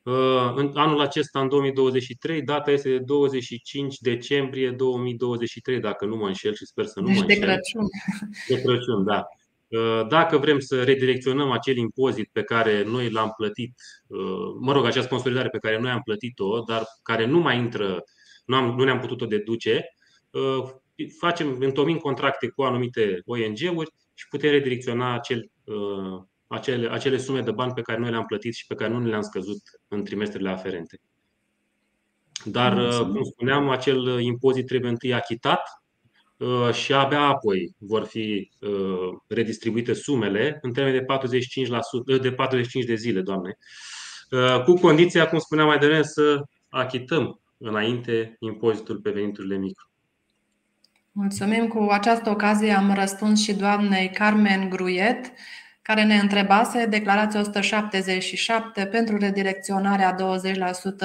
Uh, 0.02 0.52
în 0.54 0.70
anul 0.74 1.00
acesta, 1.00 1.40
în 1.40 1.48
2023, 1.48 2.42
data 2.42 2.70
este 2.70 2.88
de 2.88 2.98
25 2.98 3.98
decembrie 3.98 4.70
2023, 4.70 5.80
dacă 5.80 6.06
nu 6.06 6.16
mă 6.16 6.26
înșel 6.26 6.54
și 6.54 6.66
sper 6.66 6.84
să 6.84 7.00
nu 7.00 7.06
deci 7.06 7.16
mă 7.16 7.22
înșel. 7.22 7.40
de 7.40 7.46
Crăciun. 7.46 7.86
De 8.48 8.62
Crăciun, 8.62 9.04
da. 9.04 9.26
Uh, 9.74 10.06
dacă 10.08 10.38
vrem 10.38 10.58
să 10.58 10.82
redirecționăm 10.82 11.50
acel 11.50 11.76
impozit 11.76 12.28
pe 12.32 12.42
care 12.42 12.84
noi 12.84 13.10
l-am 13.10 13.32
plătit, 13.36 13.74
uh, 14.06 14.54
mă 14.60 14.72
rog, 14.72 14.84
acea 14.84 15.02
sponsorizare 15.02 15.48
pe 15.48 15.58
care 15.58 15.78
noi 15.78 15.90
am 15.90 16.00
plătit-o, 16.00 16.60
dar 16.60 16.84
care 17.02 17.26
nu 17.26 17.38
mai 17.38 17.58
intră, 17.58 18.02
nu, 18.44 18.56
am, 18.56 18.74
nu 18.76 18.84
ne-am 18.84 19.00
putut-o 19.00 19.26
deduce, 19.26 19.84
uh, 20.30 20.70
facem, 21.18 21.56
întomim 21.60 21.96
contracte 21.96 22.48
cu 22.48 22.62
anumite 22.62 23.22
ONG-uri 23.24 23.90
și 24.14 24.28
putem 24.28 24.50
redirecționa 24.50 25.14
acel, 25.14 25.50
acele, 26.46 26.90
acele 26.90 27.18
sume 27.18 27.40
de 27.40 27.50
bani 27.50 27.72
pe 27.72 27.82
care 27.82 27.98
noi 27.98 28.10
le-am 28.10 28.24
plătit 28.24 28.54
și 28.54 28.66
pe 28.66 28.74
care 28.74 28.92
nu 28.92 29.06
le-am 29.06 29.22
scăzut 29.22 29.60
în 29.88 30.04
trimestrele 30.04 30.48
aferente. 30.48 31.00
Dar, 32.44 32.98
cum 32.98 33.24
spuneam, 33.24 33.68
acel 33.68 34.20
impozit 34.20 34.66
trebuie 34.66 34.90
întâi 34.90 35.14
achitat 35.14 35.60
Uh, 35.60 35.83
și 36.72 36.92
abia 36.92 37.20
apoi 37.20 37.74
vor 37.78 38.04
fi 38.04 38.50
uh, 38.60 39.18
redistribuite 39.28 39.92
sumele 39.92 40.58
în 40.62 40.72
termen 40.72 40.92
de 40.92 41.04
45%, 42.16 42.20
de 42.20 42.32
45 42.32 42.84
de 42.84 42.94
zile, 42.94 43.20
doamne, 43.20 43.56
uh, 44.30 44.62
cu 44.62 44.74
condiția, 44.74 45.28
cum 45.28 45.38
spuneam 45.38 45.66
mai 45.66 45.78
devreme, 45.78 46.02
să 46.02 46.42
achităm 46.68 47.40
înainte 47.58 48.36
impozitul 48.38 49.00
pe 49.00 49.10
veniturile 49.10 49.56
micro. 49.56 49.88
Mulțumim. 51.12 51.68
Cu 51.68 51.86
această 51.90 52.30
ocazie 52.30 52.72
am 52.72 52.94
răspuns 52.94 53.42
și 53.42 53.54
doamnei 53.54 54.10
Carmen 54.10 54.68
Gruiet, 54.68 55.32
care 55.84 56.04
ne 56.04 56.18
întrebase 56.18 56.86
declarația 56.86 57.40
177 57.40 58.86
pentru 58.86 59.16
redirecționarea 59.16 60.16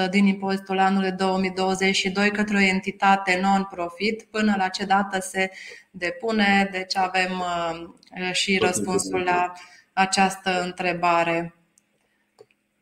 20% 0.06 0.10
din 0.10 0.26
impozitul 0.26 0.78
anului 0.78 1.10
2022 1.10 2.30
către 2.30 2.56
o 2.56 2.60
entitate 2.60 3.38
non-profit, 3.42 4.22
până 4.22 4.54
la 4.58 4.68
ce 4.68 4.84
dată 4.84 5.20
se 5.20 5.50
depune. 5.90 6.68
Deci 6.72 6.96
avem 6.96 7.30
uh, 7.30 8.32
și 8.32 8.58
răspunsul 8.58 9.20
la 9.20 9.52
această 9.92 10.62
întrebare. 10.62 11.54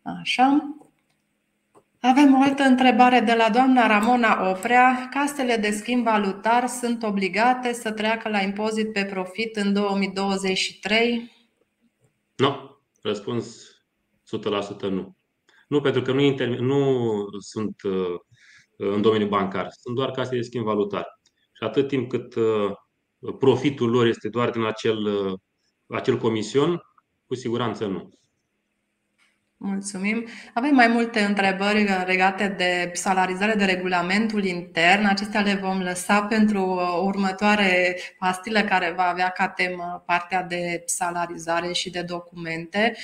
Așa. 0.02 0.76
Avem 2.00 2.38
o 2.38 2.42
altă 2.42 2.62
întrebare 2.62 3.20
de 3.20 3.34
la 3.34 3.48
doamna 3.48 3.86
Ramona 3.86 4.50
Oprea. 4.50 5.08
Casele 5.10 5.56
de 5.56 5.70
schimb 5.70 6.04
valutar 6.04 6.66
sunt 6.66 7.02
obligate 7.02 7.72
să 7.72 7.90
treacă 7.90 8.28
la 8.28 8.40
impozit 8.40 8.92
pe 8.92 9.04
profit 9.04 9.56
în 9.56 9.72
2023? 9.72 11.36
Nu. 12.38 12.78
Răspuns 13.02 13.72
100% 14.36 14.80
nu. 14.80 15.16
Nu, 15.68 15.80
pentru 15.80 16.02
că 16.02 16.12
nu, 16.12 16.20
inter... 16.20 16.48
nu 16.48 17.04
sunt 17.38 17.82
uh, 17.82 18.14
în 18.76 19.02
domeniul 19.02 19.28
bancar, 19.28 19.68
sunt 19.70 19.96
doar 19.96 20.10
case 20.10 20.34
de 20.36 20.42
schimb 20.42 20.64
valutar. 20.64 21.06
Și 21.52 21.62
atât 21.62 21.88
timp 21.88 22.08
cât 22.08 22.34
uh, 22.34 22.70
profitul 23.38 23.90
lor 23.90 24.06
este 24.06 24.28
doar 24.28 24.50
din 24.50 24.64
acel, 24.64 25.04
uh, 25.04 25.32
acel 25.86 26.16
comision, 26.16 26.82
cu 27.26 27.34
siguranță 27.34 27.86
nu. 27.86 28.10
Mulțumim. 29.60 30.26
Avem 30.54 30.74
mai 30.74 30.86
multe 30.86 31.20
întrebări 31.20 31.88
legate 32.06 32.48
de 32.48 32.90
salarizare 32.94 33.54
de 33.54 33.64
regulamentul 33.64 34.44
intern. 34.44 35.04
Acestea 35.04 35.40
le 35.40 35.54
vom 35.54 35.80
lăsa 35.80 36.22
pentru 36.22 36.62
o 36.62 37.04
următoare 37.04 37.96
pastilă 38.18 38.60
care 38.60 38.92
va 38.96 39.02
avea 39.02 39.28
ca 39.28 39.48
temă 39.48 40.02
partea 40.06 40.42
de 40.42 40.82
salarizare 40.86 41.72
și 41.72 41.90
de 41.90 42.02
documente. 42.02 42.96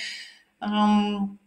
Um, 0.57 1.39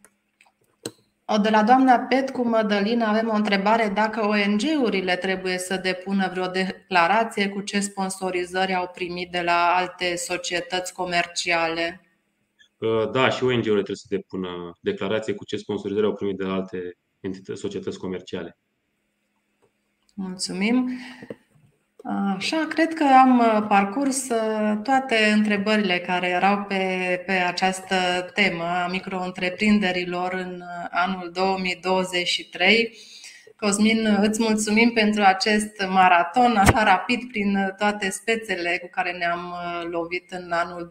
de 1.42 1.48
la 1.48 1.62
doamna 1.62 1.98
Petcu 1.98 2.48
Mădălina 2.48 3.08
avem 3.08 3.28
o 3.28 3.34
întrebare 3.34 3.88
dacă 3.88 4.26
ONG-urile 4.26 5.16
trebuie 5.16 5.58
să 5.58 5.76
depună 5.76 6.28
vreo 6.30 6.46
declarație 6.46 7.48
cu 7.48 7.60
ce 7.60 7.80
sponsorizări 7.80 8.74
au 8.74 8.90
primit 8.94 9.30
de 9.30 9.40
la 9.40 9.74
alte 9.76 10.16
societăți 10.16 10.92
comerciale. 10.92 12.00
Da, 13.12 13.30
și 13.30 13.42
ONG-urile 13.42 13.82
trebuie 13.82 13.96
să 13.96 14.06
depună 14.08 14.72
declarație 14.80 15.34
cu 15.34 15.44
ce 15.44 15.56
sponsorizări 15.56 16.06
au 16.06 16.14
primit 16.14 16.36
de 16.36 16.44
la 16.44 16.52
alte 16.52 16.98
entități, 17.20 17.60
societăți 17.60 17.98
comerciale. 17.98 18.58
Mulțumim. 20.14 20.90
Așa, 22.36 22.66
cred 22.68 22.94
că 22.94 23.04
am 23.04 23.38
uh, 23.38 23.66
parcurs 23.68 24.28
uh, 24.28 24.78
toate 24.82 25.16
întrebările 25.34 25.98
care 25.98 26.28
erau 26.28 26.64
pe, 26.68 27.22
pe 27.26 27.32
această 27.32 27.94
temă 28.34 28.64
a 28.64 28.88
micro-întreprinderilor 28.90 30.32
în 30.32 30.60
uh, 30.60 30.86
anul 30.90 31.30
2023. 31.32 32.98
Cosmin, 33.60 34.18
îți 34.20 34.42
mulțumim 34.42 34.90
pentru 34.92 35.22
acest 35.22 35.86
maraton 35.88 36.56
așa 36.56 36.82
rapid 36.84 37.28
prin 37.28 37.74
toate 37.78 38.10
spețele 38.10 38.78
cu 38.82 38.88
care 38.90 39.12
ne-am 39.12 39.50
uh, 39.50 39.88
lovit 39.90 40.30
în 40.30 40.52
anul 40.52 40.86
2022-2023. 40.86 40.90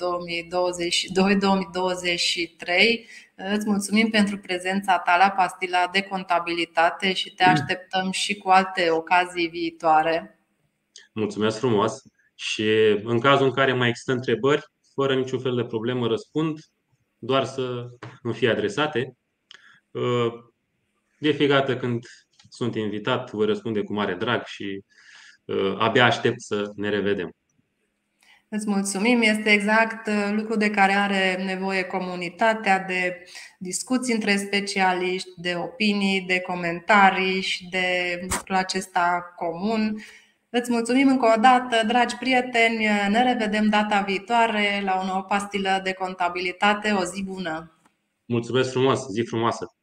Îți 3.36 3.65
mulțumim 3.65 4.09
pentru 4.09 4.38
prezența 4.38 4.97
ta 4.97 5.18
la 5.18 5.30
pastila 5.30 5.89
de 5.91 6.01
contabilitate 6.01 7.13
și 7.13 7.34
te 7.34 7.43
așteptăm 7.43 8.11
și 8.11 8.38
cu 8.38 8.49
alte 8.49 8.89
ocazii 8.89 9.47
viitoare. 9.47 10.39
Mulțumesc 11.13 11.57
frumos 11.59 12.01
și 12.36 12.99
în 13.03 13.20
cazul 13.20 13.45
în 13.45 13.53
care 13.53 13.74
mai 13.74 13.89
există 13.89 14.11
întrebări, 14.11 14.65
fără 14.93 15.15
niciun 15.15 15.39
fel 15.39 15.55
de 15.55 15.63
problemă 15.63 16.07
răspund, 16.07 16.59
doar 17.18 17.45
să 17.45 17.88
nu 18.22 18.32
fie 18.32 18.49
adresate. 18.49 19.18
Uh, 19.91 20.34
de 21.20 21.32
fiecare 21.32 21.59
dată 21.59 21.78
când 21.78 22.05
sunt 22.58 22.76
invitat, 22.76 23.32
voi 23.32 23.45
răspunde 23.45 23.82
cu 23.82 23.93
mare 23.93 24.14
drag 24.14 24.45
și 24.45 24.84
uh, 25.45 25.76
abia 25.78 26.05
aștept 26.05 26.41
să 26.41 26.72
ne 26.76 26.89
revedem. 26.89 27.32
Îți 28.49 28.70
mulțumim. 28.70 29.22
Este 29.22 29.49
exact 29.49 30.08
uh, 30.08 30.34
lucru 30.36 30.58
de 30.58 30.70
care 30.70 30.91
are 30.91 31.43
nevoie 31.45 31.84
comunitatea, 31.84 32.80
de 32.80 33.24
discuții 33.60 34.14
între 34.14 34.38
specialiști, 34.38 35.30
de 35.36 35.55
opinii, 35.55 36.22
de 36.22 36.39
comentarii 36.39 37.41
și 37.41 37.70
de 37.70 38.20
lucrul 38.22 38.55
acesta 38.55 39.34
comun. 39.36 39.97
Îți 40.49 40.72
mulțumim 40.72 41.08
încă 41.08 41.34
o 41.38 41.39
dată, 41.39 41.76
dragi 41.88 42.16
prieteni. 42.16 42.86
Ne 43.10 43.24
revedem 43.24 43.70
data 43.70 44.01
viitoare 44.01 44.82
la 44.84 44.99
o 45.01 45.05
nouă 45.05 45.22
pastilă 45.22 45.82
de 45.84 45.93
contabilitate. 45.93 46.91
O 46.91 47.03
zi 47.03 47.24
bună! 47.24 47.82
Mulțumesc 48.26 48.72
frumos! 48.72 49.08
Zi 49.12 49.22
frumoasă! 49.22 49.76